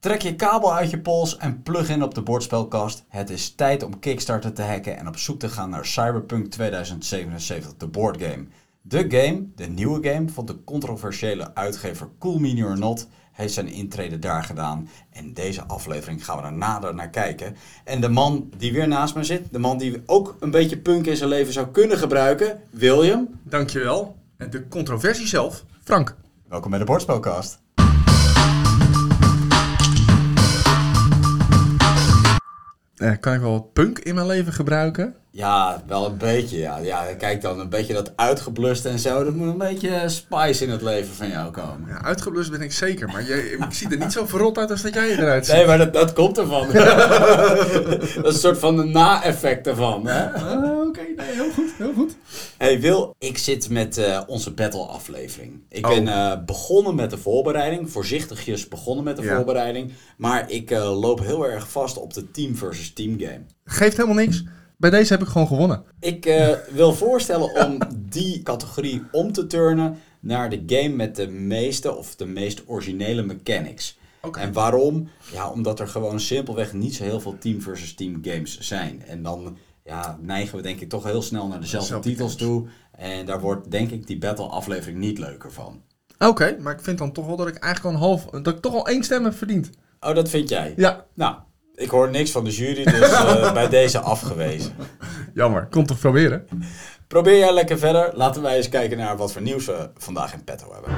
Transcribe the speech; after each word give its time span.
Trek 0.00 0.22
je 0.22 0.36
kabel 0.36 0.74
uit 0.74 0.90
je 0.90 1.00
pols 1.00 1.36
en 1.36 1.62
plug 1.62 1.88
in 1.88 2.02
op 2.02 2.14
de 2.14 2.22
bordspelkast. 2.22 3.04
Het 3.08 3.30
is 3.30 3.54
tijd 3.54 3.82
om 3.82 3.98
Kickstarter 3.98 4.52
te 4.52 4.62
hacken 4.62 4.96
en 4.96 5.08
op 5.08 5.16
zoek 5.16 5.38
te 5.38 5.48
gaan 5.48 5.70
naar 5.70 5.86
Cyberpunk 5.86 6.50
2077, 6.50 7.76
de 7.76 7.86
boardgame. 7.86 8.46
De 8.82 9.04
game, 9.08 9.46
de 9.54 9.66
nieuwe 9.66 10.08
game 10.08 10.28
van 10.28 10.46
de 10.46 10.64
controversiële 10.64 11.54
uitgever 11.54 12.08
Cool 12.18 12.38
Mini 12.38 12.64
or 12.64 12.78
Not, 12.78 13.08
heeft 13.32 13.52
zijn 13.52 13.68
intrede 13.68 14.18
daar 14.18 14.44
gedaan. 14.44 14.88
En 15.10 15.34
deze 15.34 15.64
aflevering 15.64 16.24
gaan 16.24 16.36
we 16.36 16.42
er 16.42 16.52
nader 16.52 16.94
naar 16.94 17.10
kijken. 17.10 17.56
En 17.84 18.00
de 18.00 18.08
man 18.08 18.50
die 18.56 18.72
weer 18.72 18.88
naast 18.88 19.14
me 19.14 19.24
zit, 19.24 19.52
de 19.52 19.58
man 19.58 19.78
die 19.78 20.02
ook 20.06 20.36
een 20.40 20.50
beetje 20.50 20.78
punk 20.78 21.06
in 21.06 21.16
zijn 21.16 21.28
leven 21.28 21.52
zou 21.52 21.66
kunnen 21.66 21.98
gebruiken, 21.98 22.60
William. 22.70 23.28
Dankjewel. 23.42 24.16
En 24.36 24.50
de 24.50 24.68
controversie 24.68 25.26
zelf, 25.26 25.64
Frank. 25.84 26.16
Welkom 26.48 26.70
bij 26.70 26.78
de 26.78 26.84
Bordspelkast. 26.84 27.60
Eh, 33.00 33.12
kan 33.20 33.34
ik 33.34 33.40
wel 33.40 33.50
wat 33.50 33.72
punk 33.72 33.98
in 33.98 34.14
mijn 34.14 34.26
leven 34.26 34.52
gebruiken? 34.52 35.14
Ja, 35.30 35.82
wel 35.86 36.06
een 36.06 36.16
beetje. 36.16 36.58
Ja. 36.58 36.78
ja, 36.78 37.04
kijk 37.18 37.40
dan, 37.40 37.60
een 37.60 37.68
beetje 37.68 37.94
dat 37.94 38.12
uitgeblust 38.16 38.84
en 38.84 38.98
zo. 38.98 39.24
Er 39.24 39.32
moet 39.32 39.48
een 39.48 39.58
beetje 39.58 40.08
spice 40.08 40.64
in 40.64 40.70
het 40.70 40.82
leven 40.82 41.14
van 41.14 41.28
jou 41.28 41.50
komen. 41.50 41.88
Ja, 41.88 42.02
uitgeblust 42.02 42.50
ben 42.50 42.60
ik 42.60 42.72
zeker, 42.72 43.08
maar 43.08 43.22
jij, 43.22 43.38
ik 43.38 43.64
zie 43.68 43.88
er 43.88 43.98
niet 43.98 44.12
zo 44.12 44.26
verrot 44.26 44.58
uit 44.58 44.70
als 44.70 44.82
dat 44.82 44.94
jij 44.94 45.10
eruit 45.10 45.46
ziet. 45.46 45.54
Nee, 45.54 45.66
maar 45.66 45.78
dat, 45.78 45.92
dat 45.92 46.12
komt 46.12 46.38
ervan. 46.38 46.68
dat 46.72 48.02
is 48.02 48.14
een 48.16 48.32
soort 48.32 48.58
van 48.58 48.76
de 48.76 48.84
na-effect 48.84 49.66
ervan. 49.66 50.06
Hè? 50.06 50.32
Ah, 50.32 50.86
Oké, 50.86 51.00
nee, 51.16 51.26
heel 51.32 51.50
goed, 51.50 51.70
heel 51.76 51.92
goed. 51.92 52.16
Hey 52.60 52.80
Wil, 52.80 53.14
ik 53.18 53.38
zit 53.38 53.68
met 53.68 53.98
eh, 53.98 54.20
onze 54.26 54.50
battle 54.52 54.80
aflevering. 54.86 55.60
Ik 55.68 55.86
Oh. 55.86 55.94
ben 55.94 56.08
eh, 56.08 56.44
begonnen 56.46 56.94
met 56.94 57.10
de 57.10 57.18
voorbereiding, 57.18 57.90
voorzichtigjes 57.90 58.68
begonnen 58.68 59.04
met 59.04 59.16
de 59.16 59.22
Ja. 59.22 59.34
voorbereiding. 59.36 59.92
Maar 60.16 60.50
ik 60.50 60.70
eh, 60.70 61.00
loop 61.00 61.20
heel 61.20 61.46
erg 61.48 61.70
vast 61.70 61.96
op 61.98 62.14
de 62.14 62.30
team 62.30 62.56
versus 62.56 62.92
team 62.92 63.18
game. 63.20 63.40
Geeft 63.64 63.96
helemaal 63.96 64.16
niks. 64.24 64.44
Bij 64.76 64.90
deze 64.90 65.12
heb 65.12 65.22
ik 65.22 65.28
gewoon 65.28 65.46
gewonnen. 65.46 65.82
Ik 66.00 66.24
wil 66.70 66.92
voorstellen 66.94 67.66
om 67.66 67.78
die 67.98 68.42
categorie 68.42 69.02
om 69.12 69.32
te 69.32 69.46
turnen 69.46 69.98
naar 70.20 70.50
de 70.50 70.62
game 70.66 70.88
met 70.94 71.16
de 71.16 71.28
meeste 71.28 71.94
of 71.96 72.16
de 72.16 72.26
meest 72.26 72.62
originele 72.66 73.22
mechanics. 73.22 73.98
En 74.38 74.52
waarom? 74.52 75.08
Ja, 75.32 75.50
omdat 75.50 75.80
er 75.80 75.88
gewoon 75.88 76.20
simpelweg 76.20 76.72
niet 76.72 76.94
zo 76.94 77.04
heel 77.04 77.20
veel 77.20 77.36
team 77.38 77.60
versus 77.62 77.94
team 77.94 78.18
games 78.22 78.58
zijn. 78.58 79.02
En 79.06 79.22
dan 79.22 79.56
ja, 79.90 80.18
neigen 80.20 80.56
we 80.56 80.62
denk 80.62 80.80
ik 80.80 80.88
toch 80.88 81.04
heel 81.04 81.22
snel 81.22 81.46
naar 81.46 81.60
dezelfde 81.60 81.98
titels 81.98 82.34
games. 82.36 82.36
toe. 82.36 82.66
En 82.92 83.26
daar 83.26 83.40
wordt 83.40 83.70
denk 83.70 83.90
ik 83.90 84.06
die 84.06 84.18
battle 84.18 84.46
aflevering 84.46 84.98
niet 84.98 85.18
leuker 85.18 85.52
van. 85.52 85.82
Oké, 86.18 86.56
maar 86.60 86.72
ik 86.72 86.80
vind 86.80 86.98
dan 86.98 87.12
toch 87.12 87.26
wel 87.26 87.36
dat 87.36 87.46
ik 87.48 87.54
eigenlijk 87.56 87.84
al 87.96 88.02
een 88.02 88.08
half, 88.08 88.24
dat 88.42 88.54
ik 88.54 88.60
toch 88.60 88.74
al 88.74 88.86
één 88.86 89.02
stem 89.04 89.24
heb 89.24 89.34
verdiend. 89.34 89.70
Oh, 90.00 90.14
dat 90.14 90.28
vind 90.28 90.48
jij? 90.48 90.72
Ja, 90.76 91.04
Nou, 91.14 91.36
ik 91.74 91.90
hoor 91.90 92.10
niks 92.10 92.30
van 92.30 92.44
de 92.44 92.50
jury, 92.50 92.84
dus 92.84 93.10
eh, 93.10 93.52
bij 93.60 93.68
deze 93.68 94.00
afgewezen. 94.00 94.72
jammer. 95.34 95.66
Kom 95.70 95.86
toch 95.86 95.98
proberen. 95.98 96.46
Probeer 97.06 97.38
jij 97.38 97.52
lekker 97.52 97.78
verder. 97.78 98.10
Laten 98.14 98.42
wij 98.42 98.56
eens 98.56 98.68
kijken 98.68 98.98
naar 98.98 99.16
wat 99.16 99.32
voor 99.32 99.42
nieuws 99.42 99.66
we 99.66 99.90
vandaag 99.96 100.32
in 100.32 100.44
petto 100.44 100.72
hebben. 100.72 100.92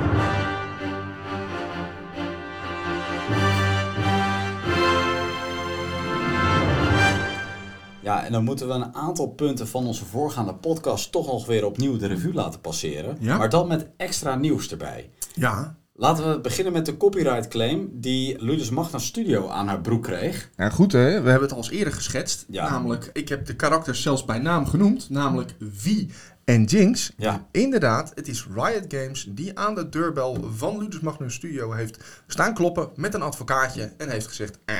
Ja, 8.02 8.24
en 8.24 8.32
dan 8.32 8.44
moeten 8.44 8.68
we 8.68 8.74
een 8.74 8.94
aantal 8.94 9.26
punten 9.26 9.68
van 9.68 9.86
onze 9.86 10.04
voorgaande 10.04 10.54
podcast 10.54 11.12
toch 11.12 11.26
nog 11.26 11.46
weer 11.46 11.64
opnieuw 11.64 11.96
de 11.96 12.06
revue 12.06 12.34
laten 12.34 12.60
passeren. 12.60 13.16
Ja. 13.20 13.38
Maar 13.38 13.48
dan 13.48 13.68
met 13.68 13.86
extra 13.96 14.34
nieuws 14.34 14.70
erbij. 14.70 15.10
Ja. 15.34 15.76
Laten 15.94 16.30
we 16.30 16.40
beginnen 16.40 16.72
met 16.72 16.86
de 16.86 16.96
copyright 16.96 17.48
claim 17.48 17.88
die 17.92 18.44
Ludus 18.44 18.70
Magna 18.70 18.98
Studio 18.98 19.48
aan 19.48 19.68
haar 19.68 19.80
broek 19.80 20.02
kreeg. 20.02 20.50
Ja, 20.56 20.70
goed 20.70 20.92
hè. 20.92 21.22
We 21.22 21.30
hebben 21.30 21.48
het 21.48 21.52
al 21.52 21.56
eens 21.56 21.70
eerder 21.70 21.92
geschetst. 21.92 22.44
Ja. 22.48 22.70
Namelijk, 22.70 23.10
ik 23.12 23.28
heb 23.28 23.46
de 23.46 23.56
karakters 23.56 24.02
zelfs 24.02 24.24
bij 24.24 24.38
naam 24.38 24.66
genoemd. 24.66 25.10
Namelijk 25.10 25.54
V 25.72 26.04
en 26.44 26.64
Jinx. 26.64 27.12
Ja. 27.16 27.46
Inderdaad, 27.50 28.12
het 28.14 28.28
is 28.28 28.46
Riot 28.54 28.84
Games 28.88 29.26
die 29.28 29.58
aan 29.58 29.74
de 29.74 29.88
deurbel 29.88 30.50
van 30.56 30.78
Ludus 30.78 31.00
Magnus 31.00 31.34
Studio 31.34 31.72
heeft 31.72 32.04
staan 32.26 32.54
kloppen 32.54 32.90
met 32.94 33.14
een 33.14 33.22
advocaatje. 33.22 33.92
En 33.96 34.08
heeft 34.08 34.26
gezegd, 34.26 34.58
eh, 34.64 34.76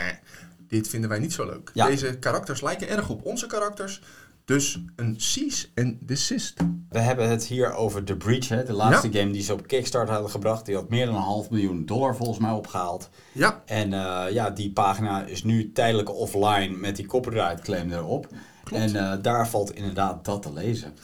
dit 0.73 0.89
vinden 0.89 1.11
wij 1.11 1.19
niet 1.19 1.33
zo 1.33 1.47
leuk. 1.47 1.71
Ja. 1.75 1.87
Deze 1.87 2.19
karakters 2.19 2.61
lijken 2.61 2.89
erg 2.89 3.09
op 3.09 3.25
onze 3.25 3.47
karakters. 3.47 4.03
Dus 4.45 4.83
een 4.97 5.15
cease 5.21 5.67
en 5.75 5.99
desist. 6.01 6.61
We 6.89 6.99
hebben 6.99 7.29
het 7.29 7.45
hier 7.45 7.75
over 7.75 8.05
The 8.05 8.17
Breach, 8.17 8.49
hè, 8.49 8.65
de 8.65 8.73
laatste 8.73 9.13
game 9.13 9.33
die 9.33 9.43
ze 9.43 9.53
op 9.53 9.67
Kickstarter 9.67 10.13
hadden 10.13 10.31
gebracht. 10.31 10.67
Die 10.67 10.75
had 10.75 10.89
meer 10.89 11.07
dan 11.07 11.15
een 11.15 11.21
half 11.21 11.51
miljoen 11.51 11.87
dollar 11.87 12.17
volgens 12.17 12.39
mij 12.39 12.51
opgehaald. 12.51 13.11
Ja, 13.33 13.63
En 13.67 13.93
eh, 13.93 14.33
ja, 14.33 14.51
die 14.51 14.73
pagina 14.73 15.25
is 15.25 15.45
nu 15.45 15.73
tijdelijk 15.73 16.11
offline 16.11 16.77
met 16.77 16.97
die 16.97 17.07
copyright 17.07 17.61
claim 17.61 17.93
erop. 17.93 18.27
Klopt. 18.65 18.83
En 18.83 18.97
eh, 18.97 19.23
daar 19.23 19.49
valt 19.49 19.75
inderdaad 19.75 20.25
dat 20.25 20.43
te 20.43 20.53
lezen. 20.53 20.95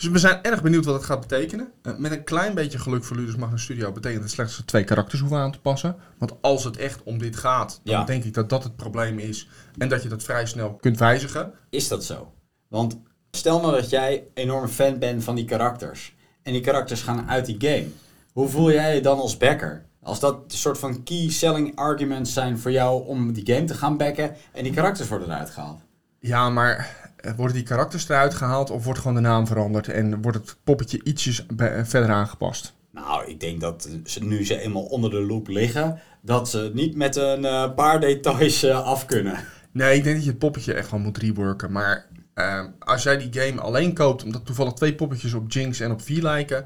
Dus 0.00 0.08
we 0.10 0.18
zijn 0.18 0.42
erg 0.42 0.62
benieuwd 0.62 0.84
wat 0.84 0.94
het 0.94 1.04
gaat 1.04 1.20
betekenen. 1.20 1.72
Eh, 1.82 1.96
met 1.96 2.12
een 2.12 2.24
klein 2.24 2.54
beetje 2.54 2.78
geluk 2.78 3.04
voor 3.04 3.16
Ludus 3.16 3.36
Magnus 3.36 3.62
Studio 3.62 3.92
betekent 3.92 4.22
het 4.22 4.32
slechts 4.32 4.56
dat 4.56 4.66
twee 4.66 4.84
karakters 4.84 5.20
hoeven 5.20 5.38
aan 5.38 5.52
te 5.52 5.60
passen. 5.60 5.96
Want 6.18 6.32
als 6.40 6.64
het 6.64 6.76
echt 6.76 7.02
om 7.02 7.18
dit 7.18 7.36
gaat, 7.36 7.80
dan 7.84 7.94
Ja. 7.94 8.04
denk 8.04 8.24
ik 8.24 8.34
dat 8.34 8.48
dat 8.48 8.62
het 8.64 8.76
probleem 8.76 9.18
is. 9.18 9.48
En 9.78 9.88
dat 9.88 10.02
je 10.02 10.08
dat 10.08 10.22
vrij 10.22 10.46
snel 10.46 10.74
kunt 10.74 10.98
wijzigen. 10.98 11.52
Is 11.70 11.88
dat 11.88 12.04
zo? 12.04 12.32
Want 12.68 12.98
stel 13.30 13.60
nou 13.60 13.72
dat 13.72 13.90
jij 13.90 14.24
enorm 14.34 14.68
fan 14.68 14.98
bent 14.98 15.24
van 15.24 15.34
die 15.34 15.44
karakters. 15.44 16.16
En 16.42 16.52
die 16.52 16.62
karakters 16.62 17.02
gaan 17.02 17.28
uit 17.28 17.46
die 17.46 17.56
game. 17.58 17.86
Hoe 18.32 18.48
voel 18.48 18.72
jij 18.72 18.94
je 18.94 19.00
dan 19.00 19.18
als 19.18 19.36
backer? 19.36 19.86
Als 20.02 20.20
dat 20.20 20.34
een 20.34 20.58
soort 20.58 20.78
van 20.78 21.02
key 21.02 21.30
selling 21.30 21.76
arguments 21.76 22.32
zijn 22.32 22.58
voor 22.58 22.70
jou 22.70 23.06
om 23.06 23.32
die 23.32 23.54
game 23.54 23.64
te 23.66 23.74
gaan 23.74 23.96
backen 23.96 24.36
en 24.52 24.62
die 24.64 24.72
karakters 24.72 25.08
worden 25.08 25.28
eruit 25.28 25.50
gehaald. 25.50 25.80
Ja, 26.20 26.50
maar 26.50 26.96
worden 27.36 27.56
die 27.56 27.64
karakters 27.64 28.08
eruit 28.08 28.34
gehaald 28.34 28.70
of 28.70 28.84
wordt 28.84 29.00
gewoon 29.00 29.14
de 29.14 29.20
naam 29.20 29.46
veranderd 29.46 29.88
en 29.88 30.22
wordt 30.22 30.38
het 30.38 30.56
poppetje 30.64 31.00
ietsjes 31.04 31.46
eh, 31.56 31.84
verder 31.84 32.10
aangepast? 32.10 32.74
Nou, 32.90 33.26
ik 33.26 33.40
denk 33.40 33.60
dat 33.60 33.88
ze, 34.04 34.24
nu 34.24 34.44
ze 34.44 34.60
eenmaal 34.60 34.82
onder 34.82 35.10
de 35.10 35.20
loep 35.20 35.48
liggen, 35.48 36.00
dat 36.22 36.48
ze 36.48 36.70
niet 36.74 36.96
met 36.96 37.16
een 37.16 37.44
eh, 37.44 37.74
paar 37.74 38.00
details 38.00 38.62
eh, 38.62 38.84
af 38.84 39.06
kunnen. 39.06 39.44
Nee, 39.72 39.96
ik 39.96 40.04
denk 40.04 40.14
dat 40.16 40.24
je 40.24 40.30
het 40.30 40.38
poppetje 40.38 40.72
echt 40.72 40.90
wel 40.90 41.00
moet 41.00 41.18
reworken. 41.18 41.72
Maar 41.72 42.06
eh, 42.38 42.64
als 42.78 43.02
jij 43.02 43.18
die 43.18 43.42
game 43.42 43.60
alleen 43.60 43.94
koopt 43.94 44.24
omdat 44.24 44.46
toevallig 44.46 44.72
twee 44.72 44.94
poppetjes 44.94 45.34
op 45.34 45.52
Jinx 45.52 45.80
en 45.80 45.90
op 45.90 46.02
V 46.02 46.08
lijken, 46.08 46.64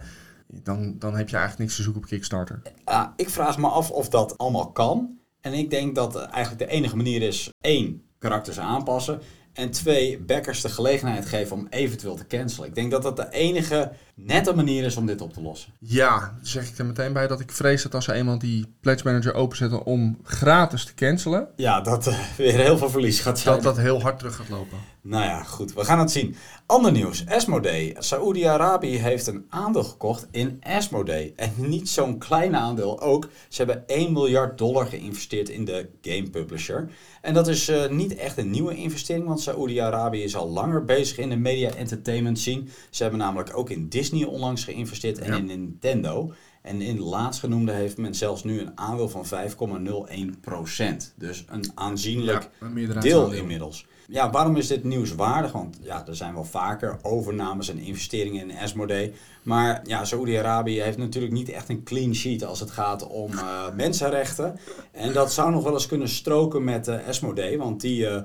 dan, 0.48 0.98
dan 0.98 1.16
heb 1.16 1.28
je 1.28 1.36
eigenlijk 1.36 1.58
niks 1.58 1.76
te 1.76 1.82
zoeken 1.82 2.02
op 2.02 2.08
Kickstarter. 2.08 2.62
Ah, 2.84 3.08
ik 3.16 3.30
vraag 3.30 3.58
me 3.58 3.69
af 3.69 3.90
of 3.90 4.08
dat 4.08 4.38
allemaal 4.38 4.72
kan. 4.72 5.19
En 5.40 5.52
ik 5.52 5.70
denk 5.70 5.94
dat 5.94 6.16
eh, 6.16 6.22
eigenlijk 6.30 6.58
de 6.58 6.76
enige 6.76 6.96
manier 6.96 7.22
is: 7.22 7.50
één, 7.60 8.02
karakters 8.19 8.58
aanpassen. 8.58 9.20
En 9.52 9.70
twee, 9.70 10.18
backers 10.18 10.60
de 10.60 10.68
gelegenheid 10.68 11.26
geven 11.26 11.56
om 11.56 11.66
eventueel 11.70 12.16
te 12.16 12.26
cancelen. 12.26 12.68
Ik 12.68 12.74
denk 12.74 12.90
dat 12.90 13.02
dat 13.02 13.16
de 13.16 13.30
enige 13.30 13.92
nette 14.15 14.55
manier 14.55 14.84
is 14.84 14.97
om 14.97 15.06
dit 15.06 15.21
op 15.21 15.33
te 15.33 15.43
lossen. 15.43 15.73
Ja, 15.78 16.39
zeg 16.43 16.69
ik 16.69 16.78
er 16.78 16.87
meteen 16.87 17.12
bij 17.12 17.27
dat 17.27 17.41
ik 17.41 17.53
vrees 17.53 17.83
dat 17.83 17.95
als 17.95 18.05
ze 18.05 18.12
eenmaal 18.12 18.39
die 18.39 18.75
Pledge 18.81 19.05
Manager 19.05 19.34
openzetten 19.34 19.84
om 19.84 20.19
gratis 20.23 20.84
te 20.84 20.95
cancelen, 20.95 21.49
Ja, 21.56 21.81
dat 21.81 22.06
eh, 22.06 22.19
weer 22.37 22.59
heel 22.59 22.78
veel 22.78 22.91
verlies 22.91 23.21
gaat 23.21 23.39
zijn. 23.39 23.55
dat 23.55 23.62
dat 23.65 23.77
heel 23.77 24.03
hard 24.03 24.19
terug 24.19 24.37
gaat 24.37 24.49
lopen. 24.49 24.78
Nou 25.05 25.25
ja, 25.25 25.43
goed. 25.43 25.75
We 25.75 25.84
gaan 25.84 25.99
het 25.99 26.11
zien. 26.11 26.34
Ander 26.67 26.93
nieuws. 26.93 27.27
Asmodee. 27.28 27.95
Saoedi-Arabië 27.99 28.97
heeft 28.99 29.27
een 29.27 29.47
aandeel 29.49 29.84
gekocht 29.84 30.27
in 30.31 30.59
Asmodee. 30.62 31.33
En 31.37 31.53
niet 31.56 31.89
zo'n 31.89 32.19
klein 32.19 32.56
aandeel 32.56 33.00
ook. 33.00 33.29
Ze 33.49 33.62
hebben 33.65 33.87
1 33.87 34.12
miljard 34.12 34.59
dollar 34.59 34.87
geïnvesteerd 34.87 35.49
in 35.49 35.65
de 35.65 35.89
game 36.03 36.31
publisher. 36.31 36.89
En 37.23 37.34
dat 37.34 37.49
is 37.49 37.69
eh, 37.69 37.91
niet 37.91 38.15
echt 38.17 38.39
een 38.39 38.50
nieuwe 38.50 38.75
investering, 38.77 39.27
want 39.27 39.41
Saoedi-Arabië 39.41 40.23
is 40.23 40.37
al 40.37 40.49
langer 40.49 40.84
bezig 40.84 41.19
in 41.19 41.29
de 41.29 41.37
media 41.37 41.71
entertainment 41.71 42.39
scene. 42.39 42.62
Ze 42.91 43.03
hebben 43.03 43.21
namelijk 43.21 43.56
ook 43.56 43.71
in 43.71 43.89
Disney 43.89 44.00
onlangs 44.28 44.64
geïnvesteerd 44.64 45.18
en 45.18 45.30
Ja. 45.32 45.36
in 45.36 45.44
Nintendo. 45.46 46.32
En 46.62 46.81
in 46.81 46.97
de 46.97 47.03
laatstgenoemde 47.03 47.73
heeft 47.73 47.97
men 47.97 48.15
zelfs 48.15 48.45
nu 48.45 48.61
een 48.61 48.73
aandeel 48.75 49.09
van 49.09 49.25
5,01%. 49.27 51.15
Dus 51.17 51.45
een 51.49 51.65
aanzienlijk 51.75 52.49
een 52.61 53.00
deel 53.00 53.32
inmiddels. 53.32 53.87
Ja, 54.09 54.31
waarom 54.31 54.56
is 54.56 54.67
dit 54.67 54.85
nieuwswaardig? 54.85 55.53
Want 55.53 55.79
ja, 55.82 56.06
er 56.06 56.17
zijn 56.17 56.35
wel 56.35 56.44
vaker 56.44 56.99
overnames 57.03 57.69
en 57.69 57.79
investeringen 57.79 58.50
in 58.50 58.56
Asmodee. 58.56 59.12
Maar 59.43 59.81
ja, 59.85 60.05
Saoedi-Arabië 60.05 60.81
heeft 60.81 60.99
natuurlijk 60.99 61.32
niet 61.32 61.49
echt 61.49 61.69
een 61.69 61.82
clean 61.82 62.14
sheet 62.14 62.44
als 62.44 62.61
het 62.61 62.70
gaat 62.70 63.06
om 63.06 63.32
eh, 63.32 63.65
mensenrechten. 63.76 64.58
En 64.91 65.12
dat 65.12 65.32
zou 65.32 65.50
nog 65.50 65.65
wel 65.65 65.73
eens 65.73 65.87
kunnen 65.87 66.08
stroken 66.08 66.65
met 66.65 66.88
eh 66.88 67.08
Asmodee. 67.08 67.58
Want 67.58 67.81
die 67.81 68.06
eh, 68.06 68.23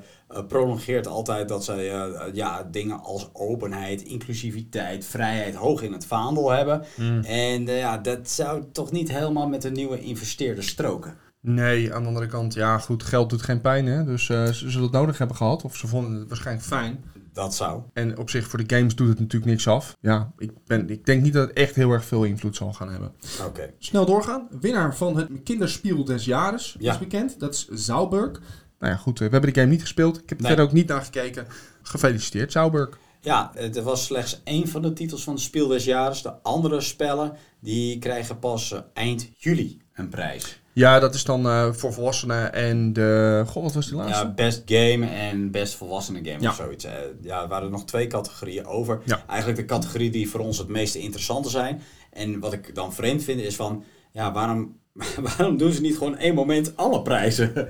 prolongeert 0.48 1.07
altijd 1.07 1.48
dat 1.48 1.63
zij 1.63 1.86
ja, 2.33 2.68
dingen 2.72 3.00
als 3.04 3.30
openheid, 3.33 4.01
inclusiviteit, 4.01 5.06
vrijheid 5.06 5.56
hoog 5.56 5.81
in 5.81 5.94
het 5.94 6.06
vaandel 6.06 6.50
hebben. 6.50 6.86
En 7.24 7.68
eh, 7.68 7.80
ja, 7.80 7.98
dat 7.98 8.26
zou 8.31 8.63
toch 8.71 8.91
niet 8.91 9.12
helemaal 9.12 9.47
met 9.47 9.62
de 9.62 9.71
nieuwe 9.71 10.00
investeerder 10.00 10.63
stroken. 10.63 11.13
Nee, 11.41 11.94
aan 11.94 12.01
de 12.01 12.07
andere 12.07 12.25
kant, 12.25 12.53
ja 12.53 12.77
goed, 12.77 13.03
geld 13.03 13.29
doet 13.29 13.41
geen 13.41 13.62
pijn 13.62 13.85
hè. 13.85 14.03
Dus 14.03 14.29
eh, 14.29 14.45
ze 14.45 14.69
zullen 14.69 14.81
het 14.88 14.91
nodig 14.91 15.18
hebben 15.18 15.35
gehad. 15.38 15.63
Of 15.63 15.75
ze 15.75 15.88
vonden 15.88 16.19
het 16.19 16.27
waarschijnlijk 16.27 16.65
fijn. 16.68 17.03
Dat 17.33 17.56
zou. 17.56 17.81
En 17.94 18.18
op 18.18 18.29
zich 18.29 18.47
voor 18.47 18.65
de 18.68 18.75
games 18.75 18.95
doet 18.95 19.07
het 19.07 19.19
natuurlijk 19.19 19.51
niks 19.51 19.68
af. 19.68 19.97
Ja, 20.01 20.31
ik, 20.38 20.51
ben, 20.65 20.89
ik 20.89 21.06
denk 21.06 21.21
niet 21.21 21.33
dat 21.33 21.47
het 21.47 21.57
echt 21.57 21.75
heel 21.75 21.91
erg 21.91 22.06
veel 22.06 22.24
invloed 22.24 22.56
zal 22.56 22.74
gaan 22.74 22.91
hebben. 22.91 23.12
Oké. 23.45 23.74
Snel 23.79 24.06
doorgaan. 24.06 24.47
Winnaar 24.59 24.95
van 24.95 25.18
het 25.18 25.30
kinderspiel 25.44 26.03
des 26.03 26.25
jaren 26.25 26.59
Ja. 26.80 26.91
is 26.94 27.00
bekend. 27.00 27.39
Dat 27.39 27.53
is 27.53 27.68
Zauberg. 27.85 28.31
Nou 28.80 28.91
ja, 28.94 28.97
goed. 28.97 29.19
eh, 29.21 29.25
We 29.25 29.31
hebben 29.31 29.53
de 29.53 29.59
game 29.59 29.71
niet 29.71 29.81
gespeeld. 29.81 30.15
Ik 30.21 30.30
heb 30.30 30.38
er 30.38 30.44
Nee. 30.44 30.47
verder 30.47 30.65
ook 30.65 30.71
niet 30.73 30.88
naar 30.88 31.01
gekeken. 31.01 31.47
Gefeliciteerd, 31.81 32.51
Zauberg. 32.51 32.97
Ja, 33.27 33.51
het 33.53 33.81
was 33.81 34.06
slechts 34.06 34.41
één 34.44 34.68
van 34.68 34.81
de 34.81 34.94
titels 34.94 35.24
van 35.24 35.33
het 35.33 35.41
Spiel 35.41 35.68
des 35.68 35.85
Jahres. 35.85 36.21
De 36.21 36.33
andere 36.41 36.81
spellen 36.81 37.33
die 37.59 38.00
krijgen 38.00 38.39
pas 38.39 38.71
eh, 38.71 38.79
eind 38.94 39.29
juli 39.38 39.81
een 39.94 40.09
prijs. 40.09 40.62
Ja, 40.74 41.00
dat 41.00 41.13
is 41.13 41.24
dan 41.24 41.45
eh, 41.47 41.71
voor 41.71 41.94
volwassenen 41.94 42.53
en 42.53 42.94
de... 42.94 43.44
God, 43.47 43.63
wat 43.63 43.74
was 43.74 43.85
die 43.88 43.95
laatste? 43.95 44.25
Ja, 44.25 44.33
best 44.33 44.62
game 44.65 45.06
en 45.06 45.51
best 45.51 45.75
volwassene 45.75 46.19
game 46.24 46.41
Ja. 46.41 46.50
of 46.50 46.56
zoiets. 46.56 46.83
Eh, 46.83 46.94
ja, 47.21 47.41
er 47.41 47.47
waren 47.47 47.71
nog 47.71 47.85
twee 47.85 48.07
categorieën 48.07 48.65
over. 48.65 49.01
Ja. 49.06 49.24
Eigenlijk 49.27 49.59
de 49.59 49.65
categorie 49.65 50.09
die 50.09 50.30
voor 50.30 50.39
ons 50.39 50.57
het 50.57 50.68
meest 50.68 50.95
interessante 50.95 51.50
zijn. 51.50 51.81
En 52.12 52.39
wat 52.39 52.53
ik 52.53 52.75
dan 52.75 52.94
vreemd 52.94 53.23
vind 53.23 53.41
is 53.41 53.56
van, 53.56 53.83
ja, 54.18 54.31
waarom, 54.31 54.75
waarom 55.38 55.58
doen 55.58 55.72
ze 55.72 55.81
niet 55.81 55.98
gewoon 55.98 56.18
één 56.18 56.36
moment 56.36 56.75
alle 56.78 57.02
prijzen? 57.02 57.54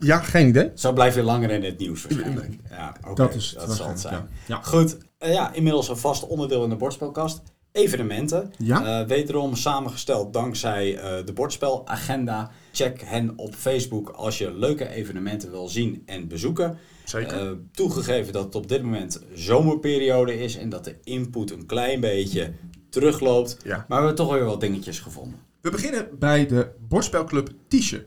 Ja, 0.00 0.18
geen 0.18 0.48
idee. 0.48 0.70
Zo 0.74 0.92
blijf 0.92 1.14
je 1.14 1.22
langer 1.22 1.50
in 1.50 1.64
het 1.64 1.78
nieuws 1.78 2.02
waarschijnlijk. 2.02 2.52
Ja, 2.70 2.94
oké, 3.02 3.14
Dat 3.14 3.34
is 3.34 3.54
dat 3.58 3.76
zal 3.76 3.88
het 3.88 4.00
zijn. 4.00 4.14
ja. 4.14 4.26
Ja. 4.46 4.60
Goed, 4.62 4.96
eh, 5.18 5.32
ja, 5.32 5.52
inmiddels 5.52 5.88
een 5.88 5.96
vast 5.96 6.26
onderdeel 6.26 6.64
in 6.64 6.70
de 6.70 6.76
bordspelkast. 6.76 7.42
Evenementen. 7.72 8.52
Ja. 8.58 9.00
Eh, 9.00 9.06
wederom 9.06 9.56
samengesteld 9.56 10.32
dankzij 10.32 10.96
eh, 10.98 11.26
de 11.26 11.32
bordspelagenda. 11.32 12.50
Check 12.72 13.02
hen 13.04 13.32
op 13.36 13.54
Facebook 13.54 14.08
als 14.08 14.38
je 14.38 14.52
leuke 14.54 14.88
evenementen 14.88 15.50
wil 15.50 15.68
zien 15.68 16.02
en 16.06 16.28
bezoeken. 16.28 16.78
Zeker. 17.04 17.40
Eh, 17.40 17.50
toegegeven 17.72 18.32
dat 18.32 18.44
het 18.44 18.54
op 18.54 18.68
dit 18.68 18.82
moment 18.82 19.20
zomerperiode 19.34 20.38
is 20.42 20.56
en 20.56 20.68
dat 20.68 20.84
de 20.84 20.96
input 21.04 21.50
een 21.50 21.66
klein 21.66 22.00
beetje 22.00 22.52
terugloopt. 22.90 23.56
Ja. 23.64 23.76
Maar 23.88 24.00
we 24.00 24.06
hebben 24.06 24.14
toch 24.14 24.32
weer 24.32 24.44
wat 24.44 24.60
dingetjes 24.60 25.00
gevonden. 25.00 25.38
We 25.64 25.70
beginnen 25.70 26.08
bij 26.18 26.46
de 26.46 26.70
bordspelclub 26.88 27.50
Tiesje. 27.68 28.04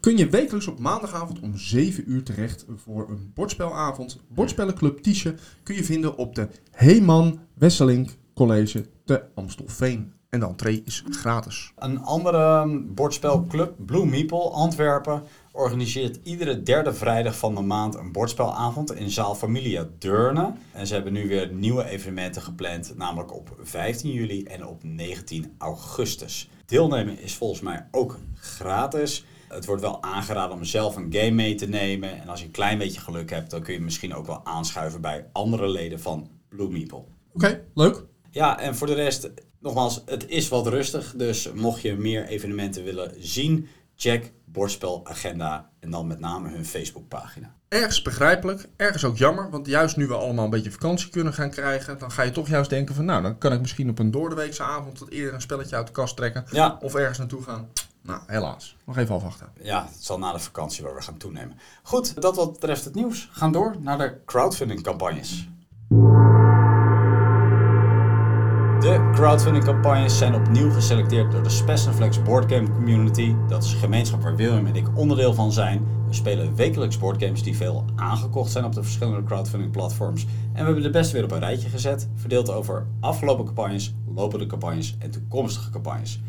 Kun 0.00 0.16
je 0.16 0.28
wekelijks 0.28 0.66
op 0.66 0.78
maandagavond 0.78 1.40
om 1.40 1.58
7 1.58 2.10
uur 2.10 2.22
terecht 2.22 2.64
voor 2.76 3.08
een 3.08 3.30
bordspelavond. 3.34 4.20
Bordspellenclub 4.28 4.98
Tiesje 4.98 5.34
kun 5.62 5.74
je 5.74 5.84
vinden 5.84 6.16
op 6.16 6.34
de 6.34 6.48
Heeman 6.70 7.38
Wesselink 7.54 8.10
College 8.34 8.86
te 9.04 9.24
Amstelveen. 9.34 10.12
En 10.30 10.40
de 10.40 10.46
entree 10.46 10.82
is 10.84 11.04
gratis. 11.10 11.72
Een 11.76 12.02
andere 12.02 12.80
bordspelclub, 12.86 13.74
Blue 13.86 14.06
Meeple 14.06 14.50
Antwerpen, 14.50 15.22
organiseert 15.52 16.18
iedere 16.22 16.62
derde 16.62 16.94
vrijdag 16.94 17.38
van 17.38 17.54
de 17.54 17.60
maand 17.60 17.94
een 17.94 18.12
bordspelavond 18.12 18.94
in 18.94 19.10
zaal 19.10 19.34
Familia 19.34 19.88
Deurne. 19.98 20.52
En 20.72 20.86
ze 20.86 20.94
hebben 20.94 21.12
nu 21.12 21.28
weer 21.28 21.52
nieuwe 21.52 21.88
evenementen 21.88 22.42
gepland, 22.42 22.96
namelijk 22.96 23.34
op 23.34 23.56
15 23.62 24.12
juli 24.12 24.42
en 24.42 24.66
op 24.66 24.82
19 24.82 25.54
augustus. 25.58 26.48
Deelnemen 26.74 27.18
is 27.18 27.34
volgens 27.34 27.60
mij 27.60 27.86
ook 27.90 28.18
gratis. 28.34 29.24
Het 29.48 29.66
wordt 29.66 29.82
wel 29.82 30.02
aangeraden 30.02 30.56
om 30.56 30.64
zelf 30.64 30.96
een 30.96 31.12
game 31.12 31.30
mee 31.30 31.54
te 31.54 31.66
nemen. 31.66 32.20
En 32.20 32.28
als 32.28 32.40
je 32.40 32.46
een 32.46 32.52
klein 32.52 32.78
beetje 32.78 33.00
geluk 33.00 33.30
hebt, 33.30 33.50
dan 33.50 33.62
kun 33.62 33.74
je 33.74 33.80
misschien 33.80 34.14
ook 34.14 34.26
wel 34.26 34.40
aanschuiven 34.44 35.00
bij 35.00 35.26
andere 35.32 35.68
leden 35.68 36.00
van 36.00 36.30
Blue 36.48 36.68
Meeple. 36.68 37.04
Oké, 37.32 37.64
leuk. 37.74 38.04
Ja, 38.30 38.60
en 38.60 38.76
voor 38.76 38.86
de 38.86 38.94
rest, 38.94 39.30
nogmaals, 39.60 40.02
het 40.06 40.28
is 40.28 40.48
wat 40.48 40.66
rustig. 40.66 41.14
Dus 41.16 41.52
mocht 41.52 41.82
je 41.82 41.94
meer 41.94 42.26
evenementen 42.26 42.84
willen 42.84 43.12
zien, 43.18 43.68
check 43.96 44.32
Bordspelagenda 44.44 45.70
en 45.80 45.90
dan 45.90 46.06
met 46.06 46.20
name 46.20 46.48
hun 46.48 46.64
Facebookpagina. 46.64 47.54
Ergens 47.68 48.02
begrijpelijk, 48.02 48.68
ergens 48.76 49.04
ook 49.04 49.16
jammer. 49.16 49.50
Want 49.50 49.66
juist 49.66 49.96
nu 49.96 50.06
we 50.06 50.14
allemaal 50.14 50.44
een 50.44 50.50
beetje 50.50 50.70
vakantie 50.70 51.08
kunnen 51.08 51.32
gaan 51.32 51.50
krijgen... 51.50 51.98
dan 51.98 52.10
ga 52.10 52.22
je 52.22 52.30
toch 52.30 52.48
juist 52.48 52.70
denken 52.70 52.94
van... 52.94 53.04
nou, 53.04 53.22
dan 53.22 53.38
kan 53.38 53.52
ik 53.52 53.60
misschien 53.60 53.88
op 53.88 53.98
een 53.98 54.10
doordeweekse 54.10 54.62
avond... 54.62 54.98
wat 54.98 55.08
eerder 55.08 55.34
een 55.34 55.40
spelletje 55.40 55.76
uit 55.76 55.86
de 55.86 55.92
kast 55.92 56.16
trekken. 56.16 56.44
Ja, 56.50 56.78
Of 56.80 56.94
ergens 56.94 57.18
naartoe 57.18 57.42
gaan. 57.42 57.68
Nou, 58.02 58.20
helaas. 58.26 58.76
Nog 58.84 58.96
even 58.96 59.14
afwachten. 59.14 59.48
ja, 59.60 59.84
het 59.92 60.04
zal 60.04 60.18
na 60.18 60.32
de 60.32 60.38
vakantie 60.38 60.84
wel 60.84 60.92
weer 60.92 61.02
gaan 61.02 61.16
toenemen. 61.16 61.58
Goed, 61.82 62.22
dat 62.22 62.36
wat 62.36 62.52
betreft 62.52 62.84
het 62.84 62.94
nieuws. 62.94 63.28
Gaan 63.32 63.52
door 63.52 63.74
naar 63.80 63.98
de 63.98 64.20
crowdfunding 64.24 64.82
campagnes. 64.82 65.48
Crowdfunding 68.94 69.64
campagnes 69.64 70.18
zijn 70.18 70.34
opnieuw 70.34 70.70
geselecteerd 70.70 71.32
door 71.32 71.42
de 71.42 71.48
Spessenflex 71.48 72.22
Boardgame 72.22 72.70
Community. 72.70 73.34
Dat 73.48 73.64
is 73.64 73.72
een 73.72 73.78
gemeenschap 73.78 74.22
waar 74.22 74.36
William 74.36 74.66
en 74.66 74.76
ik 74.76 74.98
onderdeel 74.98 75.34
van 75.34 75.52
zijn. 75.52 75.86
We 76.06 76.14
spelen 76.14 76.54
wekelijks 76.54 76.98
boardgames 76.98 77.42
die 77.42 77.56
veel 77.56 77.84
aangekocht 77.96 78.50
zijn 78.50 78.64
op 78.64 78.74
de 78.74 78.82
verschillende 78.82 79.22
crowdfunding 79.22 79.72
platforms. 79.72 80.24
En 80.24 80.58
we 80.58 80.64
hebben 80.64 80.82
de 80.82 80.90
beste 80.90 81.12
weer 81.12 81.24
op 81.24 81.30
een 81.30 81.38
rijtje 81.38 81.68
gezet, 81.68 82.08
verdeeld 82.14 82.50
over 82.50 82.86
afgelopen 83.00 83.44
campagnes, 83.44 83.94
lopende 84.14 84.46
campagnes 84.46 84.96
en 84.98 85.10
toekomstige 85.10 85.70
campagnes. 85.70 86.20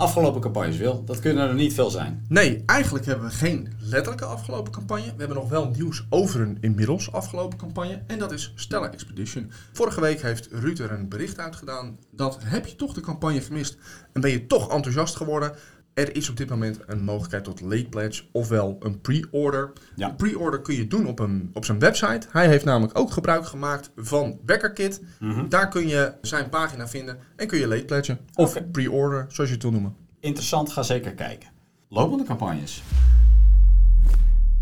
Afgelopen 0.00 0.40
campagnes 0.40 0.76
wil, 0.76 1.04
dat 1.04 1.20
kunnen 1.20 1.48
er 1.48 1.54
niet 1.54 1.74
veel 1.74 1.90
zijn. 1.90 2.24
Nee, 2.28 2.62
eigenlijk 2.66 3.06
hebben 3.06 3.26
we 3.26 3.32
geen 3.32 3.72
letterlijke 3.80 4.24
afgelopen 4.24 4.72
campagne. 4.72 5.04
We 5.04 5.14
hebben 5.16 5.36
nog 5.36 5.48
wel 5.48 5.68
nieuws 5.68 6.06
over 6.10 6.40
een 6.40 6.58
inmiddels 6.60 7.12
afgelopen 7.12 7.58
campagne. 7.58 8.02
En 8.06 8.18
dat 8.18 8.32
is 8.32 8.52
Stella 8.54 8.90
Expedition. 8.92 9.50
Vorige 9.72 10.00
week 10.00 10.22
heeft 10.22 10.48
Ruud 10.50 10.78
er 10.78 10.92
een 10.92 11.08
bericht 11.08 11.38
uitgedaan. 11.38 11.98
Dat 12.10 12.38
heb 12.44 12.66
je 12.66 12.76
toch 12.76 12.94
de 12.94 13.00
campagne 13.00 13.40
gemist 13.40 13.76
en 14.12 14.20
ben 14.20 14.30
je 14.30 14.46
toch 14.46 14.70
enthousiast 14.70 15.16
geworden. 15.16 15.52
Er 15.94 16.16
is 16.16 16.30
op 16.30 16.36
dit 16.36 16.48
moment 16.48 16.80
een 16.86 17.02
mogelijkheid 17.02 17.44
tot 17.44 17.60
late 17.60 17.86
pledge, 17.90 18.24
ofwel 18.32 18.76
een 18.80 19.00
pre-order. 19.00 19.72
Ja. 19.96 20.08
Een 20.08 20.16
pre-order 20.16 20.60
kun 20.60 20.74
je 20.74 20.86
doen 20.86 21.06
op, 21.06 21.18
een, 21.18 21.50
op 21.52 21.64
zijn 21.64 21.78
website. 21.78 22.26
Hij 22.30 22.48
heeft 22.48 22.64
namelijk 22.64 22.98
ook 22.98 23.10
gebruik 23.10 23.46
gemaakt 23.46 23.90
van 23.96 24.38
Backerkit. 24.44 25.02
Daar 25.48 25.68
kun 25.68 25.88
je 25.88 26.12
zijn 26.22 26.48
pagina 26.48 26.88
vinden 26.88 27.18
en 27.36 27.46
kun 27.46 27.58
je 27.58 27.66
late 27.66 27.84
pledgen. 27.84 28.18
Of 28.34 28.70
pre-order, 28.72 29.26
zoals 29.28 29.50
je 29.50 29.54
het 29.54 29.62
wil 29.62 29.72
noemen. 29.72 29.96
Interessant, 30.20 30.72
ga 30.72 30.82
zeker 30.82 31.14
kijken. 31.14 31.48
Lopende 31.88 32.24
campagnes. 32.24 32.82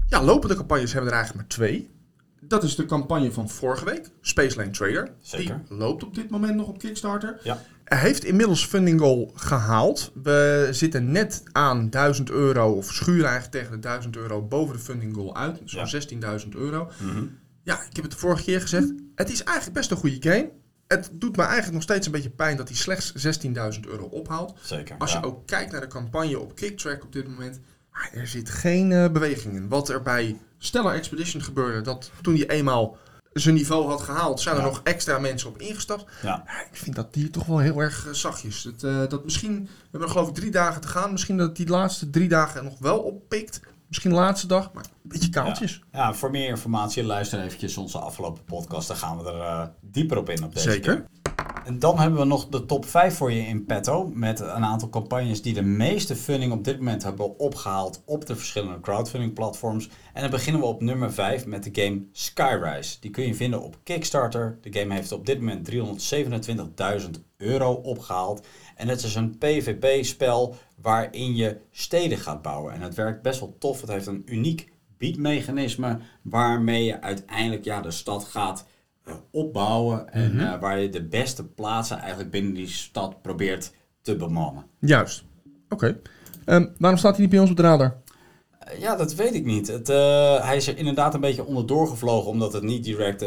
Ja, 0.07 0.23
lopende 0.23 0.55
campagnes 0.55 0.93
hebben 0.93 1.11
er 1.11 1.17
eigenlijk 1.17 1.49
maar 1.49 1.57
twee. 1.57 1.91
Dat 2.41 2.63
is 2.63 2.77
de 2.77 2.85
campagne 2.85 3.33
van 3.33 3.49
Vorige 3.49 3.85
week, 3.85 4.11
Space 4.21 4.57
Lane 4.57 4.71
Trader. 4.71 5.13
Zeker. 5.21 5.61
Die 5.69 5.79
loopt 5.79 6.05
op 6.05 6.15
dit 6.15 6.31
moment 6.31 6.55
nog 6.55 6.69
op 6.69 6.79
Kickstarter. 6.79 7.41
Ja. 7.43 7.59
Heeft 7.95 8.25
inmiddels 8.25 8.67
funding 8.67 9.01
goal 9.01 9.33
gehaald. 9.35 10.13
We 10.23 10.69
zitten 10.71 11.11
net 11.13 11.43
aan 11.53 11.91
1000 11.91 12.31
euro, 12.31 12.73
of 12.73 12.93
schuren 12.93 13.25
eigenlijk 13.25 13.53
tegen 13.53 13.71
de 13.71 13.79
1000 13.79 14.17
euro 14.17 14.43
boven 14.43 14.77
de 14.77 14.83
funding 14.83 15.15
goal 15.15 15.37
uit. 15.37 15.61
Zo'n 15.65 15.81
Ja. 15.81 15.87
16.000 15.87 16.55
euro. 16.55 16.91
Mhm. 16.99 17.25
Ja, 17.63 17.75
ik 17.75 17.97
heb 17.97 18.05
het 18.05 18.13
de 18.13 18.19
vorige 18.19 18.43
keer 18.43 18.61
gezegd. 18.61 18.93
Het 19.15 19.31
is 19.31 19.45
eigenlijk 19.45 19.77
best 19.77 19.91
een 19.91 19.97
goede 19.97 20.31
game. 20.31 20.51
Het 20.87 21.11
doet 21.13 21.37
me 21.37 21.43
eigenlijk 21.43 21.73
nog 21.73 21.83
steeds 21.83 22.07
een 22.07 22.13
beetje 22.13 22.31
pijn 22.31 22.57
dat 22.57 22.69
hij 22.69 22.77
slechts 22.77 23.13
16.000 23.13 23.87
euro 23.87 24.05
ophaalt. 24.05 24.59
Zeker. 24.63 24.97
Als 24.99 25.13
ja. 25.13 25.19
je 25.19 25.27
ook 25.27 25.47
kijkt 25.47 25.73
naar 25.73 25.81
de 25.81 25.87
campagne 25.87 26.39
op 26.39 26.55
Kicktrack 26.55 27.05
op 27.05 27.13
dit 27.13 27.29
moment, 27.29 27.61
ah, 27.91 28.21
er 28.21 28.27
zit 28.27 28.51
geen 28.51 28.93
eh, 28.93 29.11
beweging 29.11 29.55
in. 29.55 29.69
Wat 29.69 29.89
er 29.89 30.03
bij 30.03 30.37
Stellar 30.59 30.95
Expedition 30.95 31.43
gebeurde, 31.43 31.81
dat 31.81 32.11
toen 32.23 32.35
hij 32.35 32.49
eenmaal 32.49 32.97
zijn 33.33 33.55
niveau 33.55 33.89
had 33.89 34.01
gehaald, 34.01 34.41
zijn 34.41 34.57
er 34.57 34.63
nog 34.63 34.81
extra 34.85 35.19
mensen 35.19 35.49
op 35.49 35.61
ingestapt. 35.61 36.05
Ja. 36.23 36.45
Ik 36.71 36.77
vind 36.77 36.97
dat 36.97 37.15
die 37.15 37.31
toch 37.31 37.47
wel 37.47 37.59
heel 37.59 37.79
erg 37.81 38.07
eh, 38.07 38.13
zachtjes. 38.13 38.63
Dat, 38.63 38.83
eh, 38.83 39.09
dat 39.09 39.25
misschien, 39.25 39.63
we 39.63 39.71
hebben 39.83 40.01
nog 40.01 40.11
geloof 40.11 40.29
ik 40.29 40.35
drie 40.35 40.51
dagen 40.51 40.81
te 40.81 40.89
gaan. 40.89 41.13
Misschien 41.13 41.37
dat 41.37 41.57
die 41.57 41.69
laatste 41.69 42.11
drie 42.11 42.29
dagen 42.29 42.65
nog 42.65 42.79
wel 42.79 42.99
oppikt. 42.99 43.61
Misschien 43.89 44.11
de 44.11 44.17
laatste 44.17 44.47
dag, 44.47 44.73
maar 44.73 44.85
een 44.85 44.91
beetje 45.03 45.31
kaaltjes. 45.31 45.83
Ja, 45.93 46.15
voor 46.15 46.31
meer 46.31 46.49
informatie 46.49 47.05
luister 47.05 47.41
eventjes 47.43 47.77
onze 47.77 47.99
afgelopen 47.99 48.45
podcast. 48.45 48.89
Dan 48.89 48.97
gaan 48.97 49.19
we 49.19 49.31
er 49.31 49.41
eh, 49.41 49.67
dieper 49.81 50.19
op 50.19 50.31
in 50.31 50.45
op 50.45 50.55
deze 50.55 50.71
Zeker. 50.71 50.95
keer. 50.95 51.28
En 51.69 51.79
dan 51.79 51.99
hebben 51.99 52.19
we 52.19 52.25
nog 52.25 52.49
de 52.49 52.67
top 52.67 52.87
5 52.87 53.15
voor 53.15 53.33
je 53.33 53.41
in 53.41 53.65
petto. 53.65 54.11
Met 54.15 54.41
een 54.41 54.65
aantal 54.65 54.89
campagnes 54.89 55.43
die 55.43 55.55
de 55.55 55.63
meeste 55.63 56.17
funding 56.17 56.53
op 56.53 56.65
dit 56.65 56.79
moment 56.79 57.03
hebben 57.03 57.39
opgehaald 57.39 58.03
op 58.07 58.27
de 58.27 58.37
verschillende 58.37 58.81
crowdfunding 58.81 59.33
platforms. 59.33 59.89
En 60.13 60.21
dan 60.21 60.31
beginnen 60.31 60.61
we 60.61 60.67
op 60.67 60.81
nummer 60.81 61.13
5 61.13 61.47
met 61.47 61.65
de 61.65 61.83
game 61.83 62.03
Skyrise. 62.13 62.97
Die 63.01 63.11
kun 63.11 63.27
je 63.27 63.35
vinden 63.35 63.63
op 63.63 63.79
Kickstarter. 63.83 64.59
De 64.61 64.79
game 64.79 64.95
heeft 64.95 65.13
op 65.13 65.27
dit 65.27 65.39
moment 65.39 65.71
327.000 67.03 67.11
euro 67.37 67.73
opgehaald. 67.73 68.47
En 68.77 68.89
het 68.89 69.03
is 69.03 69.15
een 69.15 69.39
PvP-spel 69.39 70.57
waarin 70.81 71.37
je 71.37 71.61
steden 71.71 72.19
gaat 72.19 72.43
bouwen. 72.43 72.73
En 72.73 72.81
het 72.81 72.95
werkt 72.95 73.23
best 73.23 73.41
wel 73.41 73.57
tof. 73.59 73.81
Het 73.81 73.91
heeft 73.91 74.07
een 74.07 74.23
uniek 74.27 74.73
beatmechanisme 74.99 75.99
waarmee 76.23 76.85
je 76.85 77.01
uiteindelijk 77.01 77.65
ja, 77.65 77.81
de 77.81 77.91
stad 77.91 78.25
gaat 78.25 78.65
opbouwen. 79.31 80.13
En 80.13 80.41
eh, 80.41 80.61
waar 80.61 80.81
je 80.81 80.89
de 80.89 81.05
beste 81.05 81.45
plaatsen 81.45 81.99
eigenlijk 81.99 82.31
binnen 82.31 82.55
die 82.55 82.69
stad 82.69 83.23
probeert 83.23 83.73
te 84.03 84.17
bemannen. 84.17 84.65
Juist. 84.79 85.25
Oké. 85.69 86.01
Ehm, 86.45 86.67
waarom 86.79 86.99
staat 86.99 87.13
hij 87.13 87.21
niet 87.21 87.31
bij 87.31 87.41
ons 87.41 87.51
op 87.51 87.57
de 87.57 87.63
radar? 87.63 87.97
Eh, 88.59 88.81
Ja, 88.81 88.97
dat 88.97 89.15
weet 89.15 89.35
ik 89.35 89.45
niet. 89.45 89.67
Het, 89.69 89.89
eh, 89.89 90.45
hij 90.45 90.57
is 90.57 90.69
er 90.69 90.77
inderdaad 90.77 91.15
een 91.15 91.21
beetje 91.21 91.45
onderdoor 91.45 91.89
gevlogen, 91.89 92.31
omdat 92.31 92.53
het 92.53 92.63
niet 92.63 92.85
direct 92.85 93.25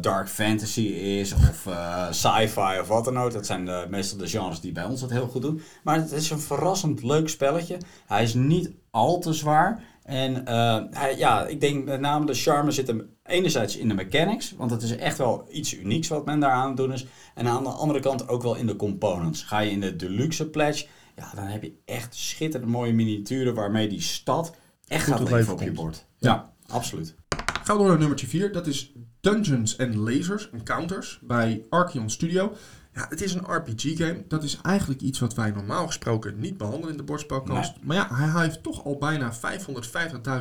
dark 0.00 0.28
fantasy 0.28 0.80
is 0.80 1.32
of 1.32 1.68
sci-fi 2.10 2.80
of 2.80 2.88
wat 2.88 3.04
dan 3.04 3.18
ook. 3.18 3.32
Dat 3.32 3.46
zijn 3.46 3.64
de, 3.64 3.86
meestal 3.90 4.18
de 4.18 4.26
genres 4.28 4.60
die 4.60 4.72
bij 4.72 4.84
ons 4.84 5.00
het 5.00 5.10
heel 5.10 5.28
goed 5.28 5.42
doen. 5.42 5.62
Maar 5.82 5.96
het 5.96 6.12
is 6.12 6.30
een 6.30 6.40
verrassend 6.40 7.02
leuk 7.02 7.28
spelletje. 7.28 7.76
Hij 8.06 8.22
is 8.22 8.34
niet 8.34 8.70
al 8.90 9.18
te 9.18 9.32
zwaar 9.32 9.82
En 10.02 10.42
hij, 10.90 11.16
ja, 11.16 11.46
ik 11.46 11.60
denk 11.60 11.84
met 11.84 12.00
name 12.00 12.26
de 12.26 12.34
charme 12.34 12.70
zit 12.70 12.86
hem 12.86 13.13
enerzijds 13.24 13.76
in 13.76 13.88
de 13.88 13.94
mechanics, 13.94 14.54
want 14.56 14.70
het 14.70 14.82
is 14.82 14.96
echt 14.96 15.18
wel 15.18 15.46
iets 15.50 15.74
unieks 15.74 16.08
wat 16.08 16.24
men 16.24 16.40
daar 16.40 16.50
aan 16.50 16.68
het 16.68 16.76
doen 16.76 16.92
is. 16.92 17.06
En 17.34 17.46
aan 17.46 17.62
de 17.62 17.68
andere 17.68 18.00
kant 18.00 18.28
ook 18.28 18.42
wel 18.42 18.54
in 18.54 18.66
de 18.66 18.76
components. 18.76 19.42
Ga 19.42 19.58
je 19.58 19.70
in 19.70 19.80
de 19.80 19.96
deluxe 19.96 20.50
pledge, 20.50 20.86
ja, 21.16 21.30
dan 21.34 21.44
heb 21.44 21.62
je 21.62 21.72
echt 21.84 22.14
schitterend 22.14 22.70
mooie 22.70 22.92
miniaturen 22.92 23.54
waarmee 23.54 23.88
die 23.88 24.00
stad 24.00 24.56
echt 24.88 25.06
gaat 25.06 25.30
leven 25.30 25.52
op 25.52 25.60
je 25.60 25.72
bord. 25.72 26.06
Ja, 26.18 26.52
absoluut. 26.66 27.14
Gaan 27.62 27.76
we 27.76 27.82
door 27.82 27.90
naar 27.90 27.98
nummertje 27.98 28.26
4. 28.26 28.52
Dat 28.52 28.66
is 28.66 28.92
Dungeons 29.20 29.78
and 29.78 29.94
Lasers 29.94 30.50
Encounters 30.50 31.18
bij 31.22 31.64
Archeon 31.68 32.10
Studio. 32.10 32.52
Ja, 32.94 33.06
het 33.08 33.22
is 33.22 33.34
een 33.34 33.44
RPG-game. 33.46 34.24
Dat 34.28 34.42
is 34.42 34.58
eigenlijk 34.62 35.00
iets 35.00 35.18
wat 35.18 35.34
wij 35.34 35.50
normaal 35.50 35.86
gesproken 35.86 36.38
niet 36.38 36.56
behandelen 36.56 36.90
in 36.90 36.96
de 36.96 37.02
bordspelkast. 37.02 37.72
Maar 37.82 37.96
ja, 37.96 38.08
hij 38.14 38.42
heeft 38.42 38.62
toch 38.62 38.84
al 38.84 38.96
bijna 38.98 39.32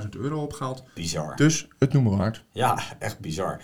550.000 0.03 0.09
euro 0.17 0.41
opgehaald. 0.41 0.83
Bizar. 0.95 1.35
Dus 1.35 1.67
het 1.79 1.93
noemen 1.93 2.17
waard. 2.17 2.43
Ja, 2.51 2.79
echt 2.99 3.19
bizar. 3.19 3.61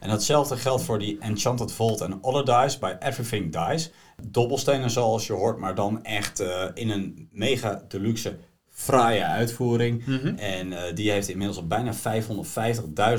En 0.00 0.08
datzelfde 0.08 0.56
geldt 0.56 0.82
voor 0.82 0.98
die 0.98 1.18
Enchanted 1.18 1.72
Vault 1.72 2.00
en 2.00 2.22
Other 2.22 2.62
Dice 2.62 2.78
bij 2.78 2.98
Everything 2.98 3.52
Dice. 3.52 3.90
Dobbelstenen 4.22 4.90
zoals 4.90 5.26
je 5.26 5.32
hoort, 5.32 5.58
maar 5.58 5.74
dan 5.74 6.04
echt 6.04 6.40
uh, 6.40 6.64
in 6.74 6.90
een 6.90 7.28
mega 7.32 7.84
deluxe 7.88 8.38
fraaie 8.68 9.24
uitvoering. 9.24 10.06
Mhm. 10.06 10.26
En 10.36 10.66
uh, 10.66 10.78
die 10.94 11.10
heeft 11.10 11.28
inmiddels 11.28 11.58
al 11.58 11.66
bijna 11.66 11.92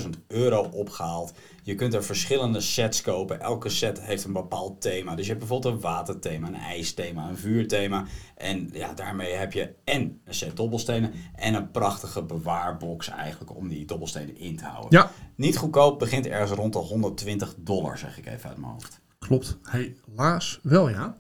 550.000 0.02 0.10
euro 0.28 0.62
opgehaald. 0.72 1.34
Je 1.66 1.76
kunt 1.76 1.94
er 1.94 2.04
verschillende 2.04 2.62
sets 2.62 3.02
kopen. 3.02 3.40
Elke 3.40 3.70
set 3.70 4.02
heeft 4.02 4.24
een 4.24 4.34
bepaald 4.34 4.82
thema. 4.82 5.16
Dus 5.16 5.26
je 5.26 5.32
hebt 5.32 5.46
bijvoorbeeld 5.46 5.74
een 5.74 5.82
waterthema, 5.82 6.48
een 6.48 6.56
ijsthema, 6.56 7.30
een 7.30 7.38
vuurthema. 7.38 8.06
En 8.36 8.70
ja, 8.74 8.94
daarmee 8.94 9.34
heb 9.34 9.54
je 9.54 9.74
en 9.84 10.22
een 10.26 10.34
set 10.34 10.58
dobbelstenen 10.58 11.14
en 11.36 11.54
een 11.54 11.72
prachtige 11.72 12.24
bewaarbox 12.24 13.10
eigenlijk 13.10 13.56
om 13.56 13.68
die 13.68 13.86
dobbelstenen 13.86 14.38
in 14.38 14.58
te 14.58 14.66
houden. 14.66 15.00
Ja. 15.00 15.12
Niet 15.36 15.58
goedkoop, 15.58 16.00
begint 16.00 16.28
ergens 16.28 16.52
rond 16.52 16.74
de 16.74 16.80
120 16.80 17.56
dollar, 17.58 17.98
zeg 17.98 18.18
ik 18.18 18.26
even 18.26 18.50
uit 18.50 18.58
mijn 18.58 18.72
hoofd. 18.72 19.02
Klopt, 19.20 19.58
helaas 19.62 20.60
wel 20.64 20.90
ja. 20.90 21.16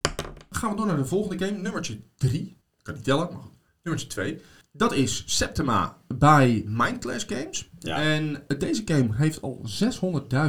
gaan 0.49 0.69
we 0.69 0.75
door 0.75 0.85
naar 0.85 0.97
de 0.97 1.05
volgende 1.05 1.45
game, 1.45 1.57
nummertje 1.57 1.99
3. 2.15 2.41
Ik 2.77 2.83
kan 2.83 2.93
niet 2.93 3.03
tellen, 3.03 3.29
maar 3.31 3.41
goed. 3.41 3.57
Nummertje 3.83 4.09
2. 4.09 4.41
Dat 4.71 4.93
is 4.93 5.23
Septima 5.25 5.97
bij 6.07 6.63
Mindclash 6.67 7.23
Games. 7.27 7.69
Ja. 7.79 8.01
En 8.01 8.43
deze 8.57 8.81
game 8.85 9.15
heeft 9.15 9.41
al 9.41 9.61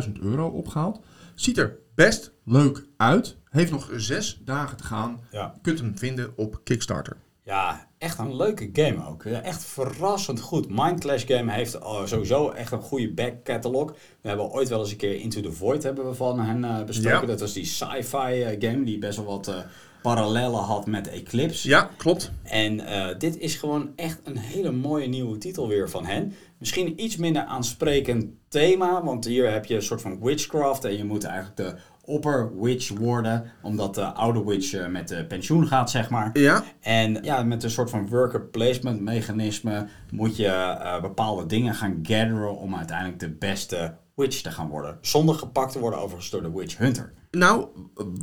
600.000 0.06 0.12
euro 0.20 0.48
opgehaald. 0.48 1.00
Ziet 1.34 1.58
er 1.58 1.78
best 1.94 2.32
leuk 2.44 2.86
uit. 2.96 3.36
Heeft 3.44 3.70
nog 3.70 3.90
zes 3.96 4.40
dagen 4.44 4.76
te 4.76 4.84
gaan. 4.84 5.20
Ja. 5.30 5.52
Je 5.54 5.60
kunt 5.60 5.78
hem 5.78 5.98
vinden 5.98 6.32
op 6.36 6.60
Kickstarter. 6.64 7.16
Ja, 7.44 7.88
echt 7.98 8.18
een 8.18 8.36
leuke 8.36 8.70
game 8.72 9.06
ook. 9.06 9.24
Echt 9.24 9.64
verrassend 9.64 10.40
goed. 10.40 10.68
Mindclash 10.68 11.24
Game 11.26 11.52
heeft 11.52 11.74
uh, 11.74 12.06
sowieso 12.06 12.50
echt 12.50 12.72
een 12.72 12.80
goede 12.80 13.12
back 13.12 13.34
catalog. 13.44 13.94
We 14.20 14.28
hebben 14.28 14.50
ooit 14.50 14.68
wel 14.68 14.80
eens 14.80 14.90
een 14.90 14.96
keer 14.96 15.20
Into 15.20 15.40
the 15.40 15.52
Void 15.52 15.82
hebben 15.82 16.08
we 16.08 16.14
van 16.14 16.40
hen 16.40 16.64
uh, 16.64 16.84
besproken. 16.84 17.20
Ja. 17.20 17.26
Dat 17.26 17.40
was 17.40 17.52
die 17.52 17.64
sci-fi 17.64 18.52
uh, 18.52 18.70
game 18.70 18.84
die 18.84 18.98
best 18.98 19.16
wel 19.16 19.26
wat 19.26 19.54
parallellen 20.02 20.60
had 20.60 20.86
met 20.86 21.08
Eclipse. 21.08 21.68
Ja, 21.68 21.90
klopt. 21.96 22.30
En 22.42 22.80
dit 23.18 23.38
is 23.38 23.54
gewoon 23.54 23.92
echt 23.96 24.20
een 24.24 24.38
hele 24.38 24.70
mooie 24.70 25.06
nieuwe 25.06 25.38
titel 25.38 25.68
weer 25.68 25.90
van 25.90 26.06
hen. 26.06 26.34
Misschien 26.58 27.02
iets 27.02 27.16
minder 27.16 27.42
aansprekend 27.42 28.26
thema, 28.48 29.04
want 29.04 29.24
hier 29.24 29.52
heb 29.52 29.64
je 29.64 29.74
een 29.74 29.82
soort 29.82 30.02
van 30.02 30.20
witchcraft 30.20 30.84
en 30.84 30.96
je 30.96 31.04
moet 31.04 31.24
eigenlijk 31.24 31.56
de 31.56 31.74
opper 32.10 32.60
witch 32.60 32.98
worden, 32.98 33.44
omdat 33.62 33.94
de 33.94 34.04
oude 34.04 34.44
witch 34.44 34.72
uh, 34.72 34.86
met 34.86 35.08
de 35.08 35.24
pensioen 35.26 35.66
gaat, 35.66 35.90
zeg 35.90 36.10
maar. 36.10 36.30
Ja. 36.32 36.64
En 36.80 37.22
ja, 37.22 37.42
met 37.42 37.62
een 37.62 37.70
soort 37.70 37.90
van 37.90 38.08
worker 38.08 38.40
placement 38.42 39.00
mechanisme 39.00 39.86
moet 40.10 40.36
je 40.36 40.46
uh, 40.46 41.00
bepaalde 41.00 41.46
dingen 41.46 41.74
gaan 41.74 41.98
gatheren 42.02 42.56
om 42.56 42.76
uiteindelijk 42.76 43.18
de 43.18 43.30
beste 43.30 43.94
witch 44.14 44.40
te 44.40 44.50
gaan 44.50 44.68
worden. 44.68 44.98
Zonder 45.00 45.34
gepakt 45.34 45.72
te 45.72 45.78
worden 45.78 45.98
overigens 45.98 46.30
door 46.30 46.42
de 46.42 46.52
witch 46.52 46.76
hunter. 46.78 47.12
Nou, 47.30 47.66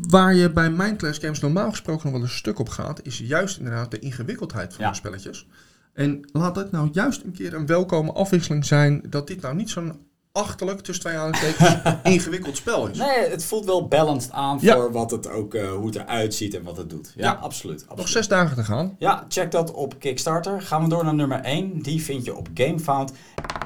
waar 0.10 0.34
je 0.36 0.52
bij 0.52 0.70
Mindclash 0.70 1.20
Games 1.20 1.40
normaal 1.40 1.70
gesproken 1.70 2.04
nog 2.04 2.14
wel 2.14 2.22
een 2.24 2.30
stuk 2.36 2.60
op 2.60 2.70
gaat, 2.70 3.06
is 3.06 3.18
juist 3.18 3.58
inderdaad 3.58 3.92
de 3.92 4.00
ingewikkeldheid 4.00 4.74
van 4.74 4.84
Ja. 4.84 4.90
de 4.90 4.96
spelletjes. 4.98 5.48
En 5.94 6.30
laat 6.32 6.56
het 6.56 6.72
nou 6.72 6.90
juist 6.92 7.24
een 7.24 7.32
keer 7.32 7.54
een 7.54 7.66
welkome 7.66 8.12
afwisseling 8.12 8.66
zijn 8.66 9.04
dat 9.10 9.28
dit 9.28 9.42
nou 9.42 9.56
niet 9.56 9.70
zo'n 9.70 9.94
achterlijk, 10.38 10.80
tussen 10.82 11.06
twee 11.06 11.18
aanhalingstekens, 11.18 11.76
ingewikkeld 12.14 12.58
spel 12.58 12.88
is. 12.88 12.98
Nee, 12.98 13.30
het 13.30 13.44
voelt 13.44 13.66
wel 13.66 13.88
balanced 13.88 14.32
aan 14.32 14.58
Ja. 14.62 14.76
voor 14.76 14.92
wat 14.92 15.12
het 15.12 15.30
ook, 15.30 15.54
uh, 15.54 15.72
hoe 15.72 15.86
het 15.86 15.96
eruit 15.96 16.34
ziet 16.34 16.54
en 16.54 16.64
wat 16.64 16.78
het 16.78 16.90
doet. 16.90 17.14
Ja, 17.16 17.24
Ja. 17.24 17.32
absoluut. 17.32 17.74
absoluut. 17.82 17.98
Nog 17.98 18.08
zes 18.08 18.28
dagen 18.28 18.56
te 18.56 18.64
gaan. 18.64 18.96
Ja, 19.00 19.26
check 19.30 19.52
dat 19.52 19.72
op 19.72 20.00
Kickstarter. 20.00 20.62
Gaan 20.62 20.84
we 20.84 20.90
door 20.90 21.04
naar 21.04 21.16
nummer 21.16 21.40
1. 21.42 21.82
Die 21.82 22.04
vind 22.04 22.26
je 22.26 22.36
op 22.36 22.48
GameFound. 22.54 23.12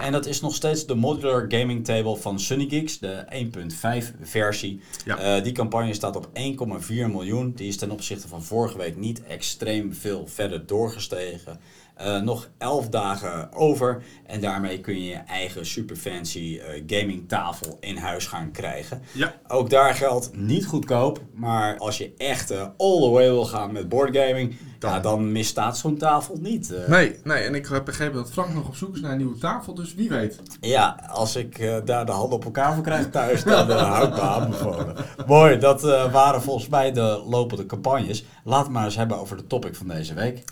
En 0.02 0.12
dat 0.12 0.26
is 0.26 0.42
nog 0.42 0.56
steeds 0.56 0.86
de 0.86 0.96
modular 0.96 1.46
gaming 1.48 1.86
table 1.86 2.16
van 2.18 2.40
Sunny 2.40 2.66
Geeks, 2.70 3.00
de 3.00 3.26
1.5 3.30 4.14
versie. 4.22 4.82
Ja. 5.06 5.18
Eh, 5.18 5.44
die 5.44 5.52
campagne 5.54 5.94
staat 5.94 6.16
op 6.16 6.30
1,4 6.34 7.10
miljoen. 7.12 7.52
Die 7.56 7.68
is 7.68 7.78
ten 7.78 7.92
opzichte 7.92 8.28
van 8.28 8.44
vorige 8.44 8.78
week 8.78 8.98
niet 8.98 9.24
extreem 9.24 9.94
veel 9.94 10.28
verder 10.28 10.66
doorgestegen. 10.66 11.60
Eh, 12.04 12.22
nog 12.22 12.50
11 12.58 12.90
dagen 12.90 13.54
over. 13.54 14.04
En 14.26 14.42
daarmee 14.42 14.80
kun 14.80 14.94
je 14.94 15.06
je 15.06 15.16
eigen 15.16 15.66
super 15.66 15.96
fancy 15.96 16.60
eh, 16.60 16.84
gaming 16.88 17.28
tafel 17.28 17.78
in 17.80 17.98
huis 17.98 18.26
gaan 18.26 18.52
krijgen. 18.52 19.02
Ja. 19.12 19.34
Ook 19.48 19.70
daar 19.70 19.94
geldt 19.94 20.36
niet 20.36 20.66
goedkoop. 20.66 21.22
Maar 21.34 21.78
als 21.78 21.98
je 21.98 22.14
echt 22.18 22.52
eh, 22.52 22.62
all 22.62 23.00
the 23.02 23.10
way 23.10 23.30
wil 23.30 23.46
gaan 23.46 23.72
met 23.72 23.90
boardgaming, 23.90 24.56
Dan. 24.80 24.92
ja, 24.92 25.00
dan 25.00 25.32
misstaat 25.32 25.78
zo'n 25.78 25.98
tafel 25.98 26.38
niet. 26.40 26.74
Nee, 26.88 27.20
nee, 27.24 27.44
en 27.44 27.56
ik 27.56 27.68
heb 27.68 27.86
begrepen 27.86 28.16
dat 28.16 28.32
Frank 28.32 28.54
nog 28.54 28.68
op 28.68 28.76
zoek 28.76 28.96
is 28.96 29.02
naar 29.02 29.12
een 29.12 29.18
nieuwe 29.18 29.38
tafel, 29.38 29.74
dus 29.74 29.94
wie 29.96 30.10
weet. 30.10 30.40
Ja, 30.62 31.08
als 31.10 31.36
ik 31.36 31.82
daar 31.86 32.06
de 32.06 32.12
handen 32.12 32.38
op 32.38 32.46
elkaar 32.46 32.74
voor 32.74 32.84
krijg 32.84 33.10
thuis, 33.10 33.44
dan 33.44 33.70
uh, 33.70 33.92
hou 33.92 34.08
ik 34.08 34.14
me 34.14 34.22
aanbevolen. 34.22 34.96
Mooi, 35.28 35.58
dat 35.58 35.82
waren 36.12 36.42
volgens 36.42 36.68
mij 36.68 36.92
de 36.92 37.24
lopende 37.28 37.66
campagnes. 37.66 38.26
We 38.44 38.56
het 38.56 38.70
maar 38.70 38.86
eens 38.86 38.96
hebben 38.96 39.18
over 39.18 39.38
de 39.38 39.48
topic 39.48 39.76
van 39.76 39.88
deze 39.88 40.14
week. 40.14 40.44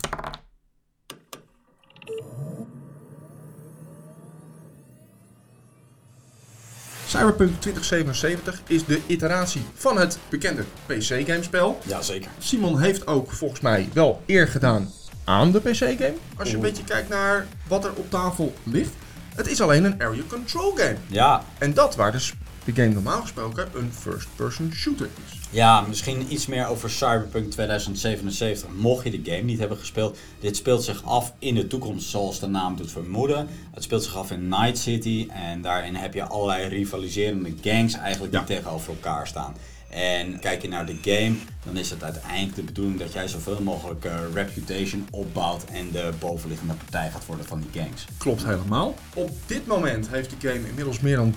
Cyberpunk 7.10 7.60
2077 7.60 8.60
is 8.66 8.84
de 8.84 9.00
iteratie 9.06 9.62
van 9.74 9.98
het 9.98 10.18
bekende 10.28 10.64
PC-gamespel. 10.86 11.78
Jazeker. 11.86 12.30
Simon 12.38 12.80
heeft 12.80 13.06
ook 13.06 13.32
volgens 13.32 13.60
mij 13.60 13.88
wel 13.92 14.22
eer 14.26 14.48
gedaan 14.48 14.92
aan 15.24 15.52
de 15.52 15.60
PC-game. 15.60 16.14
Als 16.36 16.48
je 16.50 16.54
een 16.54 16.62
beetje 16.62 16.84
kijkt 16.84 17.08
naar 17.08 17.46
wat 17.66 17.84
er 17.84 17.92
op 17.94 18.10
tafel 18.10 18.54
ligt. 18.62 18.92
Het 19.34 19.50
is 19.50 19.60
alleen 19.60 19.84
een 19.84 20.02
area 20.02 20.22
control 20.28 20.72
game. 20.74 20.96
Ja, 21.06 21.44
En 21.58 21.74
dat 21.74 21.96
waar 21.96 22.12
dus 22.12 22.34
de 22.64 22.72
game 22.72 22.88
normaal 22.94 23.20
gesproken 23.20 23.68
een 23.74 23.92
first-person 23.92 24.72
shooter 24.74 25.08
is. 25.26 25.39
Ja, 25.52 25.80
misschien 25.80 26.26
iets 26.32 26.46
meer 26.46 26.66
over 26.66 26.90
Cyberpunk 26.90 27.50
2077. 27.50 28.68
Mocht 28.76 29.04
je 29.04 29.10
de 29.22 29.30
game 29.30 29.42
niet 29.42 29.58
hebben 29.58 29.76
gespeeld. 29.78 30.18
Dit 30.40 30.56
speelt 30.56 30.82
zich 30.84 31.04
af 31.04 31.32
in 31.38 31.54
de 31.54 31.66
toekomst, 31.66 32.08
zoals 32.08 32.40
de 32.40 32.46
naam 32.46 32.76
doet 32.76 32.90
vermoeden. 32.92 33.48
Het 33.74 33.82
speelt 33.82 34.02
zich 34.04 34.16
af 34.16 34.30
in 34.30 34.48
Night 34.48 34.78
City. 34.78 35.26
En 35.30 35.62
daarin 35.62 35.94
heb 35.94 36.14
je 36.14 36.22
allerlei 36.24 36.68
rivaliserende 36.68 37.54
gangs 37.62 37.94
eigenlijk 37.94 38.32
die 38.32 38.40
Ja. 38.40 38.46
tegenover 38.46 38.88
elkaar 38.92 39.26
staan. 39.26 39.54
En 39.90 40.40
kijk 40.40 40.62
je 40.62 40.68
naar 40.68 40.86
de 40.86 40.98
game, 41.02 41.34
dan 41.64 41.76
is 41.76 41.90
het 41.90 42.02
uiteindelijk 42.04 42.54
de 42.54 42.62
bedoeling 42.62 42.98
dat 42.98 43.12
jij 43.12 43.28
zoveel 43.28 43.62
mogelijk 43.62 44.04
eh, 44.04 44.14
reputation 44.34 45.06
opbouwt 45.10 45.64
en 45.64 45.90
de 45.92 46.10
bovenliggende 46.18 46.74
partij 46.74 47.10
gaat 47.10 47.26
worden 47.26 47.46
van 47.46 47.64
die 47.70 47.82
gangs. 47.82 48.04
Klopt 48.18 48.44
helemaal. 48.44 48.94
Op 49.14 49.30
dit 49.46 49.66
moment 49.66 50.08
heeft 50.10 50.30
de 50.40 50.48
game 50.48 50.68
inmiddels 50.68 51.00
meer 51.00 51.16
dan 51.16 51.34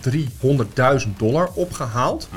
300.000 1.05 1.17
dollar 1.17 1.49
opgehaald. 1.53 2.29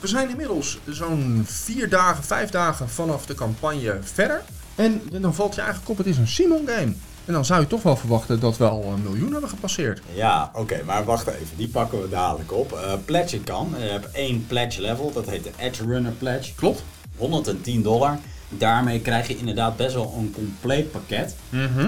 We 0.00 0.06
zijn 0.06 0.30
inmiddels 0.30 0.78
zo'n 0.86 1.42
vier 1.46 1.88
dagen, 1.88 2.24
vijf 2.24 2.50
dagen 2.50 2.88
vanaf 2.88 3.26
de 3.26 3.34
campagne 3.34 3.98
verder. 4.02 4.42
En 4.74 5.02
dan 5.10 5.34
valt 5.34 5.54
je 5.54 5.60
eigenlijk 5.60 5.90
op, 5.90 5.96
het 5.98 6.06
is 6.06 6.16
een 6.18 6.28
Simon 6.28 6.66
game. 6.66 6.92
En 7.24 7.32
dan 7.34 7.44
zou 7.44 7.60
je 7.60 7.66
toch 7.66 7.82
wel 7.82 7.96
verwachten 7.96 8.40
dat 8.40 8.56
we 8.56 8.68
al 8.68 8.84
een 8.84 9.02
miljoen 9.02 9.32
hebben 9.32 9.50
gepasseerd. 9.50 10.00
Ja, 10.14 10.50
oké, 10.54 10.82
maar 10.86 11.04
wacht 11.04 11.26
even. 11.26 11.56
Die 11.56 11.68
pakken 11.68 12.02
we 12.02 12.08
dadelijk 12.08 12.52
op. 12.52 12.72
Eh 12.72 12.92
pledge 13.04 13.40
kan. 13.40 13.74
Je 13.78 13.84
hebt 13.84 14.10
één 14.10 14.46
pledge 14.46 14.80
level, 14.80 15.12
dat 15.12 15.26
heet 15.26 15.44
de 15.44 15.50
Edge 15.58 15.84
Runner 15.84 16.12
Pledge. 16.12 16.54
Klopt. 16.54 16.82
110 17.16 17.82
dollar. 17.82 18.18
Daarmee 18.48 19.00
krijg 19.00 19.28
je 19.28 19.36
inderdaad 19.36 19.76
best 19.76 19.94
wel 19.94 20.14
een 20.18 20.30
compleet 20.34 20.90
pakket. 20.92 21.34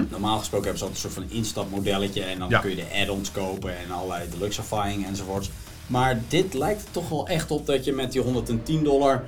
Normaal 0.09 0.37
gesproken 0.37 0.67
hebben 0.67 0.77
ze 0.79 0.85
altijd 0.85 1.03
een 1.03 1.11
soort 1.11 1.13
van 1.27 1.37
instapmodelletje 1.37 2.23
en 2.23 2.39
dan 2.39 2.49
Ja. 2.49 2.59
kun 2.59 2.69
je 2.69 2.75
de 2.75 2.99
add-ons 3.01 3.31
kopen 3.31 3.77
en 3.77 3.91
allerlei 3.91 4.29
deluxifying 4.29 5.05
enzovoorts. 5.05 5.49
Maar 5.91 6.19
dit 6.27 6.53
lijkt 6.53 6.81
er 6.81 6.91
toch 6.91 7.09
wel 7.09 7.27
echt 7.27 7.51
op 7.51 7.65
dat 7.65 7.85
je 7.85 7.93
met 7.93 8.11
die 8.11 8.21
110 8.21 8.83
dollar 8.83 9.23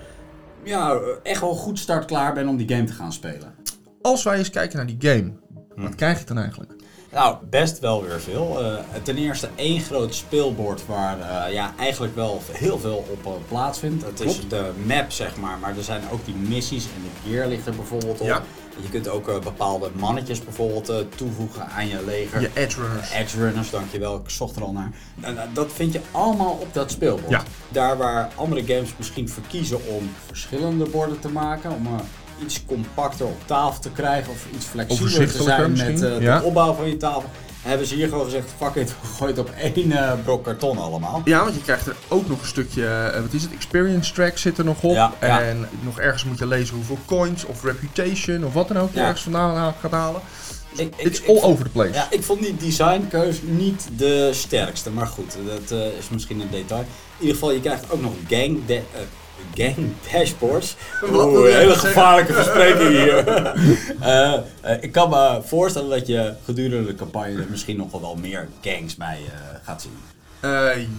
ja, 0.63 0.99
echt 1.23 1.41
wel 1.41 1.53
goed 1.53 1.79
startklaar 1.79 2.33
bent 2.33 2.49
om 2.49 2.57
die 2.57 2.69
game 2.69 2.83
te 2.83 2.93
gaan 2.93 3.13
spelen. 3.13 3.55
Als 4.01 4.23
wij 4.23 4.37
eens 4.37 4.49
kijken 4.49 4.77
naar 4.77 4.85
die 4.85 4.97
game, 4.99 5.31
wat 5.75 5.95
krijg 5.95 6.19
je 6.19 6.25
dan 6.25 6.37
eigenlijk? 6.37 6.73
Nou, 7.11 7.37
best 7.49 7.79
wel 7.79 8.03
weer 8.03 8.19
veel. 8.21 8.63
Eh, 8.63 8.75
ten 9.03 9.17
eerste 9.17 9.49
één 9.55 9.79
groot 9.81 10.15
speelbord 10.15 10.85
waar 10.85 11.19
eh, 11.19 11.53
ja, 11.53 11.73
eigenlijk 11.77 12.15
wel 12.15 12.41
heel 12.51 12.79
veel 12.79 13.05
op 13.09 13.25
eh, 13.25 13.31
plaatsvindt. 13.47 14.05
Het 14.05 14.19
is 14.19 14.33
Klopt. 14.33 14.49
de 14.49 14.71
map, 14.85 15.11
zeg 15.11 15.37
maar, 15.37 15.57
maar 15.57 15.77
er 15.77 15.83
zijn 15.83 16.01
ook 16.11 16.25
die 16.25 16.35
missies 16.35 16.85
en 16.85 17.01
de 17.03 17.29
gear 17.29 17.47
ligt 17.47 17.67
er 17.67 17.75
bijvoorbeeld 17.75 18.19
op. 18.19 18.27
Ja. 18.27 18.41
Je 18.81 18.89
kunt 18.89 19.07
ook 19.07 19.27
eh, 19.27 19.39
bepaalde 19.39 19.89
mannetjes 19.95 20.43
bijvoorbeeld 20.43 20.89
eh, 20.89 20.97
toevoegen 21.15 21.67
aan 21.67 21.87
je 21.87 22.03
leger. 22.05 22.41
Je 22.41 22.49
edge 22.53 22.81
runners. 22.81 23.11
Edge 23.11 23.37
runners, 23.37 23.69
dankjewel. 23.69 24.15
Ik 24.15 24.29
zocht 24.29 24.55
er 24.55 24.63
al 24.63 24.71
naar. 24.71 24.91
En, 25.21 25.37
eh, 25.37 25.43
dat 25.53 25.71
vind 25.73 25.93
je 25.93 25.99
allemaal 26.11 26.57
op 26.61 26.73
dat 26.73 26.91
speelbord. 26.91 27.29
Ja. 27.29 27.43
Daar 27.69 27.97
waar 27.97 28.29
andere 28.35 28.63
games 28.63 28.89
misschien 28.97 29.29
verkiezen 29.29 29.87
om 29.87 30.11
verschillende 30.25 30.89
borden 30.89 31.19
te 31.19 31.29
maken, 31.29 31.71
om 31.71 31.85
eh, 31.85 32.43
iets 32.43 32.65
compacter 32.65 33.25
op 33.25 33.41
tafel 33.45 33.81
te 33.81 33.91
krijgen 33.91 34.31
of 34.31 34.45
iets 34.55 34.65
flexibeler 34.65 35.31
te 35.31 35.43
zijn 35.43 35.71
met 35.71 35.99
ja. 36.19 36.39
de 36.39 36.45
opbouw 36.45 36.73
van 36.73 36.89
je 36.89 36.97
tafel, 36.97 37.29
hebben 37.63 37.87
ze 37.87 37.95
hier 37.95 38.07
gewoon 38.07 38.23
gezegd, 38.25 38.49
fuck 38.57 38.75
it, 38.75 38.95
gooi 39.15 39.29
het 39.31 39.39
op 39.39 39.49
één 39.49 39.91
eh, 39.91 40.13
brok 40.23 40.43
karton 40.43 40.77
allemaal. 40.77 41.21
Ja, 41.25 41.43
want 41.43 41.55
je 41.55 41.61
krijgt 41.61 41.85
er 41.87 41.95
ook 42.07 42.27
nog 42.29 42.41
een 42.41 42.47
stukje, 42.47 42.85
eh, 42.87 43.21
wat 43.21 43.33
is 43.33 43.41
het, 43.41 43.51
experience 43.53 44.13
track 44.13 44.37
zit 44.37 44.57
er 44.57 44.63
nog 44.65 44.83
op. 44.83 44.93
Ja, 44.93 45.13
ja. 45.21 45.41
En 45.41 45.69
nog 45.81 45.99
ergens 45.99 46.23
moet 46.25 46.37
je 46.39 46.47
lezen 46.47 46.75
hoeveel 46.75 46.97
coins 47.05 47.45
of 47.45 47.63
reputation 47.63 48.45
of 48.45 48.53
wat 48.53 48.67
dan 48.67 48.77
ook 48.77 48.93
je 48.93 48.99
Ja. 48.99 49.03
ergens 49.05 49.23
vandaan 49.23 49.73
gaat 49.81 49.91
halen. 49.91 50.21
Ik- 50.75 50.93
It's 50.97 51.19
ik 51.21 51.27
all 51.27 51.41
over 51.41 51.63
the 51.65 51.69
place. 51.71 51.93
Ja, 51.93 52.07
ik 52.09 52.23
vond 52.23 52.41
die 52.41 52.55
designkeus 52.57 53.37
niet 53.41 53.87
de 53.97 54.29
sterkste, 54.33 54.89
maar 54.91 55.07
goed, 55.07 55.37
dat 55.45 55.71
eh, 55.79 55.85
is 55.97 56.09
misschien 56.09 56.39
een 56.39 56.49
detail. 56.51 56.79
In 56.81 56.87
ieder 57.19 57.33
geval, 57.33 57.51
je 57.51 57.59
krijgt 57.61 57.83
ook 57.91 58.01
nog 58.01 58.13
gang, 58.27 58.59
eh, 58.67 58.75
gang 59.55 59.75
dashboards. 60.11 60.75
Oeh, 61.11 61.49
een 61.49 61.55
hele 61.57 61.75
gevaarlijke 61.75 62.33
verspreking 62.33 62.89
hier. 62.99 63.27
Eh, 63.99 64.33
eh, 64.61 64.77
ik 64.83 64.91
kan 64.91 65.09
me 65.09 65.41
voorstellen 65.43 65.89
dat 65.89 66.07
je 66.07 66.33
gedurende 66.45 66.87
de 66.87 66.95
campagne 66.95 67.45
misschien 67.49 67.77
nog 67.77 67.91
wel 67.91 68.15
meer 68.15 68.47
gangs 68.61 68.95
bij 68.95 69.19
eh, 69.25 69.39
gaat 69.63 69.81
zien. 69.81 69.97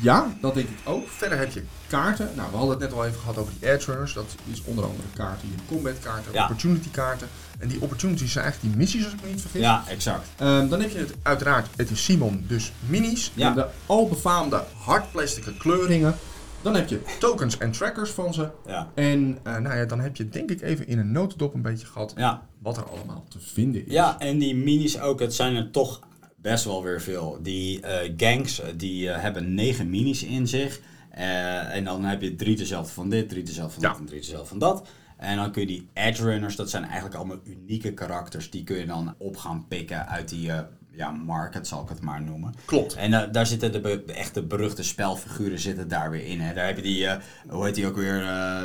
Ja, 0.01 0.35
dat 0.41 0.55
denk 0.55 0.69
ik 0.69 0.77
ook. 0.85 1.09
Verder 1.09 1.39
heb 1.39 1.53
je 1.53 1.63
kaarten. 1.89 2.31
Nou, 2.35 2.51
we 2.51 2.57
hadden 2.57 2.75
het 2.81 2.89
net 2.89 2.99
al 2.99 3.05
even 3.07 3.21
gehad 3.21 3.39
over 3.39 3.53
die 3.61 3.71
edge 3.71 3.91
runners. 3.91 4.13
Dat 4.13 4.35
is 4.53 4.63
onder 4.65 4.85
andere 4.85 5.09
kaarten. 5.15 5.49
Je 5.49 5.75
combat 5.75 5.99
kaarten, 5.99 6.33
Ja. 6.33 6.43
opportunity 6.43 6.91
kaarten. 6.91 7.29
En 7.59 7.69
die 7.69 7.81
opportunities 7.81 8.33
zijn 8.33 8.45
eigenlijk 8.45 8.75
die 8.75 8.85
missies, 8.85 9.05
als 9.05 9.13
ik 9.13 9.23
me 9.23 9.29
niet 9.31 9.41
vergis. 9.41 9.61
Ja, 9.61 9.85
exact. 9.89 10.29
Ehm, 10.37 10.69
dan 10.69 10.81
heb 10.81 10.91
je 10.91 10.99
het 10.99 11.15
uiteraard, 11.23 11.67
het 11.77 11.91
is 11.91 12.05
Simon, 12.05 12.45
dus 12.49 12.73
minis. 12.87 13.33
Ja. 13.35 13.49
En 13.49 13.55
de 13.55 13.67
al 13.87 14.09
befaamde 14.09 14.63
hardplastic 14.85 15.45
kleuringen. 15.59 16.17
Dan 16.65 16.75
heb 16.75 16.89
je 16.89 17.01
tokens 17.21 17.59
en 17.59 17.71
trackers 17.73 18.11
van 18.11 18.35
ze. 18.35 18.49
Ja. 18.67 18.91
En 18.95 19.39
eh, 19.43 19.57
nou 19.59 19.77
ja, 19.77 19.85
dan 19.85 20.01
heb 20.01 20.17
je 20.17 20.29
denk 20.29 20.51
ik 20.51 20.61
even 20.63 20.87
in 20.87 20.99
een 20.99 21.13
notendop 21.13 21.55
een 21.55 21.63
beetje 21.63 21.87
gehad 21.87 22.13
Ja. 22.17 22.47
wat 22.59 22.77
er 22.77 22.85
allemaal 22.85 23.25
te 23.29 23.41
vinden 23.41 23.87
is. 23.87 23.93
Ja, 23.93 24.19
en 24.19 24.39
die 24.39 24.55
minis 24.57 25.01
ook, 25.01 25.21
het 25.21 25.35
zijn 25.35 25.57
er 25.57 25.71
toch 25.71 26.01
best 26.37 26.65
wel 26.65 26.83
weer 26.83 27.01
veel. 27.01 27.39
Die 27.43 27.81
eh, 27.81 28.13
gangs, 28.17 28.61
eh, 28.61 28.69
die 28.77 29.09
hebben 29.09 29.55
negen 29.55 29.91
minis 29.91 30.23
in 30.23 30.49
zich. 30.49 30.81
En 31.11 31.85
dan 31.85 32.05
heb 32.05 32.23
je 32.23 32.35
drie 32.37 32.57
dezelfde 32.57 32.93
van 32.93 33.09
dit, 33.09 33.29
drie 33.29 33.43
dezelfde 33.43 33.73
van 33.75 33.83
Ja. 33.83 33.89
dat 33.89 33.99
en 33.99 34.07
drie 34.07 34.21
dezelfde 34.21 34.47
van 34.49 34.59
dat. 34.59 34.89
En 35.17 35.37
dan 35.37 35.51
kun 35.53 35.61
je 35.61 35.67
die 35.69 35.89
edge 35.93 36.23
runners, 36.23 36.57
dat 36.57 36.71
zijn 36.71 36.85
eigenlijk 36.85 37.15
allemaal 37.15 37.41
unieke 37.45 37.93
karakters. 37.93 38.51
Die 38.51 38.65
kun 38.65 38.77
je 38.77 38.87
dan 38.87 39.15
op 39.19 39.37
gaan 39.37 39.65
pikken 39.69 40.09
uit 40.09 40.29
die 40.29 40.51
ja, 40.97 41.11
market, 41.11 41.67
zal 41.67 41.83
ik 41.83 41.89
het 41.89 42.01
maar 42.01 42.23
noemen. 42.23 42.55
Klopt. 42.65 42.95
En 42.95 43.13
eh, 43.15 43.33
daar 43.33 43.47
zitten 43.47 43.73
de, 43.73 43.81
be- 43.81 44.03
de 44.07 44.13
echte 44.13 44.43
beruchte 44.43 44.83
spelfiguren 44.83 45.59
zitten 45.59 45.89
daar 45.89 46.11
weer 46.11 46.27
in. 46.27 46.41
Hè. 46.41 46.55
Daar 46.55 46.67
heb 46.67 46.77
je 46.77 46.83
die, 46.83 47.07
eh, 47.07 47.17
hoe 47.49 47.65
heet 47.65 47.75
die 47.75 47.87
ook 47.87 47.97
weer, 47.97 48.23
eh 48.23 48.63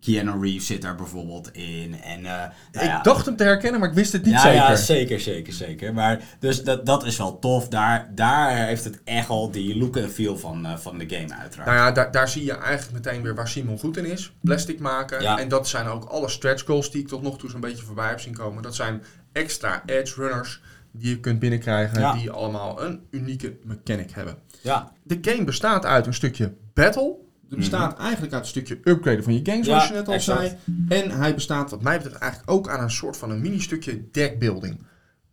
Keanu 0.00 0.40
Reeves 0.40 0.66
zit 0.66 0.82
daar 0.82 0.94
bijvoorbeeld 0.94 1.52
in. 1.52 2.00
En, 2.02 2.20
nou 2.22 2.50
ja, 2.72 2.98
Ik 2.98 3.04
dacht 3.04 3.26
hem 3.26 3.36
te 3.36 3.44
herkennen, 3.44 3.80
maar 3.80 3.88
ik 3.88 3.94
wist 3.94 4.12
het 4.12 4.24
niet 4.24 4.34
ja, 4.34 4.40
zeker. 4.40 4.56
Ja, 4.56 4.76
zeker, 4.76 5.20
zeker, 5.20 5.52
zeker. 5.52 5.94
Maar 5.94 6.20
dus 6.38 6.64
dat, 6.64 6.86
dat 6.86 7.04
is 7.04 7.16
wel 7.16 7.38
tof. 7.38 7.68
Daar, 7.68 8.10
daar 8.14 8.56
heeft 8.66 8.84
het 8.84 9.00
echt 9.04 9.28
al 9.28 9.50
die 9.50 9.76
look 9.78 9.96
en 9.96 10.10
feel 10.10 10.38
van, 10.38 10.66
van 10.78 10.98
de 10.98 11.08
game 11.08 11.34
uiteraard. 11.34 11.70
Nou 11.70 11.80
ja, 11.82 11.92
daar, 11.92 12.10
daar 12.10 12.28
zie 12.28 12.44
je 12.44 12.56
eigenlijk 12.56 13.04
meteen 13.04 13.22
weer 13.22 13.34
waar 13.34 13.48
Simon 13.48 13.78
goed 13.78 13.96
in 13.96 14.06
is. 14.06 14.32
Plastic 14.40 14.78
maken. 14.80 15.22
Ja. 15.22 15.38
En 15.38 15.48
dat 15.48 15.68
zijn 15.68 15.86
ook 15.86 16.04
alle 16.04 16.28
stretch 16.28 16.64
goals 16.64 16.90
die 16.90 17.00
ik 17.02 17.08
tot 17.08 17.22
nog 17.22 17.38
toe 17.38 17.50
zo'n 17.50 17.60
beetje 17.60 17.84
voorbij 17.84 18.08
heb 18.08 18.20
zien 18.20 18.34
komen. 18.34 18.62
Dat 18.62 18.74
zijn 18.74 19.02
extra 19.32 19.82
edge 19.86 20.14
runners 20.20 20.60
die 20.96 21.08
je 21.10 21.20
kunt 21.20 21.38
binnenkrijgen. 21.38 22.00
Ja. 22.00 22.12
Die 22.12 22.30
allemaal 22.30 22.82
een 22.84 23.00
unieke 23.10 23.56
mechanic 23.64 24.10
hebben. 24.10 24.36
Ja, 24.62 24.92
De 25.02 25.18
game 25.22 25.44
bestaat 25.44 25.84
uit 25.84 26.06
een 26.06 26.14
stukje 26.14 26.52
battle. 26.74 27.14
Het 27.48 27.58
bestaat 27.58 27.98
eigenlijk 27.98 28.32
uit 28.32 28.42
een 28.42 28.48
stukje 28.48 28.78
upgraden 28.84 29.24
van 29.24 29.34
je 29.34 29.40
gang, 29.42 29.64
zoals 29.64 29.82
Mhm. 29.84 29.92
Ja, 29.92 29.98
je 29.98 29.98
net 29.98 30.08
al 30.08 30.14
exact. 30.14 30.40
zei. 30.86 31.02
En 31.02 31.10
hij 31.10 31.34
bestaat, 31.34 31.70
wat 31.70 31.82
mij 31.82 31.96
betreft, 31.96 32.18
eigenlijk 32.20 32.50
ook 32.52 32.68
aan 32.68 32.82
een 32.82 32.90
soort 32.90 33.16
van 33.16 33.30
een 33.30 33.40
mini-stukje 33.40 34.10
deckbuilding. 34.10 34.86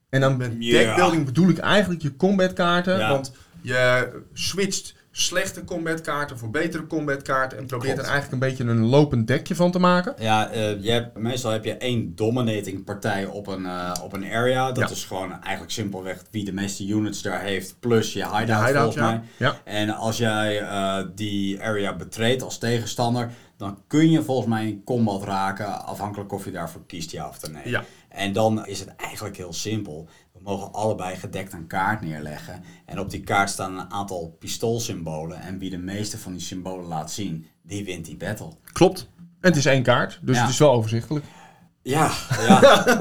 En 0.10 0.22
dan 0.22 0.38
met 0.38 0.62
deckbuilding 0.62 1.26
bedoel 1.26 1.50
ik 1.50 1.58
eigenlijk 1.58 2.02
je 2.02 2.16
combat 2.16 2.54
kaarten. 2.54 2.98
Ja. 2.98 3.10
Want 3.10 3.34
je 3.62 4.10
switcht 4.34 4.96
slechte 5.22 5.64
combat 5.64 6.02
kaarten 6.02 6.38
voor 6.38 6.50
betere 6.50 6.88
combat 6.88 7.22
kaarten. 7.22 7.58
En 7.58 7.66
probeert 7.66 7.94
Klopt. 7.94 8.08
er 8.08 8.14
eigenlijk 8.14 8.44
een 8.44 8.50
beetje 8.50 8.64
een 8.64 8.86
lopend 8.86 9.28
dekje 9.28 9.56
van 9.56 9.72
te 9.72 9.80
maken. 9.80 10.14
ja 10.20 10.50
eh, 10.50 10.84
je 10.84 10.92
hebt, 10.92 11.18
meestal 11.18 11.52
heb 11.52 11.66
je 11.66 11.74
één 11.78 12.16
dominating 12.16 12.84
partij 12.84 13.26
op 13.26 13.48
een, 13.48 13.66
eh, 13.66 13.92
op 14.04 14.14
een 14.14 14.24
area. 14.32 14.72
Dat 14.72 14.90
Ja. 14.90 14.96
is 14.96 15.04
gewoon 15.04 15.32
eigenlijk 15.32 15.72
simpelweg 15.72 16.24
wie 16.32 16.46
de 16.46 16.54
meeste 16.54 16.88
units 16.88 17.22
daar 17.22 17.42
heeft. 17.42 17.76
Plus 17.80 18.14
je 18.14 18.20
hideout, 18.26 18.48
De 18.48 18.54
hideout, 18.54 18.76
volgens 18.76 18.96
ja. 18.96 19.02
mij. 19.10 19.22
Ja. 19.38 19.56
En 19.64 19.90
als 19.90 20.18
jij 20.18 20.60
eh, 20.62 20.98
die 21.16 21.62
area 21.64 21.96
betreedt 21.96 22.44
als 22.44 22.58
tegenstander, 22.58 23.32
dan 23.62 23.78
kun 23.88 24.10
je 24.10 24.24
volgens 24.24 24.48
mij 24.48 24.68
in 24.68 24.84
combat 24.84 25.24
raken, 25.24 25.86
afhankelijk 25.86 26.32
of 26.34 26.46
je 26.46 26.52
daarvoor 26.52 26.86
kiest 26.86 27.12
ja 27.12 27.28
of 27.28 27.52
nee. 27.52 27.70
Ja. 27.70 27.84
En 28.10 28.34
dan 28.34 28.66
is 28.66 28.80
het 28.80 28.96
eigenlijk 28.96 29.38
heel 29.38 29.54
simpel. 29.54 30.08
We 30.34 30.40
mogen 30.44 30.74
allebei 30.74 31.16
gedekt 31.16 31.54
een 31.54 31.68
kaart 31.68 32.02
neerleggen. 32.02 32.64
En 32.86 33.00
op 33.00 33.10
die 33.10 33.20
kaart 33.24 33.50
staan 33.50 33.78
een 33.80 33.92
aantal 33.92 34.36
pistoolsymbolen. 34.40 35.42
En 35.42 35.58
wie 35.60 35.70
de 35.70 35.78
meeste 35.78 36.18
van 36.18 36.32
die 36.32 36.42
symbolen 36.42 36.86
laat 36.86 37.12
zien, 37.12 37.46
die 37.62 37.86
wint 37.86 38.06
die 38.06 38.18
battle. 38.18 38.50
Klopt. 38.74 39.10
En 39.18 39.50
het 39.50 39.56
is 39.56 39.66
één 39.66 39.84
kaart, 39.84 40.20
dus 40.22 40.36
Ja. 40.36 40.42
het 40.42 40.52
is 40.52 40.58
wel 40.60 40.72
overzichtelijk. 40.72 41.26
Ja, 41.84 42.12
ja. 42.48 42.60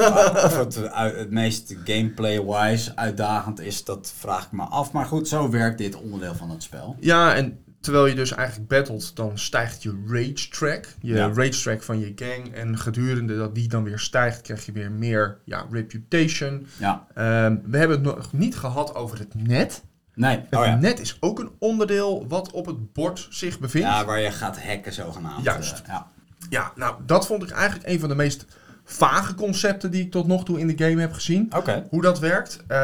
het, 0.59 0.91
uit- 0.91 1.17
het 1.17 1.31
meest 1.31 1.75
gameplay-wise 1.85 2.97
uitdagend 2.97 3.61
is, 3.61 3.85
dat 3.85 4.13
vraag 4.17 4.45
ik 4.45 4.53
me 4.53 4.63
af. 4.63 4.93
Maar 4.93 5.07
goed, 5.07 5.29
zo 5.29 5.51
werkt 5.51 5.79
dit 5.79 5.97
onderdeel 6.01 6.35
van 6.35 6.51
het 6.51 6.63
spel. 6.63 6.97
Ja, 7.01 7.35
en 7.35 7.65
terwijl 7.81 8.07
je 8.07 8.15
dus 8.15 8.31
eigenlijk 8.33 8.69
battelt, 8.69 9.17
dan 9.17 9.39
stijgt 9.39 9.83
je 9.83 10.03
rage 10.07 10.49
track. 10.51 10.85
Je 11.01 11.15
Ja. 11.15 11.27
rage 11.35 11.63
track 11.63 11.83
van 11.83 11.99
je 12.01 12.13
gang. 12.17 12.55
En 12.55 12.79
gedurende 12.79 13.37
dat 13.37 13.55
die 13.55 13.69
dan 13.69 13.85
weer 13.85 13.99
stijgt, 13.99 14.41
krijg 14.41 14.67
je 14.67 14.73
weer 14.73 14.91
meer 14.91 15.39
ja, 15.45 15.67
reputation. 15.71 16.67
Ja, 16.79 17.07
Ehm, 17.15 17.57
we 17.65 17.79
hebben 17.79 17.97
het 18.05 18.17
nog 18.17 18.33
niet 18.33 18.57
gehad 18.57 18.95
over 18.95 19.19
het 19.19 19.35
net. 19.35 19.83
nee. 20.15 20.37
Het 20.49 20.59
Oh 20.61 20.65
ja. 20.67 20.75
net 20.77 21.01
is 21.01 21.17
ook 21.21 21.39
een 21.39 21.51
onderdeel 21.59 22.25
wat 22.29 22.51
op 22.51 22.67
het 22.67 22.93
bord 22.93 23.27
zich 23.31 23.59
bevindt. 23.59 23.87
Ja, 23.89 24.05
waar 24.05 24.21
je 24.21 24.31
gaat 24.31 24.63
hacken 24.63 24.93
zogenaamd. 24.93 25.45
Juist. 25.45 25.79
Eh, 25.81 25.87
ja. 25.87 26.07
Ja, 26.51 26.73
nou, 26.77 26.95
dat 27.07 27.27
vond 27.27 27.43
ik 27.43 27.51
eigenlijk 27.51 27.89
een 27.89 28.01
van 28.01 28.09
de 28.09 28.15
meest 28.15 28.45
vage 28.85 29.35
concepten 29.35 29.91
die 29.91 30.03
ik 30.05 30.11
tot 30.11 30.27
nog 30.27 30.45
toe 30.45 30.59
in 30.61 30.67
de 30.77 30.85
game 30.89 31.01
heb 31.01 31.13
gezien. 31.13 31.47
Oké. 31.57 31.87
Hoe 31.91 32.03
dat 32.03 32.19
werkt. 32.19 32.63
Eh, 32.67 32.77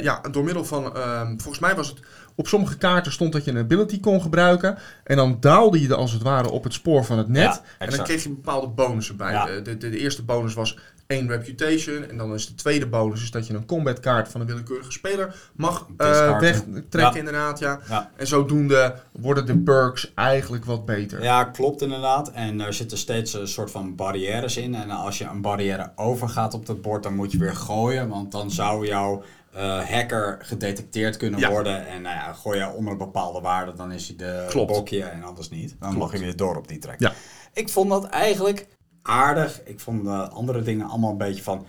ja, 0.00 0.20
door 0.30 0.44
middel 0.44 0.64
van. 0.64 0.96
ehm, 0.96 1.26
volgens 1.38 1.58
mij 1.58 1.74
was 1.74 1.88
het. 1.88 2.00
Op 2.40 2.48
sommige 2.48 2.76
kaarten 2.76 3.12
stond 3.12 3.32
dat 3.32 3.44
je 3.44 3.50
een 3.50 3.58
ability 3.58 4.00
kon 4.00 4.22
gebruiken. 4.22 4.78
En 5.04 5.16
dan 5.16 5.36
daalde 5.40 5.80
je 5.80 5.88
er 5.88 5.94
als 5.94 6.12
het 6.12 6.22
ware 6.22 6.50
op 6.50 6.64
het 6.64 6.72
spoor 6.72 7.04
van 7.04 7.18
het 7.18 7.28
net. 7.28 7.42
Ja, 7.42 7.62
en 7.78 7.90
dan 7.90 8.04
kreeg 8.04 8.22
je 8.22 8.28
bepaalde 8.28 8.66
bonussen 8.66 9.16
bij. 9.16 9.32
Ja. 9.32 9.44
De, 9.46 9.62
de, 9.62 9.76
de 9.78 9.98
eerste 9.98 10.22
bonus 10.22 10.54
was 10.54 10.78
één 11.06 11.28
reputation. 11.28 12.08
En 12.08 12.16
dan 12.16 12.34
is 12.34 12.46
de 12.46 12.54
tweede 12.54 12.86
bonus 12.86 13.22
is 13.22 13.30
dat 13.30 13.46
je 13.46 13.54
een 13.54 13.64
combat 13.66 14.00
kaart 14.00 14.28
van 14.28 14.40
een 14.40 14.46
willekeurige 14.46 14.92
speler 14.92 15.34
mag 15.52 15.86
eh, 15.96 16.08
Discarden. 16.08 16.40
wegtrekken, 16.40 17.00
Ja. 17.00 17.14
inderdaad. 17.14 17.58
Ja. 17.58 17.80
Ja. 17.88 18.10
En 18.16 18.26
zodoende 18.26 18.94
worden 19.12 19.46
de 19.46 19.58
perks 19.58 20.12
eigenlijk 20.14 20.64
wat 20.64 20.84
beter. 20.86 21.22
Ja, 21.22 21.44
klopt 21.44 21.82
inderdaad. 21.82 22.30
En 22.30 22.60
er 22.60 22.74
zitten 22.74 22.98
steeds 22.98 23.32
een 23.34 23.48
soort 23.48 23.70
van 23.70 23.94
barrières 23.94 24.56
in. 24.56 24.74
En 24.74 24.90
als 24.90 25.18
je 25.18 25.24
een 25.24 25.40
barrière 25.40 25.90
overgaat 25.96 26.54
op 26.54 26.66
dat 26.66 26.82
bord, 26.82 27.02
dan 27.02 27.14
moet 27.14 27.32
je 27.32 27.38
weer 27.38 27.56
gooien. 27.56 28.08
Want 28.08 28.32
dan 28.32 28.50
zou 28.50 28.86
jouw 28.86 29.22
eh, 29.52 29.80
hacker 29.88 30.38
gedetecteerd 30.40 31.16
kunnen 31.16 31.40
Ja. 31.40 31.50
worden. 31.50 31.86
En 31.86 32.02
nou 32.02 32.14
ja, 32.16 32.32
gooi 32.32 32.58
je 32.58 32.70
onder 32.72 32.92
een 32.92 32.98
bepaalde 32.98 33.40
waarde, 33.40 33.72
dan 33.74 33.92
is 33.92 34.06
hij 34.06 34.16
de 34.16 34.46
Klopt. 34.48 34.72
bokje 34.72 35.02
en 35.04 35.22
anders 35.22 35.48
niet. 35.48 35.76
Dan 35.78 35.88
Klopt. 35.94 35.96
mag 35.96 36.12
je 36.12 36.18
weer 36.26 36.36
door 36.36 36.56
op 36.56 36.68
die 36.68 36.78
track. 36.78 37.00
Ja. 37.00 37.12
Ik 37.52 37.68
vond 37.68 37.90
dat 37.90 38.04
eigenlijk 38.04 38.66
aardig. 39.02 39.60
Ik 39.64 39.80
vond 39.80 40.04
de 40.04 40.28
andere 40.28 40.62
dingen 40.62 40.86
allemaal 40.88 41.10
een 41.10 41.16
beetje 41.18 41.42
van... 41.42 41.66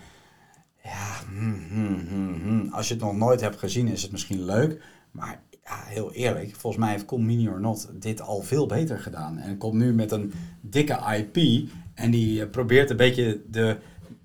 Ja, 0.82 1.18
hmm, 1.28 1.66
hmm, 1.68 2.40
hmm, 2.42 2.68
als 2.72 2.88
je 2.88 2.94
het 2.94 3.02
nog 3.02 3.16
nooit 3.16 3.40
hebt 3.40 3.58
gezien 3.58 3.88
is 3.88 4.02
het 4.02 4.12
misschien 4.12 4.44
leuk. 4.44 4.82
Maar 5.10 5.40
ja, 5.64 5.82
heel 5.84 6.12
eerlijk, 6.12 6.54
volgens 6.56 6.82
mij 6.84 6.92
heeft 6.92 7.04
Cool 7.04 7.20
Mini 7.20 7.48
or 7.48 7.60
Not 7.60 7.88
dit 7.92 8.20
al 8.20 8.42
veel 8.42 8.66
beter 8.66 8.98
gedaan. 8.98 9.38
En 9.38 9.58
komt 9.58 9.74
nu 9.74 9.92
met 9.94 10.10
een 10.12 10.32
dikke 10.60 10.98
IP. 11.16 11.68
En 11.94 12.10
die 12.10 12.42
eh, 12.42 12.50
probeert 12.50 12.90
een 12.90 12.96
beetje 12.96 13.42
de 13.50 13.76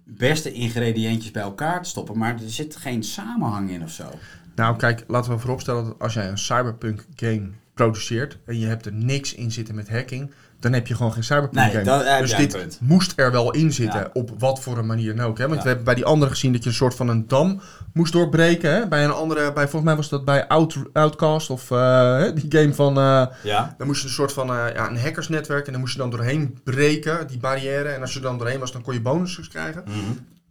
beste 0.08 0.52
ingrediëntjes 0.52 1.32
bij 1.32 1.42
elkaar 1.44 1.84
te 1.84 1.90
stoppen. 1.90 2.18
Maar 2.18 2.34
er 2.34 2.50
zit 2.50 2.76
geen 2.76 3.04
samenhang 3.04 3.70
in 3.70 3.84
of 3.84 3.92
zo. 3.92 4.10
Nou, 4.56 4.78
kijk, 4.78 5.04
laten 5.08 5.32
we 5.32 5.40
vooropstellen 5.40 5.84
dat 5.86 6.00
als 6.00 6.14
jij 6.14 6.28
een 6.28 6.38
cyberpunk 6.38 7.06
game 7.16 7.50
produceert 7.78 8.38
en 8.46 8.60
je 8.60 8.66
hebt 8.66 8.86
er 8.86 8.94
niks 8.94 9.34
in 9.36 9.52
zitten 9.52 9.76
met 9.76 9.90
hacking, 9.90 10.32
dan 10.60 10.74
heb 10.74 10.88
je 10.88 10.96
gewoon 10.96 11.14
geen 11.14 11.24
cyberpunk 11.24 11.74
Nee, 11.74 11.86
game. 11.86 12.22
dus 12.22 12.36
dit 12.36 12.52
punt. 12.58 12.78
moest 12.82 13.14
er 13.16 13.32
wel 13.32 13.52
in 13.52 13.74
zitten, 13.74 14.00
Ja. 14.00 14.10
op 14.14 14.32
wat 14.40 14.60
voor 14.62 14.78
een 14.78 14.86
manier 14.86 15.16
dan 15.16 15.26
ook. 15.26 15.38
Hè? 15.38 15.44
Want 15.44 15.56
Ja. 15.56 15.62
we 15.62 15.68
hebben 15.68 15.86
bij 15.86 15.96
die 15.96 16.06
andere 16.06 16.32
gezien 16.32 16.52
dat 16.54 16.64
je 16.64 16.70
een 16.70 16.76
soort 16.76 16.96
van 16.96 17.08
een 17.08 17.28
dam 17.28 17.62
moest 17.94 18.14
doorbreken. 18.14 18.72
Hè? 18.72 18.88
Bij 18.88 19.04
een 19.06 19.12
andere, 19.12 19.54
bij, 19.54 19.64
volgens 19.64 19.84
mij 19.84 19.96
was 19.96 20.10
dat 20.10 20.26
bij 20.26 20.48
Out, 20.48 20.78
Outcast 20.94 21.50
of 21.50 21.72
eh, 21.72 22.24
die 22.34 22.46
game 22.50 22.74
van... 22.74 22.98
eh, 22.98 23.26
Ja, 23.44 23.76
dan 23.78 23.88
moest 23.88 24.02
je 24.02 24.08
een 24.08 24.14
soort 24.14 24.34
van 24.34 24.50
eh, 24.50 24.66
ja, 24.74 24.90
een 24.90 25.00
hackersnetwerk 25.00 25.66
en 25.66 25.72
dan 25.72 25.82
moest 25.82 25.94
je 25.94 26.00
dan 26.00 26.10
doorheen 26.10 26.58
breken, 26.64 27.28
die 27.28 27.40
barrière. 27.40 27.90
En 27.90 28.02
als 28.02 28.14
je 28.14 28.20
dan 28.20 28.38
doorheen 28.38 28.60
was, 28.60 28.72
dan 28.72 28.82
kon 28.82 28.94
je 28.94 29.02
bonussen 29.02 29.50
krijgen. 29.50 29.84
Mhm. 29.88 29.98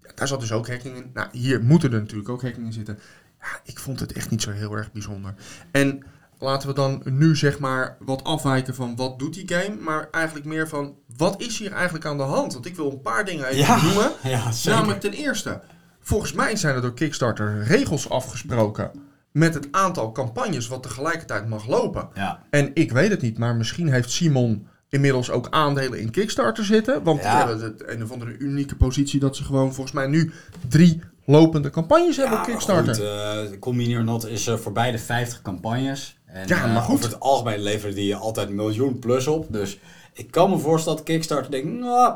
Ja, 0.03 0.11
Daar 0.15 0.29
zat 0.29 0.41
dus 0.41 0.53
ook 0.53 0.69
hacking 0.69 0.97
in. 0.97 1.11
Nou, 1.15 1.29
hier 1.33 1.63
moeten 1.63 1.93
er 1.93 2.01
natuurlijk 2.01 2.29
ook 2.29 2.43
hacking 2.43 2.67
in 2.67 2.73
zitten. 2.73 2.99
Ja, 3.41 3.47
ik 3.65 3.79
vond 3.79 4.01
het 4.01 4.13
echt 4.13 4.31
niet 4.31 4.43
zo 4.43 4.51
heel 4.51 4.73
erg 4.77 4.93
bijzonder. 4.93 5.35
En 5.71 6.03
laten 6.39 6.69
we 6.69 6.75
dan 6.75 7.03
nu 7.05 7.37
zeg 7.37 7.59
maar 7.59 7.97
wat 8.01 8.25
afwijken 8.25 8.75
van 8.75 8.97
wat 8.97 9.19
doet 9.19 9.35
die 9.35 9.49
game. 9.55 9.77
Maar 9.81 10.09
eigenlijk 10.11 10.47
meer 10.47 10.69
van 10.69 10.95
wat 11.17 11.41
is 11.43 11.59
hier 11.59 11.73
eigenlijk 11.73 12.05
aan 12.05 12.17
de 12.17 12.23
hand? 12.23 12.53
Want 12.53 12.67
ik 12.67 12.77
wil 12.77 12.91
een 12.91 13.01
paar 13.01 13.25
dingen 13.25 13.47
even 13.47 13.59
Ja, 13.59 13.83
noemen. 13.83 14.11
Ja. 14.23 14.51
Namelijk 14.65 15.01
ten 15.01 15.13
eerste, 15.13 15.61
volgens 16.01 16.33
mij 16.33 16.57
zijn 16.57 16.75
er 16.75 16.81
door 16.83 16.95
Kickstarter 16.95 17.63
regels 17.63 18.11
afgesproken 18.11 18.91
met 19.33 19.55
het 19.55 19.69
aantal 19.71 20.13
campagnes 20.13 20.69
wat 20.69 20.83
tegelijkertijd 20.83 21.49
mag 21.49 21.67
lopen. 21.67 22.09
Ja. 22.15 22.43
En 22.51 22.71
ik 22.75 22.93
weet 22.93 23.11
het 23.11 23.21
niet, 23.23 23.39
maar 23.39 23.55
misschien 23.57 23.93
heeft 23.93 24.11
Simon 24.11 24.67
inmiddels 24.89 25.31
ook 25.31 25.47
aandelen 25.51 26.01
in 26.01 26.11
Kickstarter 26.11 26.65
zitten. 26.65 27.03
Want 27.03 27.23
Ja. 27.23 27.31
die 27.45 27.47
hebben 27.49 27.67
het 27.73 27.89
een 27.89 28.03
of 28.03 28.11
andere 28.13 28.37
unieke 28.39 28.77
positie 28.77 29.21
dat 29.21 29.37
ze 29.37 29.45
gewoon 29.45 29.75
volgens 29.75 29.95
mij 29.95 30.07
nu 30.07 30.33
drie 30.69 31.01
lopende 31.25 31.71
campagnes 31.71 32.17
hebben 32.17 32.39
op 32.39 32.45
Kickstarter. 32.45 32.95
Goed, 32.95 33.53
uh, 33.53 33.59
Convenient 33.59 34.05
Not 34.05 34.27
is 34.27 34.47
uh, 34.49 34.55
voor 34.57 34.73
beide 34.73 34.99
50 34.99 35.43
campagnes. 35.43 36.16
En, 36.37 36.49
Ja, 36.49 36.67
maar 36.67 36.77
eh, 36.77 36.85
goed. 36.85 36.95
Over 36.95 37.09
het 37.09 37.21
algemeen 37.21 37.61
leveren 37.61 37.95
die 37.95 38.17
altijd 38.17 38.49
een 38.49 38.55
miljoen 38.55 38.99
plus 38.99 39.27
op. 39.27 39.47
Dus 39.49 39.79
ik 40.13 40.31
kan 40.31 40.51
me 40.51 40.59
voorstellen 40.59 40.99
dat 40.99 41.07
Kickstarter 41.07 41.51
denkt... 41.51 41.69
Nou, 41.69 42.15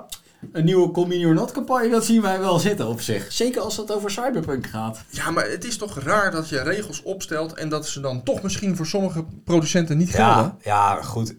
een 0.53 0.65
nieuwe 0.65 0.91
Convenient 0.91 1.35
Not 1.35 1.53
campagne, 1.53 1.89
dat 1.89 2.05
zien 2.05 2.23
wij 2.23 2.41
wel 2.41 2.59
zitten 2.59 2.87
op 2.89 3.01
zich. 3.01 3.33
Zeker 3.33 3.61
als 3.61 3.77
het 3.77 3.93
over 3.93 4.11
Cyberpunk 4.11 4.67
gaat. 4.67 5.05
Ja, 5.11 5.31
maar 5.31 5.51
het 5.51 5.65
is 5.65 5.77
toch 5.77 5.99
raar 5.99 6.31
dat 6.31 6.49
je 6.49 6.63
regels 6.63 7.03
opstelt 7.03 7.55
en 7.55 7.69
dat 7.69 7.89
ze 7.89 8.01
dan 8.01 8.23
toch 8.23 8.43
misschien 8.43 8.77
voor 8.77 8.87
sommige 8.87 9.25
producenten 9.45 9.99
niet 9.99 10.11
gelden? 10.11 10.57
Ja, 10.63 10.95
ja, 10.95 11.03
goed. 11.03 11.35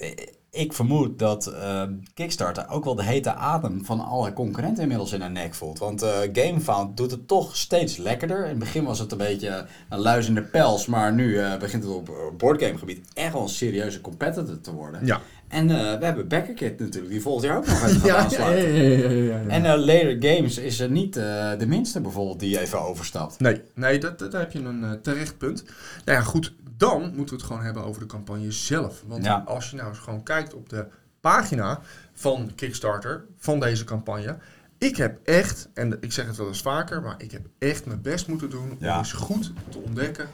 Ik 0.54 0.74
vermoed 0.74 1.20
dat 1.20 1.48
uh, 1.48 1.84
Kickstarter 2.14 2.70
ook 2.70 2.84
wel 2.84 2.96
de 2.96 3.04
hete 3.04 3.34
adem 3.34 3.86
van 3.86 4.00
alle 4.00 4.34
concurrenten 4.34 4.82
inmiddels 4.84 5.12
in 5.12 5.22
haar 5.22 5.32
nek 5.32 5.54
voelt. 5.54 5.80
Want 5.80 6.04
uh, 6.04 6.10
GameFound 6.34 6.98
doet 6.98 7.12
het 7.12 7.28
toch 7.28 7.58
steeds 7.58 7.98
lekkerder. 7.98 8.44
In 8.44 8.50
het 8.50 8.60
begin 8.60 8.84
was 8.84 9.00
het 9.00 9.12
een 9.12 9.18
beetje 9.18 9.66
een 9.90 10.00
luis 10.00 10.28
in 10.28 10.36
de 10.36 10.44
pels, 10.44 10.86
maar 10.86 11.14
nu 11.14 11.28
uh, 11.28 11.58
begint 11.58 11.84
het 11.84 11.94
op 11.94 12.34
boardgamegebied 12.38 13.08
echt 13.14 13.34
wel 13.34 13.42
een 13.42 13.50
serieuze 13.50 14.02
competitor 14.02 14.62
te 14.62 14.74
worden. 14.74 15.06
Ja. 15.06 15.22
En 15.52 15.68
we 15.68 16.06
hebben 16.06 16.28
Backerkit 16.28 16.80
natuurlijk, 16.80 17.12
die 17.12 17.22
volgend 17.22 17.46
jaar 17.46 17.58
ook 17.58 17.66
nog 17.68 17.82
uit 17.82 17.92
gaat 17.98 18.06
ja, 18.06 18.16
aansluiten. 18.18 18.72
Ja, 18.74 18.98
ja, 18.98 19.10
ja, 19.10 19.40
ja, 19.40 19.48
En 19.48 19.80
Later 19.80 20.16
Games 20.20 20.58
is 20.58 20.80
er 20.80 20.90
niet 20.90 21.18
uh, 21.18 21.24
de 21.58 21.66
minste 21.68 22.02
bijvoorbeeld 22.02 22.40
die 22.40 22.60
even 22.60 22.82
overstapt. 22.82 23.40
Nee, 23.40 23.62
nee 23.76 24.00
dat, 24.00 24.20
dat, 24.20 24.32
daar 24.32 24.42
heb 24.42 24.52
je 24.52 24.60
een 24.60 24.84
uh, 24.84 24.92
terecht 24.92 25.38
punt. 25.38 25.64
Nou 26.06 26.18
ja, 26.18 26.24
goed, 26.24 26.54
dan 26.78 27.02
moeten 27.02 27.26
we 27.36 27.42
het 27.42 27.44
gewoon 27.44 27.64
hebben 27.64 27.84
over 27.84 28.02
de 28.02 28.08
campagne 28.08 28.52
zelf. 28.52 29.04
Want 29.08 29.24
Ja. 29.26 29.44
als 29.46 29.70
je 29.70 29.76
nou 29.76 29.90
eens 29.90 29.98
gewoon 30.00 30.24
kijkt 30.24 30.54
op 30.54 30.70
de 30.70 30.86
pagina 31.20 31.80
van 32.14 32.52
Kickstarter, 32.56 33.26
van 33.38 33.60
deze 33.60 33.84
campagne. 33.84 34.38
Ik 34.78 34.96
heb 34.98 35.20
echt, 35.24 35.70
en 35.74 35.98
ik 36.02 36.12
zeg 36.12 36.26
het 36.28 36.38
wel 36.38 36.48
eens 36.48 36.62
vaker, 36.62 37.02
maar 37.02 37.16
ik 37.18 37.32
heb 37.32 37.42
echt 37.60 37.86
mijn 37.86 38.02
best 38.02 38.28
moeten 38.28 38.50
doen 38.50 38.72
om 38.72 38.78
Ja. 38.80 38.98
eens 38.98 39.14
goed 39.14 39.52
te 39.70 39.78
ontdekken. 39.78 40.28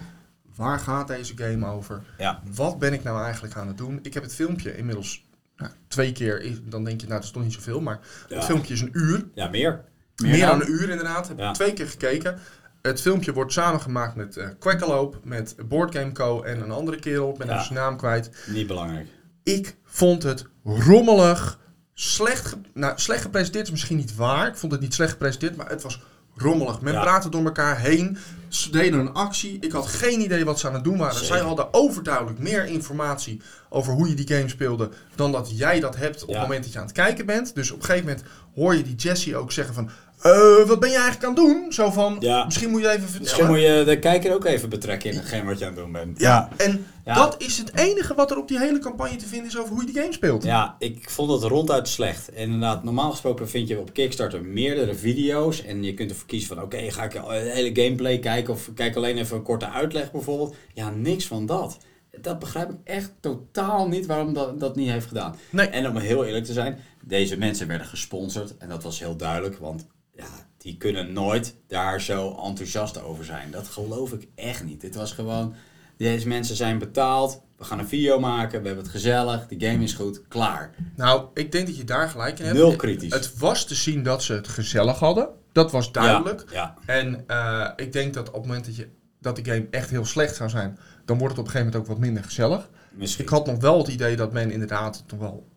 Waar 0.58 0.80
gaat 0.80 1.08
deze 1.08 1.34
game 1.38 1.68
over? 1.68 2.02
Ja. 2.18 2.42
Wat 2.54 2.80
ben 2.80 2.94
ik 2.94 3.04
nou 3.04 3.24
eigenlijk 3.24 3.56
aan 3.56 3.68
het 3.68 3.78
doen? 3.78 4.00
Ik 4.02 4.14
heb 4.14 4.24
het 4.24 4.34
filmpje 4.36 4.78
inmiddels 4.78 5.26
nou, 5.58 5.72
twee 5.88 6.12
keer, 6.12 6.60
dan 6.64 6.84
denk 6.84 7.02
je, 7.02 7.08
nou 7.08 7.20
dat 7.20 7.28
is 7.28 7.34
toch 7.34 7.44
niet 7.44 7.54
zoveel, 7.54 7.82
maar 7.82 8.00
Ja. 8.30 8.36
het 8.36 8.46
filmpje 8.46 8.74
is 8.74 8.82
een 8.82 8.90
uur. 8.94 9.26
Ja, 9.34 9.48
meer. 9.50 9.84
Meer, 10.16 10.46
dan 10.46 10.62
een 10.62 10.72
uur 10.72 10.90
inderdaad. 10.90 11.28
Heb 11.28 11.38
Ja. 11.38 11.50
ik 11.50 11.56
twee 11.56 11.74
keer 11.74 11.88
gekeken. 11.88 12.40
Het 12.82 13.02
filmpje 13.02 13.34
wordt 13.34 13.54
samengemaakt 13.54 14.16
met 14.16 14.38
eh 14.38 14.48
Quackalope, 14.60 15.18
met 15.24 15.56
Boardgame 15.66 16.12
Co. 16.12 16.42
en 16.42 16.62
een 16.62 16.72
andere 16.72 17.00
kerel. 17.00 17.32
Ik 17.32 17.38
ben 17.38 17.48
Ja. 17.48 17.54
even 17.54 17.66
zijn 17.66 17.80
naam 17.80 17.98
kwijt. 17.98 18.30
Niet 18.48 18.68
belangrijk. 18.68 19.08
Ik 19.44 19.76
vond 19.84 20.24
het 20.24 20.46
rommelig. 20.64 21.60
Slecht, 21.94 22.46
ge- 22.46 22.58
nou, 22.74 23.00
slecht 23.00 23.22
gepresenteerd 23.22 23.66
is 23.66 23.72
misschien 23.72 23.98
niet 23.98 24.16
waar. 24.16 24.48
Ik 24.48 24.56
vond 24.56 24.72
het 24.72 24.82
niet 24.82 24.94
slecht 24.94 25.12
gepresenteerd, 25.12 25.56
maar 25.56 25.70
het 25.70 25.82
was 25.82 26.02
rommelig. 26.38 26.82
Men 26.82 26.94
Ja. 26.94 27.02
praatte 27.02 27.30
door 27.30 27.44
elkaar 27.46 27.80
heen. 27.80 28.18
Ze 28.48 28.72
deden 28.72 29.00
een 29.00 29.14
actie. 29.14 29.58
Ik 29.60 29.72
had 29.72 29.88
geen 29.88 30.22
idee 30.22 30.46
wat 30.46 30.60
ze 30.60 30.68
aan 30.68 30.74
het 30.74 30.84
doen 30.84 30.98
waren. 30.98 31.14
Zeker. 31.14 31.28
Zij 31.36 31.40
hadden 31.46 31.74
overduidelijk 31.74 32.40
meer 32.40 32.66
informatie 32.66 33.42
over 33.70 33.94
hoe 33.94 34.10
je 34.10 34.16
die 34.16 34.28
game 34.28 34.50
speelde... 34.50 34.90
dan 35.16 35.32
dat 35.32 35.58
jij 35.58 35.80
dat 35.80 35.96
hebt 35.96 36.24
op 36.24 36.30
Ja. 36.30 36.34
het 36.34 36.44
moment 36.44 36.64
dat 36.64 36.74
je 36.74 36.80
aan 36.80 36.86
het 36.86 36.94
kijken 36.94 37.26
bent. 37.26 37.56
Dus 37.56 37.72
op 37.72 37.80
een 37.80 37.86
gegeven 37.86 38.08
moment 38.08 38.26
hoor 38.56 38.76
je 38.76 38.84
die 38.84 38.96
Jesse 38.96 39.38
ook 39.38 39.52
zeggen 39.52 39.74
van... 39.76 39.90
"Eh, 40.22 40.64
wat 40.68 40.80
ben 40.80 40.90
je 40.90 40.96
eigenlijk 40.96 41.24
aan 41.26 41.30
het 41.36 41.46
doen? 41.62 41.74
Zo 41.74 41.90
van, 41.92 42.18
Ja. 42.20 42.46
misschien 42.46 42.70
moet 42.70 42.82
je 42.82 42.88
even 42.90 43.02
Misschien 43.02 43.26
vertellen. 43.26 43.52
moet 43.52 43.62
je 43.62 43.84
de 43.86 44.00
kijker 44.00 44.34
ook 44.34 44.46
even 44.46 44.70
betrekken 44.70 45.10
in 45.12 45.18
hetgeen 45.18 45.46
wat 45.46 45.60
je 45.60 45.66
aan 45.66 45.72
het 45.74 45.80
doen 45.80 45.92
bent. 45.92 46.20
Ja, 46.20 46.50
en 46.58 46.86
Ja. 47.06 47.14
dat 47.14 47.36
is 47.38 47.58
het 47.58 47.76
enige 47.78 48.14
wat 48.14 48.32
er 48.32 48.38
op 48.38 48.48
die 48.48 48.60
hele 48.60 48.80
campagne 48.80 49.16
te 49.16 49.28
vinden 49.28 49.48
is 49.48 49.58
over 49.58 49.70
hoe 49.72 49.86
je 49.86 49.92
die 49.92 50.02
game 50.02 50.14
speelt. 50.14 50.44
Ja, 50.44 50.76
ik 50.80 51.10
vond 51.10 51.32
het 51.32 51.44
ronduit 51.52 51.88
slecht. 51.88 52.30
Inderdaad, 52.34 52.84
normaal 52.84 53.12
gesproken 53.12 53.50
vind 53.50 53.68
je 53.68 53.80
op 53.80 53.94
Kickstarter 53.94 54.44
meerdere 54.44 54.96
video's. 54.96 55.64
En 55.64 55.84
je 55.84 55.94
kunt 55.94 56.10
ervoor 56.12 56.28
kiezen 56.28 56.48
van, 56.56 56.62
oké, 56.64 56.92
ga 56.92 57.04
ik 57.04 57.12
de 57.12 57.20
hele 57.54 57.84
gameplay 57.84 58.20
kijken 58.20 58.54
of 58.54 58.70
kijk 58.76 58.96
alleen 58.96 59.18
even 59.18 59.38
een 59.38 59.44
korte 59.44 59.70
uitleg 59.70 60.12
bijvoorbeeld. 60.12 60.56
Ja, 60.74 60.90
niks 60.90 61.28
van 61.28 61.46
dat. 61.46 61.78
Dat 62.22 62.40
begrijp 62.40 62.70
ik 62.70 62.76
echt 62.84 63.12
totaal 63.20 63.88
niet 63.88 64.06
waarom 64.06 64.34
dat, 64.34 64.60
dat 64.60 64.76
niet 64.76 64.90
heeft 64.90 65.08
gedaan. 65.08 65.36
Nee. 65.50 65.68
En 65.68 65.88
om 65.90 65.98
heel 65.98 66.26
eerlijk 66.26 66.46
te 66.46 66.54
zijn, 66.54 66.80
deze 67.04 67.38
mensen 67.38 67.68
werden 67.68 67.88
gesponsord. 67.88 68.58
En 68.58 68.70
dat 68.70 68.84
was 68.84 69.00
heel 69.00 69.16
duidelijk, 69.16 69.58
want 69.58 69.86
ja, 70.18 70.28
die 70.58 70.78
kunnen 70.78 71.14
nooit 71.14 71.56
daar 71.68 72.02
zo 72.02 72.36
enthousiast 72.44 73.02
over 73.02 73.26
zijn. 73.26 73.52
Dat 73.52 73.68
geloof 73.68 74.12
ik 74.12 74.28
echt 74.36 74.64
niet. 74.64 74.82
Dit 74.82 74.96
was 74.96 75.12
gewoon, 75.12 75.54
deze 75.98 76.28
mensen 76.28 76.56
zijn 76.56 76.78
betaald. 76.80 77.42
We 77.58 77.64
gaan 77.64 77.80
een 77.80 77.88
video 77.88 78.20
maken, 78.20 78.62
we 78.62 78.68
hebben 78.68 78.84
het 78.84 78.94
gezellig, 78.94 79.48
de 79.48 79.68
game 79.68 79.84
is 79.84 79.94
goed, 79.94 80.22
klaar. 80.28 80.74
Nou, 80.96 81.26
ik 81.34 81.52
denk 81.52 81.68
dat 81.68 81.78
je 81.78 81.84
daar 81.84 82.10
gelijk 82.10 82.40
in 82.40 82.46
hebt. 82.46 82.58
Nul 82.58 82.76
kritisch. 82.76 83.14
Het 83.14 83.38
was 83.38 83.66
te 83.66 83.76
zien 83.76 84.04
dat 84.04 84.24
ze 84.24 84.34
het 84.34 84.48
gezellig 84.48 85.00
hadden. 85.00 85.30
Dat 85.52 85.72
was 85.72 85.92
duidelijk. 85.92 86.46
Ja, 86.52 86.74
En 86.86 87.24
eh, 87.28 87.70
ik 87.76 87.94
denk 87.94 88.14
dat 88.14 88.28
op 88.28 88.34
het 88.34 88.46
moment 88.46 88.66
dat, 88.66 88.76
je, 88.76 88.88
dat 89.22 89.36
de 89.36 89.46
game 89.46 89.68
echt 89.72 89.90
heel 89.90 90.06
slecht 90.06 90.36
zou 90.36 90.50
zijn, 90.50 90.80
dan 91.06 91.18
wordt 91.18 91.36
het 91.36 91.42
op 91.42 91.46
een 91.46 91.52
gegeven 91.52 91.66
moment 91.66 91.76
ook 91.76 91.88
wat 91.88 92.06
minder 92.06 92.24
gezellig. 92.24 92.70
misschien. 92.92 93.24
Ik 93.24 93.30
had 93.30 93.46
nog 93.46 93.60
wel 93.60 93.78
het 93.78 93.88
idee 93.88 94.16
dat 94.16 94.32
men 94.32 94.52
inderdaad 94.52 95.04
nog 95.08 95.20
wel, 95.20 95.48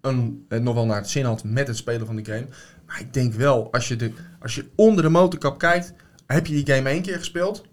een, 0.00 0.44
eh, 0.48 0.58
nog 0.60 0.74
wel 0.74 0.86
naar 0.86 0.96
het 0.96 1.10
zin 1.10 1.24
had 1.24 1.44
met 1.44 1.66
het 1.66 1.76
spelen 1.76 2.06
van 2.06 2.16
de 2.16 2.24
game. 2.24 2.46
Maar 2.86 3.00
ik 3.00 3.14
denk 3.14 3.32
wel, 3.34 3.72
als 3.72 3.88
je, 3.88 3.96
de, 3.96 4.12
als 4.40 4.54
je 4.54 4.68
onder 4.74 5.02
de 5.04 5.10
motorkap 5.10 5.58
kijkt, 5.58 5.92
heb 6.26 6.46
je 6.46 6.62
die 6.62 6.74
game 6.74 6.88
één 6.88 7.02
keer 7.02 7.18
gespeeld, 7.18 7.64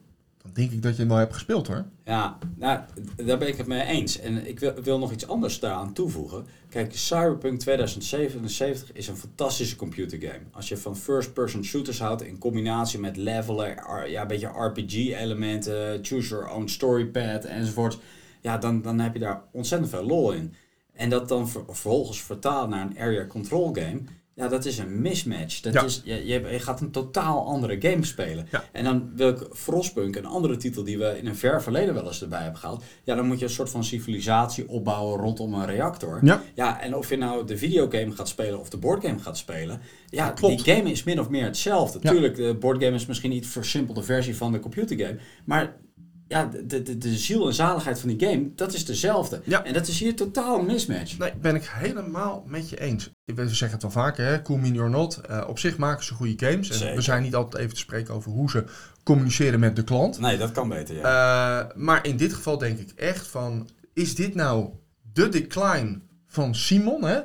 dan 0.41 0.51
denk 0.53 0.71
ik 0.71 0.81
dat 0.81 0.91
je 0.93 0.99
hem 0.99 1.07
wel 1.09 1.17
hebt 1.17 1.33
gespeeld 1.33 1.67
hoor. 1.67 1.85
Ja, 2.05 2.37
nou, 2.55 2.79
daar 3.15 3.37
ben 3.37 3.47
ik 3.47 3.57
het 3.57 3.67
mee 3.67 3.81
eens. 3.83 4.19
En 4.19 4.47
ik 4.47 4.59
wil, 4.59 4.73
wil 4.83 4.99
nog 4.99 5.11
iets 5.11 5.27
anders 5.27 5.59
daaraan 5.59 5.93
toevoegen. 5.93 6.45
Kijk, 6.69 6.95
Cyberpunk 6.95 7.59
2077 7.59 8.91
is 8.93 9.07
een 9.07 9.17
fantastische 9.17 9.75
computergame. 9.75 10.43
Als 10.51 10.67
je 10.69 10.77
van 10.77 10.97
first-person 10.97 11.63
shooters 11.63 11.99
houdt 11.99 12.21
in 12.23 12.37
combinatie 12.37 12.99
met 12.99 13.17
levelen, 13.17 13.71
R- 13.71 14.07
ja, 14.09 14.21
een 14.21 14.27
beetje 14.27 14.47
RPG-elementen, 14.47 15.99
choose 16.01 16.27
your 16.29 16.49
own 16.51 16.67
story 16.67 17.05
path 17.05 17.45
enzovoort. 17.45 17.99
Ja, 18.41 18.57
dan, 18.57 18.81
dan 18.81 18.99
heb 18.99 19.13
je 19.13 19.19
daar 19.19 19.41
ontzettend 19.51 19.91
veel 19.91 20.05
lol 20.05 20.31
in. 20.31 20.53
En 20.93 21.09
dat 21.09 21.27
dan 21.29 21.49
ver- 21.49 21.63
vervolgens 21.65 22.21
vertalen 22.21 22.69
naar 22.69 22.85
een 22.85 22.99
area 22.99 23.25
control 23.25 23.73
game. 23.73 24.01
Ja, 24.35 24.47
dat 24.47 24.65
is 24.65 24.77
een 24.77 25.01
mismatch. 25.01 25.59
Dat 25.59 25.73
Ja. 25.73 25.83
is, 25.83 26.01
je, 26.03 26.25
je, 26.25 26.39
je 26.51 26.59
gaat 26.59 26.81
een 26.81 26.91
totaal 26.91 27.45
andere 27.45 27.75
game 27.81 28.05
spelen. 28.05 28.47
Ja. 28.51 28.63
En 28.71 28.83
dan 28.83 29.11
wil 29.15 29.29
ik 29.29 29.47
Frostpunk, 29.53 30.15
een 30.15 30.25
andere 30.25 30.57
titel 30.57 30.83
die 30.83 30.97
we 30.97 31.17
in 31.17 31.27
een 31.27 31.35
ver 31.35 31.61
verleden 31.63 31.93
wel 31.93 32.05
eens 32.05 32.21
erbij 32.21 32.41
hebben 32.41 32.59
gehaald. 32.59 32.83
Ja, 33.03 33.15
dan 33.15 33.27
moet 33.27 33.39
je 33.39 33.45
een 33.45 33.51
soort 33.51 33.69
van 33.69 33.83
civilisatie 33.83 34.69
opbouwen 34.69 35.19
rondom 35.19 35.53
een 35.53 35.65
reactor. 35.65 36.19
Ja. 36.23 36.41
Ja, 36.53 36.81
en 36.81 36.95
of 36.95 37.09
je 37.09 37.17
nou 37.17 37.45
de 37.45 37.57
videogame 37.57 38.11
gaat 38.11 38.27
spelen 38.27 38.59
of 38.59 38.69
de 38.69 38.77
boardgame 38.77 39.19
gaat 39.19 39.37
spelen. 39.37 39.81
Ja, 40.09 40.29
klopt. 40.29 40.63
die 40.65 40.75
game 40.75 40.91
is 40.91 41.03
min 41.03 41.19
of 41.19 41.29
meer 41.29 41.43
hetzelfde. 41.43 41.99
Tuurlijk, 41.99 42.35
de 42.35 42.55
boardgame 42.59 42.95
is 42.95 43.05
misschien 43.05 43.29
niet 43.31 43.43
een 43.43 43.49
versimpelde 43.49 44.03
versie 44.03 44.35
van 44.35 44.51
de 44.51 44.59
computergame. 44.59 45.17
Maar 45.45 45.75
ja, 46.33 46.49
de, 46.63 46.81
de, 46.81 46.97
de 46.97 47.15
ziel 47.15 47.47
en 47.47 47.53
zaligheid 47.53 47.99
van 47.99 48.09
die 48.09 48.27
game, 48.27 48.51
dat 48.55 48.73
is 48.73 48.85
dezelfde. 48.85 49.41
Ja. 49.43 49.63
En 49.63 49.73
dat 49.73 49.87
is 49.87 49.99
hier 49.99 50.15
totaal 50.15 50.59
een 50.59 50.65
mismatch. 50.65 51.17
Nee, 51.17 51.33
ben 51.41 51.55
ik 51.55 51.65
helemaal 51.65 52.43
met 52.47 52.69
je 52.69 52.79
eens. 52.79 53.09
We 53.25 53.47
zeggen 53.47 53.71
het 53.71 53.81
wel 53.81 53.91
vaker, 53.91 54.25
hè? 54.25 54.41
cool 54.41 54.59
mini 54.59 54.79
or 54.79 54.89
not. 54.89 55.17
Eh, 55.17 55.43
op 55.47 55.59
zich 55.59 55.77
maken 55.77 56.03
ze 56.03 56.13
goede 56.13 56.45
games. 56.45 56.81
En 56.81 56.95
we 56.95 57.01
zijn 57.01 57.23
niet 57.23 57.35
altijd 57.35 57.63
even 57.63 57.73
te 57.73 57.79
spreken 57.79 58.13
over 58.13 58.31
hoe 58.31 58.49
ze 58.49 58.63
communiceren 59.03 59.59
met 59.59 59.75
de 59.75 59.83
klant. 59.83 60.19
Nee, 60.19 60.37
dat 60.37 60.51
kan 60.51 60.69
beter, 60.69 60.95
ja. 60.95 61.01
Eh, 61.01 61.75
maar 61.75 62.05
in 62.05 62.17
dit 62.17 62.33
geval 62.33 62.57
denk 62.57 62.79
ik 62.79 62.91
echt 62.95 63.27
van, 63.27 63.69
is 63.93 64.15
dit 64.15 64.35
nou 64.35 64.69
de 65.13 65.29
decline 65.29 65.99
van 66.27 66.55
Simon? 66.55 67.03
Hè? 67.03 67.19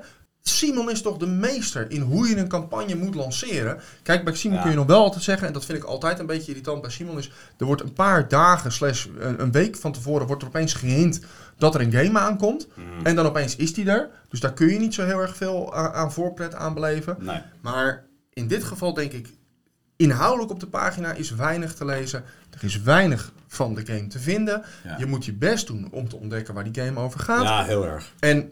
Simon 0.49 0.91
is 0.91 1.03
toch 1.03 1.17
de 1.17 1.27
meester 1.27 1.91
in 1.91 2.01
hoe 2.01 2.29
je 2.29 2.37
een 2.37 2.49
campagne 2.49 2.95
moet 2.95 3.15
lanceren. 3.15 3.81
Kijk, 4.03 4.25
bij 4.25 4.35
Simon 4.35 4.57
Ja. 4.57 4.63
kun 4.63 4.71
je 4.71 4.77
nog 4.77 4.87
wel 4.87 5.03
altijd 5.03 5.23
zeggen, 5.23 5.47
en 5.47 5.53
dat 5.53 5.65
vind 5.65 5.79
ik 5.79 5.85
altijd 5.85 6.19
een 6.19 6.27
beetje 6.27 6.51
irritant 6.51 6.81
bij 6.83 6.91
Simon, 6.91 7.19
is 7.19 7.31
er 7.59 7.67
wordt 7.67 7.83
een 7.83 7.93
paar 7.93 8.29
dagen 8.29 8.73
slash 8.73 9.07
een, 9.19 9.43
een 9.43 9.53
week 9.53 9.77
van 9.77 9.93
tevoren 9.93 10.27
wordt 10.27 10.43
er 10.43 10.49
opeens 10.49 10.75
gehint 10.75 11.21
dat 11.57 11.75
er 11.75 11.81
een 11.81 11.93
game 11.93 12.19
aankomt. 12.19 12.69
Mm. 12.75 12.85
En 13.07 13.17
dan 13.17 13.27
opeens 13.27 13.57
is 13.57 13.75
die 13.75 13.91
er. 13.91 14.09
Dus 14.29 14.41
daar 14.41 14.53
kun 14.53 14.69
je 14.69 14.79
niet 14.79 14.95
zo 14.95 15.05
heel 15.05 15.21
erg 15.21 15.37
veel 15.37 15.75
aan, 15.75 15.93
aan 15.93 16.13
voorpret 16.13 16.55
aan 16.55 16.75
beleven. 16.75 17.17
Nee. 17.21 17.41
Maar 17.61 18.05
in 18.33 18.49
dit 18.49 18.65
geval 18.65 18.95
denk 18.95 19.13
ik, 19.13 19.29
inhoudelijk 19.97 20.51
op 20.51 20.61
de 20.61 20.67
pagina 20.67 21.13
is 21.13 21.35
weinig 21.35 21.75
te 21.75 21.85
lezen. 21.85 22.25
Er 22.51 22.65
is 22.65 22.83
weinig 22.83 23.33
van 23.47 23.75
de 23.75 23.87
game 23.87 24.07
te 24.07 24.19
vinden. 24.19 24.63
Ja. 24.85 24.97
Je 24.99 25.07
moet 25.07 25.25
je 25.25 25.33
best 25.33 25.67
doen 25.67 25.89
om 25.91 26.09
te 26.09 26.17
ontdekken 26.17 26.55
waar 26.55 26.73
die 26.73 26.83
game 26.85 27.01
over 27.01 27.21
gaat. 27.21 27.43
Ja, 27.43 27.65
heel 27.65 27.87
erg. 27.87 28.13
En 28.19 28.51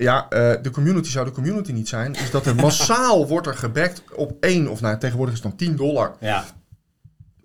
ja, 0.00 0.28
eh, 0.28 0.62
de 0.62 0.70
community 0.70 1.10
zou 1.10 1.24
de 1.24 1.32
community 1.32 1.72
niet 1.72 1.88
zijn. 1.88 2.14
Is 2.14 2.30
dat 2.30 2.46
er 2.46 2.54
massaal 2.66 3.26
wordt 3.26 3.46
er 3.46 3.54
gebackt 3.54 4.02
op 4.14 4.32
één, 4.40 4.68
of 4.68 4.80
nou 4.80 4.98
tegenwoordig 4.98 5.34
is 5.34 5.40
het 5.42 5.48
dan 5.48 5.68
10 5.68 5.76
dollar. 5.76 6.16
Ja, 6.20 6.44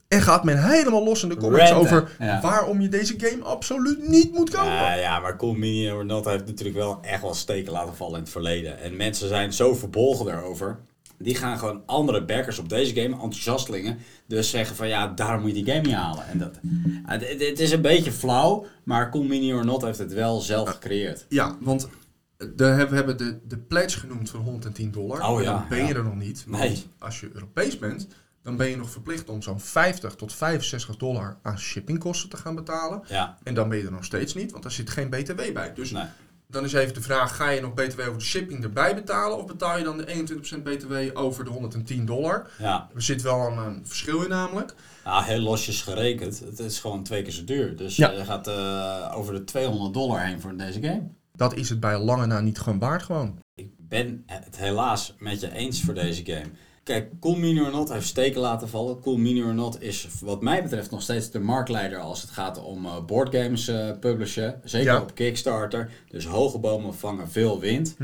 En 0.07 0.21
gaat 0.21 0.43
men 0.43 0.69
helemaal 0.69 1.03
los 1.03 1.23
in 1.23 1.29
de 1.29 1.37
comments 1.37 1.71
over 1.71 2.15
ja. 2.19 2.41
waarom 2.41 2.81
je 2.81 2.89
deze 2.89 3.13
game 3.17 3.43
absoluut 3.43 4.07
niet 4.07 4.33
moet 4.33 4.49
kopen. 4.49 4.71
ja, 4.71 4.93
ja, 4.93 5.19
maar 5.19 5.37
Cool 5.37 5.53
Mini 5.53 5.91
or 5.91 6.05
Not 6.05 6.25
heeft 6.25 6.45
natuurlijk 6.45 6.77
wel 6.77 6.97
echt 7.01 7.21
wel 7.21 7.33
steken 7.33 7.71
laten 7.71 7.95
vallen 7.95 8.15
in 8.15 8.21
het 8.21 8.31
verleden. 8.31 8.79
En 8.79 8.95
mensen 8.95 9.27
zijn 9.27 9.53
zo 9.53 9.73
verbolgen 9.73 10.25
daarover. 10.25 10.79
Die 11.17 11.35
gaan 11.35 11.59
gewoon 11.59 11.81
andere 11.85 12.25
backers 12.25 12.59
op 12.59 12.69
deze 12.69 12.93
game, 12.95 13.13
enthousiastelingen, 13.13 13.97
dus 14.27 14.49
zeggen 14.49 14.75
van 14.75 14.87
ja, 14.87 15.07
daarom 15.07 15.41
moet 15.41 15.55
je 15.55 15.63
die 15.63 15.73
game 15.73 15.87
niet 15.87 15.95
halen. 15.95 16.27
En 16.27 16.37
dat, 16.37 16.59
het 17.39 17.59
is 17.59 17.71
een 17.71 17.81
beetje 17.81 18.11
flauw, 18.11 18.65
maar 18.83 19.11
Cool 19.11 19.23
Mini 19.23 19.53
or 19.53 19.65
Not 19.65 19.81
heeft 19.81 19.99
het 19.99 20.13
wel 20.13 20.39
zelf 20.39 20.69
gecreëerd. 20.69 21.25
Ja, 21.29 21.55
want 21.59 21.89
de, 22.37 22.87
we 22.89 22.95
hebben 22.95 23.17
de, 23.17 23.39
de 23.47 23.57
pledge 23.57 23.99
genoemd 23.99 24.29
van 24.29 24.39
110 24.39 24.91
dollar. 24.91 25.29
Oh 25.29 25.41
ja, 25.41 25.51
dan 25.53 25.65
ben 25.69 25.77
je 25.77 25.87
ja. 25.87 25.93
er 25.95 26.03
nog 26.03 26.15
niet. 26.15 26.43
Nee. 26.47 26.83
als 26.99 27.19
je 27.19 27.29
Europees 27.33 27.77
bent, 27.79 28.07
dan 28.41 28.55
ben 28.57 28.69
je 28.69 28.77
nog 28.77 28.89
verplicht 28.89 29.29
om 29.29 29.41
zo'n 29.41 29.59
50 29.59 30.15
tot 30.15 30.33
65 30.33 30.97
dollar 30.97 31.37
aan 31.41 31.59
shippingkosten 31.59 32.29
te 32.29 32.37
gaan 32.37 32.55
betalen. 32.55 33.01
Ja, 33.07 33.37
En 33.43 33.53
dan 33.53 33.69
ben 33.69 33.77
je 33.77 33.85
er 33.85 33.91
nog 33.91 34.05
steeds 34.05 34.33
niet, 34.33 34.51
want 34.51 34.63
daar 34.63 34.71
zit 34.71 34.89
geen 34.89 35.09
BTW 35.09 35.53
bij. 35.53 35.73
Dus 35.73 35.91
nee. 35.91 36.03
dan 36.47 36.63
is 36.63 36.73
even 36.73 36.93
de 36.93 37.01
vraag, 37.01 37.35
ga 37.35 37.49
je 37.49 37.61
nog 37.61 37.73
BTW 37.73 37.99
over 37.99 38.17
de 38.17 38.23
shipping 38.23 38.63
erbij 38.63 38.95
betalen? 38.95 39.37
Of 39.37 39.45
betaal 39.45 39.77
je 39.77 39.83
dan 39.83 39.97
de 39.97 40.25
21% 40.59 40.63
BTW 40.63 40.93
over 41.13 41.43
de 41.43 41.49
110 41.49 42.05
dollar? 42.05 42.49
Ja, 42.59 42.89
Er 42.95 43.01
zit 43.01 43.21
wel 43.21 43.47
een, 43.47 43.57
een 43.57 43.81
verschil 43.87 44.21
in 44.23 44.29
namelijk. 44.29 44.73
nou, 45.03 45.23
heel 45.23 45.39
losjes 45.39 45.81
gerekend. 45.81 46.39
Het 46.39 46.59
is 46.59 46.79
gewoon 46.79 47.03
twee 47.03 47.21
keer 47.21 47.31
zo 47.33 47.43
duur. 47.43 47.75
Dus 47.77 47.95
Ja. 47.95 48.11
je 48.11 48.25
gaat 48.25 48.47
eh, 48.47 49.11
over 49.15 49.33
de 49.33 49.43
200 49.43 49.93
dollar 49.93 50.25
heen 50.25 50.41
voor 50.41 50.57
deze 50.57 50.81
game. 50.81 51.03
Dat 51.35 51.55
is 51.55 51.69
het 51.69 51.79
bij 51.79 51.99
lange 51.99 52.25
na 52.25 52.39
niet 52.39 52.59
gewoon 52.59 52.79
waard 52.79 53.03
gewoon. 53.03 53.39
Ik 53.55 53.71
ben 53.77 54.23
het 54.25 54.57
helaas 54.57 55.15
met 55.19 55.39
je 55.39 55.51
eens 55.51 55.83
voor 55.83 55.93
deze 55.93 56.25
game. 56.25 56.51
Kijk, 56.85 57.09
Cool 57.19 57.35
Mini 57.35 57.61
or 57.61 57.71
Not 57.71 57.89
heeft 57.89 58.07
steken 58.07 58.41
laten 58.41 58.69
vallen. 58.69 58.99
Cool 58.99 59.17
Mini 59.17 59.43
or 59.43 59.53
Not 59.53 59.81
is 59.81 60.07
wat 60.21 60.41
mij 60.41 60.63
betreft 60.63 60.91
nog 60.91 61.01
steeds 61.01 61.31
de 61.31 61.39
marktleider 61.39 61.99
als 61.99 62.21
het 62.21 62.29
gaat 62.31 62.63
om 62.63 62.85
eh, 62.85 63.03
boardgames 63.05 63.67
eh 63.67 63.89
publishen. 63.99 64.59
Zeker 64.63 64.93
Ja. 64.93 65.01
op 65.01 65.15
Kickstarter. 65.15 65.91
Dus 66.09 66.25
hoge 66.25 66.57
bomen 66.59 66.95
vangen 66.95 67.29
veel 67.31 67.59
wind. 67.59 67.95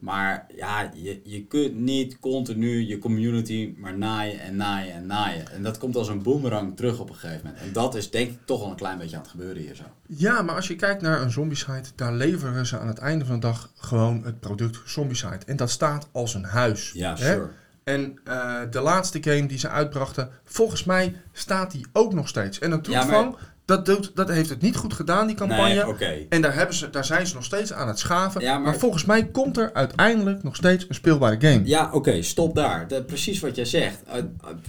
Maar 0.00 0.46
ja, 0.56 0.90
je, 0.94 1.20
je 1.24 1.44
kunt 1.46 1.74
niet 1.78 2.18
continu 2.20 2.86
je 2.86 2.98
community 2.98 3.74
maar 3.76 3.98
naaien 3.98 4.40
en 4.40 4.56
naaien 4.56 4.94
en 4.94 5.06
naaien. 5.06 5.52
En 5.52 5.62
dat 5.62 5.78
komt 5.78 5.96
als 5.96 6.08
een 6.08 6.22
boomerang 6.22 6.76
terug 6.76 6.98
op 7.00 7.08
een 7.08 7.14
gegeven 7.14 7.40
moment. 7.44 7.62
En 7.62 7.72
dat 7.72 7.94
is 7.94 8.10
denk 8.10 8.30
ik 8.30 8.38
toch 8.44 8.60
wel 8.60 8.70
een 8.70 8.76
klein 8.76 8.98
beetje 8.98 9.16
aan 9.16 9.22
het 9.22 9.30
gebeuren 9.30 9.62
hier 9.62 9.74
zo. 9.74 9.84
Ja, 10.06 10.42
maar 10.42 10.54
als 10.54 10.68
je 10.68 10.76
kijkt 10.76 11.02
naar 11.02 11.22
een 11.22 11.30
zombie-site, 11.30 11.90
daar 11.94 12.12
leveren 12.14 12.66
ze 12.66 12.78
aan 12.78 12.88
het 12.88 12.98
einde 12.98 13.24
van 13.24 13.34
de 13.34 13.40
dag 13.40 13.70
gewoon 13.76 14.22
het 14.24 14.40
product 14.40 14.78
zombie-site. 14.86 15.46
En 15.46 15.56
dat 15.56 15.70
staat 15.70 16.08
als 16.12 16.34
een 16.34 16.44
huis. 16.44 16.90
Ja, 16.94 17.16
hè? 17.18 17.38
En 17.90 18.18
eh, 18.24 18.56
de 18.70 18.80
laatste 18.80 19.18
game 19.22 19.46
die 19.46 19.58
ze 19.58 19.68
uitbrachten, 19.68 20.30
volgens 20.44 20.84
mij 20.84 21.14
staat 21.32 21.70
die 21.70 21.86
ook 21.92 22.14
nog 22.14 22.28
steeds. 22.28 22.58
En 22.58 22.72
een 22.72 22.80
Ja, 22.82 23.00
troetvang, 23.00 23.36
dat, 23.64 23.86
doet, 23.86 24.10
dat 24.14 24.28
heeft 24.28 24.48
het 24.48 24.60
niet 24.62 24.76
goed 24.76 24.92
gedaan, 24.94 25.26
die 25.26 25.36
campagne. 25.36 25.94
Nee. 25.98 26.26
En 26.28 26.42
daar, 26.42 26.54
hebben 26.54 26.74
ze, 26.74 26.90
daar 26.90 27.04
zijn 27.04 27.26
ze 27.26 27.34
nog 27.34 27.44
steeds 27.44 27.72
aan 27.72 27.88
het 27.88 27.98
schaven. 27.98 28.40
Ja, 28.40 28.52
maar... 28.52 28.60
maar- 28.62 28.78
volgens 28.78 29.04
mij 29.04 29.26
komt 29.26 29.56
er 29.56 29.72
uiteindelijk 29.72 30.42
nog 30.42 30.56
steeds 30.56 30.84
een 30.88 30.94
speelbare 30.94 31.36
game. 31.40 31.60
Ja, 31.64 31.90
oké, 31.92 32.22
stop 32.22 32.54
daar. 32.54 32.86
Precies 33.06 33.40
wat 33.40 33.56
jij 33.56 33.64
zegt. 33.64 34.02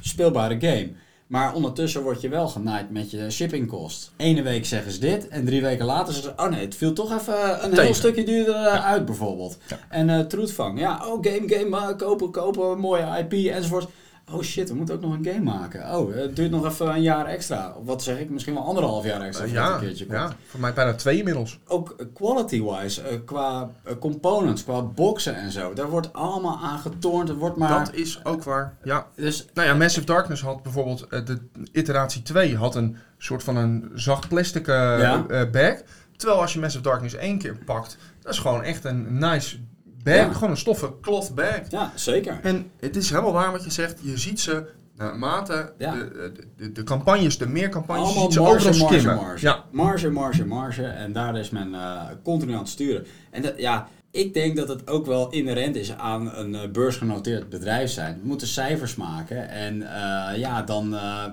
Speelbare 0.02 0.58
game. 0.60 0.92
Maar 1.32 1.54
ondertussen 1.54 2.04
word 2.04 2.22
je 2.22 2.30
wel 2.30 2.48
genaaid 2.48 2.90
met 2.90 3.12
je 3.12 3.30
shippingkost. 3.30 4.12
Ene 4.18 4.42
week 4.42 4.66
zeggen 4.66 4.92
ze 4.92 5.00
dit 5.00 5.28
en 5.28 5.46
drie 5.46 5.62
weken 5.62 5.86
later 5.86 6.14
zeggen 6.14 6.34
ze... 6.38 6.44
Oh 6.44 6.50
nee, 6.50 6.66
het 6.66 6.76
viel 6.76 6.94
toch 6.94 7.20
even 7.20 7.64
een 7.64 7.70
Tegen. 7.70 7.84
heel 7.84 7.94
stukje 7.94 8.24
duurder 8.24 8.56
eh, 8.56 8.86
uit 8.86 9.06
bijvoorbeeld. 9.06 9.58
En 9.90 10.10
eh 10.10 10.20
Troetvang. 10.20 10.80
Ja, 10.80 11.08
oh 11.08 11.20
game, 11.22 11.44
game, 11.46 11.78
eh, 11.78 11.98
kopen, 11.98 12.32
kopen, 12.32 12.80
mooie 12.80 13.26
IP 13.30 13.34
enzovoort. 13.34 13.88
Oh 14.34 14.42
shit, 14.42 14.70
we 14.70 14.76
moeten 14.76 14.96
ook 14.96 15.02
nog 15.02 15.14
een 15.14 15.26
game 15.26 15.40
maken. 15.44 15.96
Oh, 15.98 16.14
het 16.16 16.36
duurt 16.36 16.52
nog 16.52 16.66
even 16.66 16.88
een 16.90 17.02
jaar 17.02 17.26
extra. 17.26 17.74
Of 17.80 17.86
wat 17.86 18.04
zeg 18.04 18.20
ik, 18.20 18.30
misschien 18.30 18.54
wel 18.54 18.64
anderhalf 18.66 19.06
jaar 19.06 19.22
extra. 19.22 19.46
Eh, 19.46 19.52
ja, 19.52 19.74
een 19.74 19.80
keertje 19.80 20.06
komt. 20.06 20.18
ja, 20.18 20.36
voor 20.48 20.60
mij 20.60 20.74
bijna 20.74 20.94
twee 20.94 21.18
inmiddels. 21.18 21.60
Ook 21.68 21.96
eh, 21.98 22.06
quality-wise, 22.14 23.02
eh, 23.02 23.18
qua 23.26 23.70
eh, 23.84 23.94
components, 24.00 24.64
qua 24.64 24.82
boxen 24.82 25.36
en 25.36 25.52
zo. 25.52 25.74
Daar 25.74 25.90
wordt 25.90 26.14
allemaal 26.14 26.60
aan 26.64 26.80
getornd. 26.80 27.30
Er 27.30 27.36
wordt 27.36 27.56
maar... 27.58 27.86
Dat 27.86 27.94
is 27.94 28.26
ook 28.26 28.44
waar. 28.44 28.78
Ja, 28.84 29.08
Dus 29.16 29.46
Nou 29.54 29.68
ja, 29.68 29.74
Massive 29.74 30.06
Darkness 30.06 30.42
had 30.42 30.64
bijvoorbeeld, 30.64 31.08
eh, 31.08 31.26
de 31.26 31.38
iteratie 31.72 32.22
2 32.22 32.56
had 32.58 32.76
een 32.76 32.98
soort 33.18 33.44
van 33.44 33.56
een 33.58 33.92
zacht 33.94 34.28
plastic 34.28 34.68
eh, 34.68 34.76
Ja. 34.76 35.26
eh, 35.28 35.50
bag. 35.52 35.76
Terwijl 36.18 36.42
als 36.42 36.54
je 36.54 36.60
Massive 36.60 36.84
Darkness 36.84 37.16
één 37.16 37.38
keer 37.38 37.58
pakt, 37.66 37.98
dat 38.22 38.34
is 38.34 38.40
gewoon 38.40 38.64
echt 38.64 38.84
een 38.86 39.18
nice 39.18 39.58
bag. 40.04 40.16
Ja. 40.16 40.32
Gewoon 40.34 40.50
een 40.50 40.58
stoffen 40.58 41.00
cloth 41.02 41.36
bag. 41.36 41.60
ja, 41.70 41.92
zeker. 41.96 42.40
En 42.44 42.72
het 42.80 42.96
is 42.96 43.10
helemaal 43.10 43.34
waar 43.34 43.52
wat 43.52 43.64
je 43.64 43.72
zegt. 43.72 44.00
Je 44.02 44.18
ziet 44.18 44.40
ze 44.40 44.66
naarmate 44.96 45.74
Ja. 45.78 45.96
de, 45.96 46.10
de, 46.34 46.44
de, 46.58 46.72
de 46.72 46.84
campagnes, 46.84 47.38
de 47.38 47.48
meer 47.48 47.70
campagnes, 47.70 48.06
Allemaal 48.06 48.24
ziet 48.24 48.34
ze 48.34 48.40
marge, 48.40 48.56
overal 48.56 48.80
marge, 48.80 49.00
skimmen. 49.00 49.24
marge. 49.24 49.46
Ja, 49.46 49.64
Marge, 49.72 50.10
marge, 50.10 50.46
marge. 50.46 50.84
En 50.84 51.14
daar 51.14 51.38
is 51.38 51.50
men 51.50 51.74
eh, 51.76 52.02
continu 52.24 52.52
aan 52.54 52.60
het 52.60 52.70
sturen. 52.70 53.06
En 53.32 53.42
dat, 53.42 53.54
ja, 53.58 53.88
ik 54.12 54.34
denk 54.34 54.56
dat 54.58 54.68
het 54.68 54.88
ook 54.88 55.06
wel 55.06 55.30
inherent 55.30 55.76
is 55.76 55.92
aan 55.98 56.36
een 56.36 56.56
eh, 56.56 56.70
beursgenoteerd 56.70 57.50
bedrijf 57.50 57.90
zijn. 57.92 58.20
We 58.22 58.28
moeten 58.28 58.48
cijfers 58.48 58.96
maken. 58.96 59.50
En 59.50 59.82
eh, 59.82 60.38
ja, 60.38 60.62
dan, 60.62 60.96
eh, 60.96 61.26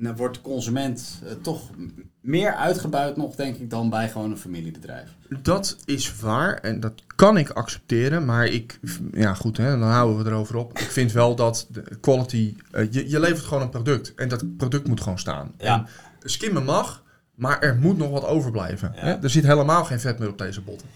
dan 0.00 0.16
wordt 0.16 0.34
de 0.34 0.40
consument 0.42 1.20
eh, 1.24 1.32
toch 1.42 1.60
meer 2.22 2.54
uitgebuit 2.54 3.16
nog, 3.16 3.34
denk 3.34 3.56
ik, 3.56 3.70
dan 3.70 3.90
bij 3.90 4.08
gewoon 4.08 4.30
een 4.30 4.38
familiebedrijf. 4.38 5.10
dat 5.42 5.76
is 5.84 6.20
waar 6.20 6.54
en 6.54 6.80
dat 6.80 6.92
kan 7.16 7.36
ik 7.36 7.50
accepteren. 7.50 8.24
Maar 8.24 8.46
ik, 8.46 8.80
ja 9.12 9.34
goed, 9.34 9.56
hè, 9.56 9.70
dan 9.78 9.88
houden 9.88 10.24
we 10.24 10.30
erover 10.30 10.56
op. 10.56 10.78
Ik 10.78 10.90
vind 10.90 11.12
wel 11.12 11.34
dat 11.34 11.66
de 11.70 11.82
quality, 12.00 12.56
eh, 12.70 12.92
je, 12.92 13.10
je 13.10 13.20
levert 13.20 13.44
gewoon 13.44 13.62
een 13.62 13.70
product. 13.70 14.14
En 14.14 14.28
dat 14.28 14.56
product 14.56 14.88
moet 14.88 15.00
gewoon 15.00 15.18
staan. 15.18 15.52
Ja. 15.58 15.86
En 16.22 16.30
skimmen 16.30 16.64
mag, 16.64 17.02
maar 17.34 17.60
er 17.60 17.76
moet 17.76 17.98
nog 17.98 18.10
wat 18.10 18.24
overblijven. 18.24 18.92
Ja. 18.94 19.00
Hè? 19.00 19.12
Er 19.12 19.30
zit 19.30 19.44
helemaal 19.44 19.84
geen 19.84 20.00
vet 20.00 20.18
meer 20.18 20.28
op 20.28 20.38
deze 20.38 20.60
botten. 20.60 20.88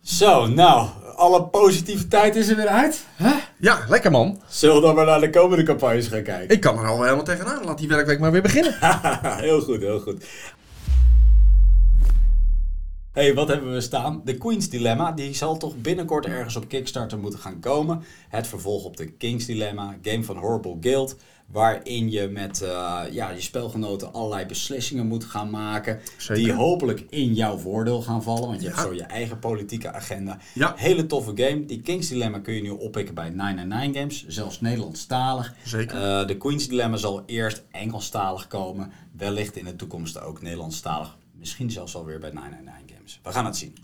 Zo, 0.00 0.46
nou, 0.46 0.88
alle 1.16 1.42
positiviteit 1.42 2.36
is 2.36 2.48
er 2.48 2.56
weer 2.56 2.68
uit. 2.68 3.04
Hè? 3.14 3.34
Ja, 3.62 3.84
lekker 3.88 4.10
man. 4.10 4.40
Zullen 4.48 4.74
we 4.76 4.82
dan 4.82 4.94
maar 4.94 5.04
naar 5.04 5.20
de 5.20 5.30
komende 5.30 5.64
campagnes 5.64 6.08
gaan 6.08 6.22
kijken? 6.22 6.54
Ik 6.54 6.60
kan 6.60 6.78
er 6.78 6.86
al 6.86 7.02
helemaal 7.02 7.24
tegenaan. 7.24 7.64
Laat 7.64 7.78
die 7.78 7.88
werkweek 7.88 8.18
maar 8.18 8.32
weer 8.32 8.42
beginnen. 8.42 8.74
heel 9.46 9.60
goed, 9.60 9.80
heel 9.80 10.00
goed. 10.00 10.24
Hey, 13.12 13.34
wat 13.34 13.48
hebben 13.48 13.72
we 13.72 13.80
staan? 13.80 14.20
De 14.24 14.38
Queen's 14.38 14.68
Dilemma, 14.68 15.12
die 15.12 15.34
zal 15.34 15.56
toch 15.56 15.76
binnenkort 15.76 16.26
ergens 16.26 16.56
op 16.56 16.68
Kickstarter 16.68 17.18
moeten 17.18 17.40
gaan 17.40 17.60
komen. 17.60 18.02
Het 18.28 18.46
vervolg 18.46 18.84
op 18.84 18.96
de 18.96 19.06
King's 19.12 19.46
Dilemma, 19.46 19.96
game 20.02 20.24
van 20.24 20.36
Horrible 20.36 20.76
Guild. 20.80 21.16
Waarin 21.50 22.10
je 22.10 22.28
met 22.28 22.62
eh, 22.62 23.00
ja, 23.10 23.30
je 23.30 23.40
spelgenoten 23.40 24.12
allerlei 24.12 24.46
beslissingen 24.46 25.06
moet 25.06 25.24
gaan 25.24 25.50
maken. 25.50 26.00
Zeker. 26.16 26.42
Die 26.44 26.52
hopelijk 26.52 27.04
in 27.10 27.34
jouw 27.34 27.56
voordeel 27.58 28.02
gaan 28.02 28.22
vallen. 28.22 28.48
Want 28.48 28.60
je 28.62 28.68
Ja. 28.68 28.74
hebt 28.74 28.86
zo 28.88 28.94
je 28.94 29.02
eigen 29.02 29.38
politieke 29.38 29.92
agenda. 29.92 30.38
Ja. 30.54 30.74
Hele 30.76 31.06
toffe 31.06 31.32
game. 31.34 31.64
Die 31.64 31.80
King's 31.80 32.08
Dilemma 32.08 32.38
kun 32.38 32.54
je 32.54 32.62
nu 32.62 32.70
oppikken 32.70 33.14
bij 33.14 33.28
999 33.30 34.00
Games. 34.00 34.24
Zelfs 34.36 34.60
Nederlandstalig. 34.60 35.54
Zeker. 35.64 35.96
Eh, 36.20 36.26
de 36.26 36.36
Queen's 36.36 36.68
Dilemma 36.68 36.96
zal 36.96 37.22
eerst 37.26 37.62
Engelstalig 37.70 38.46
komen. 38.46 38.92
Wellicht 39.16 39.56
in 39.56 39.64
de 39.64 39.76
toekomst 39.76 40.20
ook 40.20 40.42
Nederlandstalig. 40.42 41.16
Misschien 41.38 41.70
zelfs 41.70 41.94
alweer 41.96 42.18
bij 42.18 42.30
999 42.30 42.81
Games. 43.02 43.20
We 43.22 43.32
gaan 43.32 43.44
het 43.44 43.56
zien. 43.56 43.74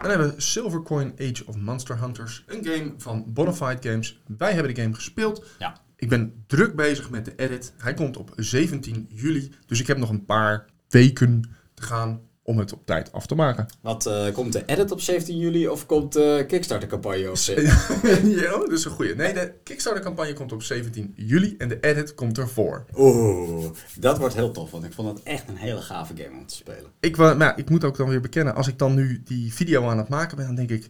Dan 0.00 0.10
hebben 0.10 0.34
we 0.34 0.40
Silvercoin 0.40 1.12
Age 1.18 1.46
of 1.46 1.56
Monster 1.56 2.00
Hunters. 2.00 2.44
Een 2.46 2.64
game 2.64 2.94
van 2.96 3.24
Bonafide 3.26 3.88
Games. 3.88 4.20
Wij 4.38 4.52
hebben 4.52 4.74
de 4.74 4.82
game 4.82 4.94
gespeeld. 4.94 5.44
Ja. 5.58 5.80
Ik 5.96 6.08
ben 6.08 6.44
druk 6.46 6.74
bezig 6.74 7.10
met 7.10 7.24
de 7.24 7.32
edit. 7.36 7.72
Hij 7.78 7.94
komt 7.94 8.16
op 8.16 8.32
17 8.36 9.06
juli. 9.08 9.52
Dus 9.66 9.80
ik 9.80 9.86
heb 9.86 9.96
nog 9.96 10.10
een 10.10 10.24
paar 10.24 10.64
weken 10.88 11.50
te 11.74 11.82
gaan 11.82 12.20
om 12.48 12.58
het 12.58 12.72
op 12.72 12.86
tijd 12.86 13.12
af 13.12 13.26
te 13.26 13.34
maken. 13.34 13.66
Wat 13.80 14.06
eh, 14.06 14.32
komt 14.32 14.52
de 14.52 14.62
edit 14.66 14.90
op 14.90 15.00
17 15.00 15.38
juli 15.38 15.68
of 15.68 15.86
komt 15.86 16.12
de 16.12 16.44
Kickstarter 16.46 16.88
campagne 16.88 17.28
op 17.30 17.36
17? 17.48 18.28
ja, 18.30 18.50
dat 18.50 18.72
is 18.72 18.84
een 18.84 18.90
goeie. 18.90 19.14
Nee, 19.14 19.32
de 19.32 19.52
Kickstarter 19.62 20.02
campagne 20.02 20.32
komt 20.32 20.52
op 20.52 20.62
17 20.62 21.12
juli 21.16 21.54
en 21.58 21.68
de 21.68 21.78
edit 21.80 22.14
komt 22.14 22.38
ervoor. 22.38 22.84
Oeh, 22.96 23.64
dat 23.98 24.18
wordt 24.18 24.34
heel 24.34 24.50
tof. 24.50 24.70
Want 24.70 24.84
ik 24.84 24.92
vond 24.92 25.08
het 25.18 25.22
echt 25.26 25.48
een 25.48 25.56
hele 25.56 25.80
gave 25.80 26.12
game 26.16 26.38
om 26.38 26.46
te 26.46 26.54
spelen. 26.54 26.90
Ik, 27.00 27.16
maar 27.16 27.38
ja, 27.38 27.56
ik 27.56 27.70
moet 27.70 27.84
ook 27.84 27.96
dan 27.96 28.08
weer 28.08 28.20
bekennen, 28.20 28.54
als 28.54 28.68
ik 28.68 28.78
dan 28.78 28.94
nu 28.94 29.22
die 29.24 29.54
video 29.54 29.88
aan 29.88 29.98
het 29.98 30.08
maken 30.08 30.36
ben, 30.36 30.46
dan 30.46 30.54
denk 30.54 30.70
ik, 30.70 30.86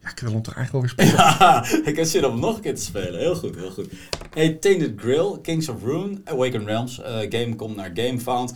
ja, 0.00 0.10
ik 0.10 0.18
wil 0.18 0.32
hem 0.32 0.42
toch 0.42 0.54
eigenlijk 0.54 0.96
wel 0.96 1.06
weer 1.06 1.06
spelen. 1.08 1.86
Ik 1.90 1.96
heb 1.96 2.06
zin 2.06 2.24
om 2.26 2.40
nog 2.40 2.56
een 2.56 2.62
keer 2.62 2.74
te 2.74 2.82
spelen. 2.82 3.20
Heel 3.20 3.36
goed, 3.36 3.56
heel 3.56 3.70
goed. 3.70 3.92
Hey, 4.30 4.52
Tainted 4.54 4.92
Grill, 4.96 5.38
Kings 5.42 5.68
of 5.68 5.82
Rune, 5.82 6.20
Awaken 6.24 6.64
Realms. 6.66 7.00
eh, 7.02 7.16
game 7.28 7.56
komt 7.56 7.76
naar 7.76 7.90
GameFound. 7.94 8.54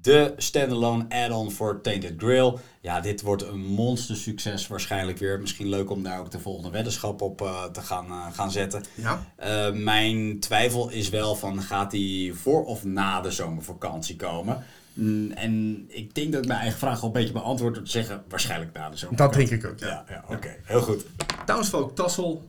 De 0.00 0.32
standalone 0.36 1.04
add-on 1.08 1.50
voor 1.52 1.80
Tainted 1.80 2.14
Grill. 2.16 2.54
Ja, 2.80 3.00
dit 3.00 3.20
wordt 3.22 3.42
een 3.42 3.64
monster 3.64 4.16
succes 4.16 4.66
waarschijnlijk 4.66 5.18
weer. 5.18 5.40
Misschien 5.40 5.68
leuk 5.68 5.90
om 5.90 6.02
daar 6.02 6.20
ook 6.20 6.30
de 6.30 6.38
volgende 6.38 6.70
weddenschap 6.70 7.20
op 7.22 7.40
eh, 7.40 7.64
te 7.64 7.80
gaan, 7.80 8.06
eh, 8.06 8.26
gaan 8.32 8.50
zetten. 8.50 8.82
Ja, 8.94 9.26
Eh, 9.36 9.72
mijn 9.72 10.40
twijfel 10.40 10.90
is 10.90 11.08
wel 11.08 11.34
van 11.36 11.62
gaat 11.62 11.90
die 11.90 12.34
voor 12.34 12.64
of 12.64 12.84
na 12.84 13.20
de 13.20 13.30
zomervakantie 13.30 14.16
komen. 14.16 14.64
Mm, 14.94 15.30
En 15.30 15.84
ik 15.88 16.14
denk 16.14 16.32
dat 16.32 16.42
ik 16.42 16.48
mijn 16.48 16.60
eigen 16.60 16.78
vraag 16.78 17.00
al 17.00 17.06
een 17.06 17.12
beetje 17.12 17.32
beantwoord 17.32 17.74
door 17.74 17.84
te 17.84 17.90
zeggen, 17.90 18.22
waarschijnlijk 18.28 18.72
na 18.72 18.90
de 18.90 18.96
zomer. 18.96 19.16
Dat 19.16 19.32
denk 19.32 19.50
ik 19.50 19.64
ook, 19.66 19.78
ja. 19.78 19.86
Ja, 19.86 20.04
ja 20.08 20.24
oké. 20.34 20.56
Heel 20.64 20.80
goed. 20.80 21.04
Townsfolk 21.46 21.94
Tassel, 21.96 22.44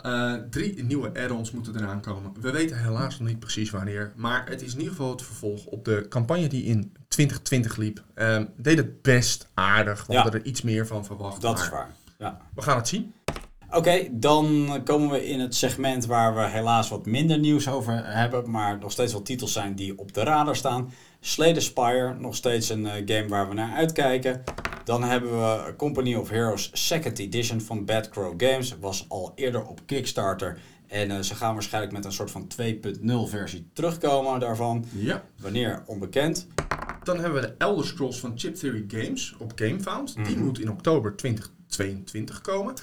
drie 0.50 0.84
nieuwe 0.84 1.12
add-ons 1.19 1.52
moeten 1.52 1.76
eraan 1.76 2.02
komen. 2.02 2.32
We 2.41 2.52
weten 2.52 2.84
helaas 2.84 3.19
nog 3.19 3.28
niet 3.28 3.39
precies 3.39 3.69
wanneer, 3.69 4.12
maar 4.15 4.50
het 4.50 4.62
is 4.62 4.72
in 4.74 4.78
ieder 4.80 4.96
geval 4.96 5.12
het 5.12 5.22
vervolg 5.22 5.65
op 5.65 5.86
de 5.86 6.06
campagne 6.10 6.48
die 6.48 6.63
in 6.63 6.93
2020 7.13 7.78
liep. 7.78 8.04
Ehm 8.15 8.45
deed 8.58 8.78
het 8.78 9.02
best 9.02 9.47
aardig, 9.54 10.06
we 10.06 10.13
Ja. 10.13 10.21
hadden 10.21 10.41
er 10.41 10.47
iets 10.47 10.62
meer 10.62 10.88
van 10.88 11.06
verwacht. 11.06 11.41
Dat 11.41 11.56
maar 11.56 11.63
is 11.63 11.69
waar. 11.69 11.89
Ja. 12.17 12.41
We 12.56 12.62
gaan 12.62 12.78
het 12.78 12.88
zien. 12.88 13.13
Oké, 13.71 14.08
dan 14.12 14.67
komen 14.84 15.10
we 15.10 15.28
in 15.28 15.39
het 15.39 15.56
segment 15.56 16.06
waar 16.06 16.36
we 16.36 16.47
helaas 16.47 16.89
wat 16.89 17.06
minder 17.06 17.39
nieuws 17.39 17.67
over 17.69 18.02
hebben, 18.06 18.49
maar 18.52 18.78
nog 18.80 18.91
steeds 18.91 19.12
wel 19.12 19.21
titels 19.21 19.54
zijn 19.54 19.76
die 19.76 19.99
op 19.99 20.13
de 20.13 20.23
radar 20.23 20.56
staan. 20.56 20.91
Slay 21.19 21.54
the 21.54 21.60
Spire, 21.60 22.13
nog 22.19 22.36
steeds 22.36 22.69
een 22.69 22.86
eh, 22.88 22.93
game 23.06 23.28
waar 23.28 23.47
we 23.47 23.54
naar 23.54 23.76
uitkijken. 23.76 24.43
Dan 24.84 25.04
hebben 25.04 25.32
we 25.32 25.73
Company 25.78 26.15
of 26.15 26.30
Heroes 26.30 26.69
Second 26.73 27.19
Edition 27.19 27.62
van 27.62 27.86
Bad 27.86 28.10
Crow 28.10 28.34
Games. 28.38 28.76
Was 28.80 29.06
al 29.10 29.32
eerder 29.36 29.65
op 29.65 29.80
Kickstarter. 29.86 30.60
En 30.88 31.12
eh, 31.12 31.19
ze 31.19 31.36
gaan 31.36 31.54
waarschijnlijk 31.54 31.93
met 31.93 32.06
een 32.06 32.12
soort 32.12 32.32
van 32.32 32.47
2.0 32.47 33.30
versie 33.30 33.69
terugkomen 33.73 34.39
daarvan. 34.39 34.86
Ja. 34.91 35.23
Wanneer 35.41 35.84
onbekend. 35.86 36.47
Dan 37.04 37.20
hebben 37.20 37.42
we 37.42 37.48
de 37.48 37.54
Elder 37.58 37.86
Scrolls 37.86 38.20
van 38.20 38.32
Chip 38.36 38.56
Theory 38.56 38.84
Games 38.88 39.36
op 39.39 39.52
GameFound. 39.56 40.16
Die 40.16 40.36
Mhm. 40.36 40.44
moet 40.44 40.60
in 40.60 40.70
oktober 40.72 41.16
2022 41.16 42.42
komen. 42.42 42.74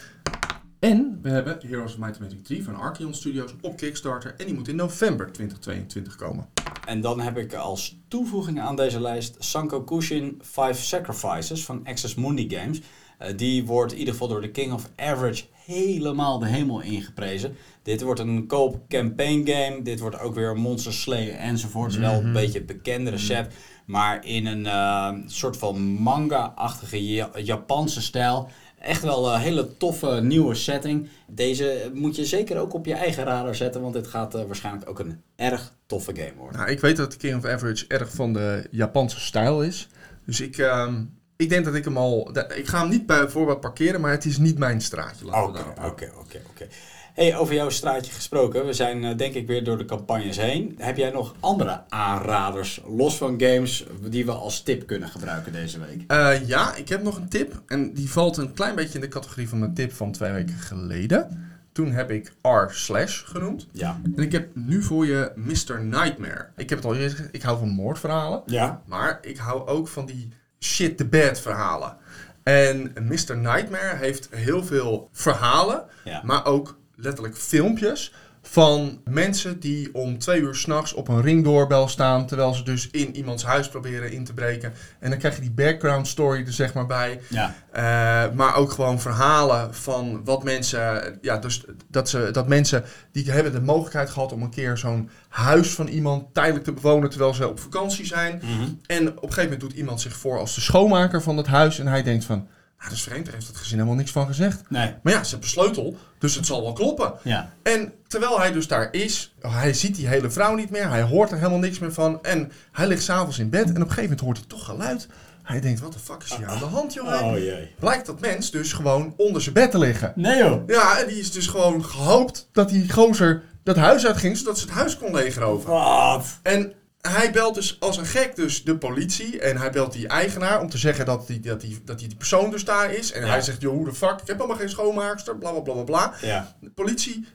En 0.78 1.18
we 1.22 1.28
hebben 1.30 1.58
Heroes 1.66 1.92
of 1.92 1.98
Might 1.98 2.10
and 2.20 2.20
Magic 2.20 2.44
3 2.44 2.64
van 2.64 2.74
Archeon 2.74 3.14
Studios 3.14 3.54
op 3.60 3.76
Kickstarter. 3.76 4.34
En 4.36 4.46
die 4.46 4.54
moet 4.54 4.68
in 4.68 4.76
november 4.76 5.32
2022 5.32 6.16
komen. 6.16 6.46
En 6.86 7.00
dan 7.00 7.20
heb 7.20 7.36
ik 7.38 7.54
als 7.54 7.98
toevoeging 8.08 8.60
aan 8.60 8.76
deze 8.76 9.00
lijst 9.00 9.36
Sanko 9.38 9.82
Kushin 9.82 10.38
5 10.40 10.78
Sacrifices 10.82 11.64
van 11.64 11.80
Access 11.84 12.14
Mundi 12.14 12.50
Games. 12.56 12.80
Eh, 13.18 13.36
die 13.36 13.66
wordt 13.66 13.92
in 13.92 13.98
ieder 13.98 14.12
geval 14.12 14.28
door 14.28 14.40
de 14.40 14.50
King 14.50 14.72
of 14.72 14.90
Average 14.96 15.44
helemaal 15.64 16.38
de 16.38 16.46
hemel 16.46 16.80
ingeprezen. 16.80 17.56
Dit 17.82 18.02
wordt 18.02 18.20
een 18.20 18.46
koop 18.46 18.88
campaign 18.88 19.50
game. 19.50 19.82
Dit 19.82 20.00
wordt 20.00 20.18
ook 20.20 20.34
weer 20.34 20.56
Monster 20.56 20.92
Slayer 20.92 21.34
enzovoort. 21.34 21.96
Wel 21.96 22.20
een 22.20 22.32
beetje 22.32 22.58
het 22.58 22.66
bekende 22.66 23.10
recept. 23.10 23.54
Maar 23.86 24.24
in 24.26 24.46
een 24.46 24.66
eh, 24.66 25.12
soort 25.26 25.56
van 25.56 25.80
manga-achtige 25.82 27.12
Ja- 27.12 27.30
Japanse 27.34 28.02
stijl. 28.02 28.48
Echt 28.78 29.02
wel 29.02 29.32
een 29.34 29.40
hele 29.40 29.76
toffe 29.76 30.20
nieuwe 30.22 30.54
setting. 30.54 31.08
Deze 31.26 31.90
moet 31.94 32.16
je 32.16 32.24
zeker 32.24 32.58
ook 32.58 32.74
op 32.74 32.86
je 32.86 32.94
eigen 32.94 33.24
radar 33.24 33.54
zetten. 33.54 33.80
Want 33.80 33.94
dit 33.94 34.06
gaat 34.06 34.34
eh, 34.34 34.44
waarschijnlijk 34.44 34.88
ook 34.88 34.98
een 34.98 35.20
erg 35.36 35.72
toffe 35.86 36.14
game 36.16 36.34
worden. 36.36 36.58
Nou, 36.58 36.70
ik 36.70 36.80
weet 36.80 36.96
dat 36.96 37.16
King 37.16 37.36
of 37.36 37.44
Average 37.44 37.84
erg 37.88 38.10
van 38.12 38.32
de 38.32 38.66
Japanse 38.70 39.20
stijl 39.20 39.62
is. 39.62 39.88
Dus 40.26 40.40
ik, 40.40 40.58
ehm, 40.58 41.02
ik 41.40 41.48
denk 41.48 41.64
dat 41.64 41.74
ik 41.74 41.84
hem 41.84 41.96
al... 41.96 42.30
Ik 42.54 42.66
ga 42.66 42.80
hem 42.80 42.88
niet 42.88 43.06
bij 43.06 43.28
voorbaat 43.28 43.60
parkeren, 43.60 44.00
maar 44.00 44.10
het 44.10 44.24
is 44.24 44.38
niet 44.38 44.58
mijn 44.58 44.80
straatje. 44.80 45.26
Oké, 45.26 45.64
oké, 45.84 46.12
oké. 46.50 46.66
Hey, 47.14 47.36
over 47.36 47.54
jouw 47.54 47.70
straatje 47.70 48.12
gesproken. 48.12 48.66
We 48.66 48.72
zijn 48.72 49.04
eh, 49.04 49.16
denk 49.16 49.34
ik 49.34 49.46
weer 49.46 49.64
door 49.64 49.78
de 49.78 49.84
campagnes 49.84 50.36
heen. 50.36 50.74
Heb 50.78 50.96
jij 50.96 51.10
nog 51.10 51.34
andere 51.40 51.82
aanraders, 51.88 52.82
los 52.96 53.16
van 53.16 53.40
games, 53.40 53.86
die 54.00 54.24
we 54.24 54.32
als 54.32 54.62
tip 54.62 54.86
kunnen 54.86 55.08
gebruiken 55.08 55.52
deze 55.52 55.78
week? 55.78 56.04
Eh, 56.06 56.48
ja, 56.48 56.74
ik 56.74 56.88
heb 56.88 57.02
nog 57.02 57.16
een 57.16 57.28
tip. 57.28 57.62
En 57.66 57.92
die 57.92 58.10
valt 58.10 58.36
een 58.36 58.52
klein 58.52 58.74
beetje 58.74 58.94
in 58.94 59.00
de 59.00 59.08
categorie 59.08 59.48
van 59.48 59.58
mijn 59.58 59.74
tip 59.74 59.92
van 59.92 60.12
twee 60.12 60.32
weken 60.32 60.54
geleden. 60.54 61.48
Toen 61.72 61.92
heb 61.92 62.10
ik 62.10 62.32
R 62.42 62.66
slash 62.68 63.22
genoemd. 63.24 63.66
Ja. 63.72 64.00
En 64.16 64.22
ik 64.22 64.32
heb 64.32 64.48
nu 64.54 64.82
voor 64.82 65.06
je 65.06 65.32
Mr. 65.34 65.84
Nightmare. 65.84 66.48
Ik 66.56 66.68
heb 66.68 66.78
het 66.78 66.86
al 66.86 66.94
eerder 66.94 67.10
gezegd, 67.10 67.34
ik 67.34 67.42
hou 67.42 67.58
van 67.58 67.68
moordverhalen. 67.68 68.42
Ja? 68.46 68.82
Maar 68.86 69.18
ik 69.22 69.36
hou 69.36 69.66
ook 69.66 69.88
van 69.88 70.06
die 70.06 70.28
shit 70.64 70.96
the 70.98 71.04
bed 71.04 71.40
verhalen. 71.40 71.96
En 72.42 72.92
Mr. 73.02 73.36
Nightmare 73.36 73.96
heeft 73.96 74.28
heel 74.30 74.64
veel 74.64 75.08
verhalen, 75.12 75.84
Ja. 76.04 76.20
maar 76.24 76.44
ook 76.46 76.78
letterlijk 76.96 77.36
filmpjes 77.36 78.14
van 78.50 79.00
mensen 79.04 79.60
die 79.60 79.94
om 79.94 80.18
twee 80.18 80.40
uur 80.40 80.54
s'nachts 80.54 80.92
op 80.92 81.08
een 81.08 81.22
ringdoorbel 81.22 81.88
staan, 81.88 82.26
terwijl 82.26 82.54
ze 82.54 82.62
dus 82.62 82.88
in 82.90 83.16
iemands 83.16 83.44
huis 83.44 83.68
proberen 83.68 84.12
in 84.12 84.24
te 84.24 84.34
breken. 84.34 84.72
En 84.98 85.10
dan 85.10 85.18
krijg 85.18 85.34
je 85.34 85.40
die 85.40 85.50
background 85.50 86.08
story 86.08 86.46
er 86.46 86.52
zeg 86.52 86.74
maar 86.74 86.86
bij. 86.86 87.20
Ja. 87.28 87.54
Eh, 87.72 88.34
maar 88.34 88.54
ook 88.54 88.70
gewoon 88.70 89.00
verhalen 89.00 89.74
van 89.74 90.24
wat 90.24 90.44
mensen. 90.44 91.18
Ja, 91.20 91.36
dus 91.36 91.64
dat, 91.88 92.08
ze, 92.08 92.28
dat 92.32 92.48
mensen 92.48 92.84
die 93.12 93.30
hebben 93.30 93.52
de 93.52 93.60
mogelijkheid 93.60 94.10
gehad 94.10 94.32
om 94.32 94.42
een 94.42 94.50
keer 94.50 94.76
zo'n 94.76 95.10
huis 95.28 95.74
van 95.74 95.86
iemand 95.86 96.34
tijdelijk 96.34 96.64
te 96.64 96.72
bewonen 96.72 97.10
terwijl 97.10 97.34
ze 97.34 97.48
op 97.48 97.60
vakantie 97.60 98.06
zijn. 98.06 98.42
Mhm. 98.44 98.68
En 98.86 99.08
op 99.08 99.14
een 99.14 99.20
gegeven 99.20 99.42
moment 99.42 99.60
doet 99.60 99.72
iemand 99.72 100.00
zich 100.00 100.16
voor 100.16 100.38
als 100.38 100.54
de 100.54 100.60
schoonmaker 100.60 101.22
van 101.22 101.36
dat 101.36 101.46
huis. 101.46 101.78
En 101.78 101.86
hij 101.86 102.02
denkt 102.02 102.24
van, 102.24 102.48
nou 102.80 102.92
dat 102.92 102.98
is 102.98 103.02
vreemd, 103.02 103.24
daar 103.24 103.34
heeft 103.34 103.46
het 103.46 103.56
gezin 103.56 103.76
helemaal 103.76 103.96
niks 103.96 104.10
van 104.10 104.26
gezegd. 104.26 104.62
Nee. 104.68 104.94
Maar 105.02 105.12
ja, 105.12 105.24
ze 105.24 105.30
hebben 105.30 105.48
sleutel, 105.48 105.96
dus 106.18 106.34
het 106.34 106.46
zal 106.46 106.62
wel 106.62 106.72
kloppen. 106.72 107.12
Ja. 107.22 107.52
En 107.62 107.92
terwijl 108.06 108.38
hij 108.38 108.52
dus 108.52 108.66
daar 108.68 108.88
is, 108.92 109.34
hij 109.40 109.74
ziet 109.74 109.96
die 109.96 110.08
hele 110.08 110.30
vrouw 110.30 110.54
niet 110.54 110.70
meer, 110.70 110.88
hij 110.88 111.02
hoort 111.02 111.30
er 111.30 111.36
helemaal 111.36 111.58
niks 111.58 111.78
meer 111.78 111.92
van. 111.92 112.22
En 112.22 112.52
hij 112.72 112.86
ligt 112.86 113.02
s'avonds 113.02 113.38
in 113.38 113.50
bed 113.50 113.64
en 113.64 113.70
op 113.70 113.76
een 113.76 113.82
gegeven 113.82 114.02
moment 114.02 114.20
hoort 114.20 114.36
hij 114.36 114.46
toch 114.46 114.64
geluid. 114.64 115.08
Hij 115.42 115.60
denkt, 115.60 115.80
wat 115.80 115.92
de 115.92 115.98
fuck 115.98 116.22
is 116.22 116.36
hier 116.36 116.46
aan 116.46 116.58
de 116.58 116.64
hand, 116.64 116.92
joh? 116.92 117.22
Oh 117.22 117.38
jee. 117.38 117.74
Blijkt 117.78 118.06
dat 118.06 118.20
mens 118.20 118.50
dus 118.50 118.72
gewoon 118.72 119.14
onder 119.16 119.42
zijn 119.42 119.54
bed 119.54 119.70
te 119.70 119.78
liggen. 119.78 120.12
Nee 120.16 120.38
joh. 120.38 120.62
Ja, 120.66 120.98
en 120.98 121.06
die 121.08 121.18
is 121.18 121.32
dus 121.32 121.46
gewoon 121.46 121.84
gehoopt 121.84 122.48
dat 122.52 122.68
die 122.68 122.92
gozer 122.92 123.42
dat 123.62 123.76
huis 123.76 124.06
uitging, 124.06 124.36
zodat 124.36 124.58
ze 124.58 124.64
het 124.64 124.74
huis 124.74 124.96
kon 124.96 125.14
leegroven. 125.14 125.70
Wat? 125.70 126.38
En 126.42 126.72
hij 127.00 127.30
belt 127.32 127.54
dus 127.54 127.76
als 127.80 127.96
een 127.96 128.06
gek 128.06 128.36
dus 128.36 128.64
de 128.64 128.76
politie. 128.78 129.40
En 129.40 129.56
hij 129.56 129.70
belt 129.70 129.92
die 129.92 130.08
eigenaar 130.08 130.60
om 130.60 130.68
te 130.68 130.78
zeggen 130.78 131.04
dat 131.06 131.26
die, 131.26 131.40
dat 131.40 131.60
die, 131.60 131.80
dat 131.84 131.98
die, 131.98 132.08
die 132.08 132.16
persoon 132.16 132.50
dus 132.50 132.64
daar 132.64 132.92
is. 132.94 133.12
En 133.12 133.20
Ja. 133.24 133.28
hij 133.30 133.40
zegt, 133.40 133.60
joh, 133.60 133.72
hoe 133.74 133.84
de 133.84 133.94
fuck, 133.94 134.10
ik 134.20 134.26
heb 134.26 134.36
helemaal 134.36 134.56
geen 134.56 134.68
schoonmaakster, 134.70 135.36
bla 135.36 135.50
bla 135.50 135.60
bla 135.60 135.72
bla 135.72 135.82
bla. 135.82 136.12
Ja. 136.20 136.56
De 136.60 136.70
politie 136.70 137.26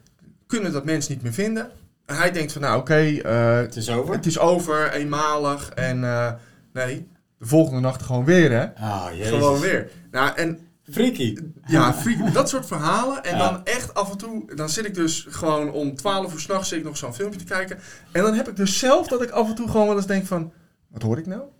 kunnen 0.47 0.71
dat 0.71 0.85
mens 0.85 1.07
niet 1.07 1.21
meer 1.21 1.33
vinden. 1.33 1.71
En 2.05 2.15
hij 2.15 2.31
denkt 2.31 2.51
van, 2.51 2.61
nou 2.61 2.79
oké, 2.79 2.95
eh, 3.23 3.55
Het 3.55 3.75
is 3.75 3.89
over? 3.89 4.15
het 4.15 4.25
is 4.25 4.39
over, 4.39 4.91
eenmalig. 4.91 5.69
En 5.69 6.03
eh, 6.03 6.31
nee, 6.73 7.07
de 7.37 7.45
volgende 7.45 7.79
nacht 7.79 8.01
gewoon 8.03 8.25
weer 8.25 8.51
hè. 8.51 8.65
Jezus. 9.11 9.27
Gewoon 9.27 9.59
weer. 9.59 9.89
Nou, 10.11 10.35
en 10.35 10.64
Freaky. 10.91 11.37
ja, 11.67 11.93
freak, 11.93 12.33
dat 12.33 12.49
soort 12.49 12.65
verhalen. 12.65 13.23
En 13.23 13.37
Ja. 13.37 13.49
dan 13.51 13.65
echt 13.65 13.93
af 13.93 14.11
en 14.11 14.17
toe, 14.17 14.55
dan 14.55 14.69
zit 14.69 14.85
ik 14.85 14.93
dus 14.93 15.25
gewoon 15.29 15.71
om 15.71 15.95
12 15.95 16.33
uur 16.33 16.39
s'nachts 16.39 16.69
zit 16.69 16.77
ik 16.79 16.83
nog 16.85 16.97
zo'n 16.97 17.13
filmpje 17.13 17.39
te 17.39 17.45
kijken. 17.45 17.79
En 18.11 18.21
dan 18.23 18.33
heb 18.33 18.47
ik 18.49 18.55
dus 18.55 18.79
zelf 18.79 19.07
dat 19.07 19.21
ik 19.21 19.29
af 19.29 19.49
en 19.49 19.55
toe 19.55 19.67
gewoon 19.69 19.87
wel 19.87 19.95
eens 19.95 20.05
denk 20.07 20.25
van, 20.25 20.51
wat 20.87 21.01
hoor 21.01 21.17
ik 21.17 21.25
nou? 21.25 21.41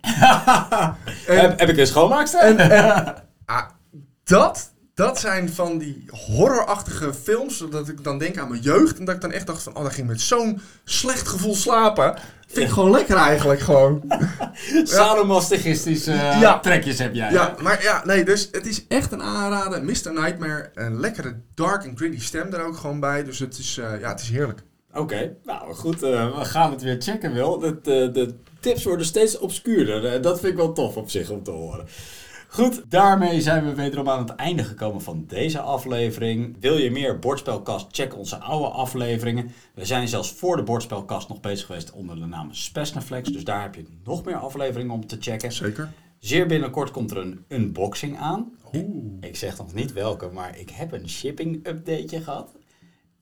En- 1.26 1.40
heb, 1.40 1.58
heb 1.58 1.68
ik 1.68 1.76
een 1.76 1.86
schoonmaakster? 1.86 2.40
En, 2.40 2.58
en 2.58 3.14
ah, 3.44 3.62
dat, 4.24 4.72
dat 4.96 5.20
zijn 5.20 5.48
van 5.48 5.78
die 5.78 6.04
horrorachtige 6.26 7.14
films, 7.14 7.64
dat 7.70 7.88
ik 7.88 8.04
dan 8.04 8.18
denk 8.18 8.38
aan 8.38 8.48
mijn 8.48 8.62
jeugd. 8.62 8.98
En 8.98 9.04
dat 9.04 9.14
ik 9.14 9.20
dan 9.20 9.32
echt 9.32 9.46
dacht 9.46 9.62
van, 9.62 9.76
oh, 9.76 9.82
dat 9.82 9.92
ging 9.92 10.06
met 10.06 10.20
zo'n 10.20 10.60
slecht 10.84 11.28
gevoel 11.28 11.54
slapen. 11.54 12.18
Vind 12.46 12.66
ik 12.66 12.72
gewoon 12.72 12.90
lekker 12.90 13.16
eigenlijk 13.16 13.60
gewoon. 13.60 14.02
Sadomasochistische 14.84 16.12
eh, 16.12 16.40
Ja. 16.40 16.58
trekjes 16.58 16.98
heb 16.98 17.14
jij. 17.14 17.32
Ja, 17.32 17.54
maar 17.62 17.82
ja, 17.82 18.02
nee, 18.04 18.24
dus 18.24 18.48
het 18.52 18.66
is 18.66 18.84
echt 18.88 19.12
een 19.12 19.22
aanrader. 19.22 19.84
Mr. 19.84 20.12
Nightmare, 20.12 20.70
een 20.74 21.00
lekkere 21.00 21.34
dark 21.54 21.84
en 21.84 21.96
gritty 21.96 22.20
stem 22.20 22.52
er 22.52 22.64
ook 22.64 22.76
gewoon 22.76 23.00
bij. 23.00 23.24
Dus 23.24 23.38
het 23.38 23.58
is, 23.58 23.78
eh, 23.78 24.00
ja, 24.00 24.08
het 24.08 24.20
is 24.20 24.28
heerlijk. 24.28 24.62
Oké, 24.94 25.36
nou 25.44 25.74
goed, 25.74 26.02
eh, 26.02 26.38
we 26.38 26.44
gaan 26.44 26.70
het 26.70 26.82
weer 26.82 27.00
checken, 27.00 27.32
Wil. 27.32 27.58
De, 27.58 27.78
de, 27.82 28.10
de 28.12 28.34
tips 28.60 28.84
worden 28.84 29.06
steeds 29.06 29.38
obscuurder. 29.38 30.22
Dat 30.22 30.40
vind 30.40 30.52
ik 30.52 30.58
wel 30.58 30.72
tof 30.72 30.96
op 30.96 31.10
zich 31.10 31.30
om 31.30 31.42
te 31.42 31.50
horen. 31.50 31.86
Goed, 32.56 32.82
daarmee 32.88 33.40
zijn 33.40 33.64
we 33.64 33.74
wederom 33.74 34.08
aan 34.08 34.18
het 34.18 34.34
einde 34.34 34.64
gekomen 34.64 35.02
van 35.02 35.24
deze 35.26 35.60
aflevering. 35.60 36.56
Wil 36.60 36.76
je 36.76 36.90
meer 36.90 37.18
bordspelkast? 37.18 37.86
Check 37.90 38.16
onze 38.16 38.36
oude 38.36 38.68
afleveringen. 38.68 39.50
We 39.74 39.84
zijn 39.84 40.08
zelfs 40.08 40.32
voor 40.32 40.56
de 40.56 40.62
bordspelkast 40.62 41.28
nog 41.28 41.40
bezig 41.40 41.66
geweest 41.66 41.92
onder 41.92 42.16
de 42.16 42.26
naam 42.26 42.52
Spesnaflex. 42.52 43.28
Dus 43.28 43.44
daar 43.44 43.62
heb 43.62 43.74
je 43.74 43.86
nog 44.04 44.24
meer 44.24 44.36
afleveringen 44.36 44.94
om 44.94 45.06
te 45.06 45.16
checken. 45.20 45.52
Zeker. 45.52 45.92
Zeer 46.18 46.46
binnenkort 46.46 46.90
komt 46.90 47.10
er 47.10 47.16
een 47.16 47.44
unboxing 47.48 48.18
aan. 48.18 48.52
Oeh. 48.74 48.84
Ik 49.20 49.36
zeg 49.36 49.58
nog 49.58 49.74
niet 49.74 49.92
welke, 49.92 50.28
maar 50.32 50.58
ik 50.58 50.70
heb 50.70 50.92
een 50.92 51.08
shipping 51.08 51.66
updateje 51.66 52.22
gehad. 52.22 52.50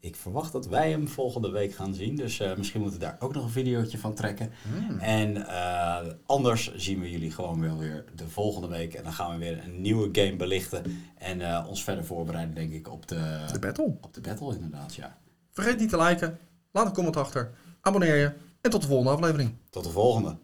Ik 0.04 0.16
verwacht 0.16 0.52
dat 0.52 0.66
wij 0.66 0.90
hem 0.90 1.08
volgende 1.08 1.50
week 1.50 1.74
gaan 1.74 1.94
zien. 1.94 2.16
Dus 2.16 2.40
eh, 2.40 2.56
misschien 2.56 2.80
moeten 2.80 3.00
we 3.00 3.04
daar 3.06 3.16
ook 3.18 3.34
nog 3.34 3.44
een 3.44 3.50
videootje 3.50 3.98
van 3.98 4.14
trekken. 4.14 4.50
En 4.98 5.46
eh, 5.46 6.12
anders 6.26 6.74
zien 6.74 7.00
we 7.00 7.10
jullie 7.10 7.30
gewoon 7.30 7.60
wel 7.60 7.78
weer 7.78 8.04
de 8.14 8.28
volgende 8.28 8.68
week. 8.68 8.94
En 8.94 9.02
dan 9.02 9.12
gaan 9.12 9.30
we 9.32 9.38
weer 9.38 9.64
een 9.64 9.80
nieuwe 9.80 10.08
game 10.12 10.36
belichten. 10.36 10.84
En 11.18 11.40
eh, 11.40 11.66
ons 11.68 11.84
verder 11.84 12.04
voorbereiden, 12.04 12.54
denk 12.54 12.72
ik, 12.72 12.92
op 12.92 13.08
de, 13.08 13.44
De 13.52 13.58
battle. 13.58 13.96
op 14.00 14.14
de 14.14 14.20
battle 14.20 14.54
inderdaad. 14.54 14.94
Ja. 14.94 15.18
Vergeet 15.50 15.78
niet 15.78 15.88
te 15.88 16.02
liken. 16.02 16.38
Laat 16.70 16.86
een 16.86 16.92
comment 16.92 17.16
achter. 17.16 17.50
Abonneer 17.80 18.16
je. 18.16 18.32
En 18.60 18.70
tot 18.70 18.82
de 18.82 18.88
volgende 18.88 19.12
aflevering. 19.12 19.54
Tot 19.70 19.84
de 19.84 19.90
volgende. 19.90 20.36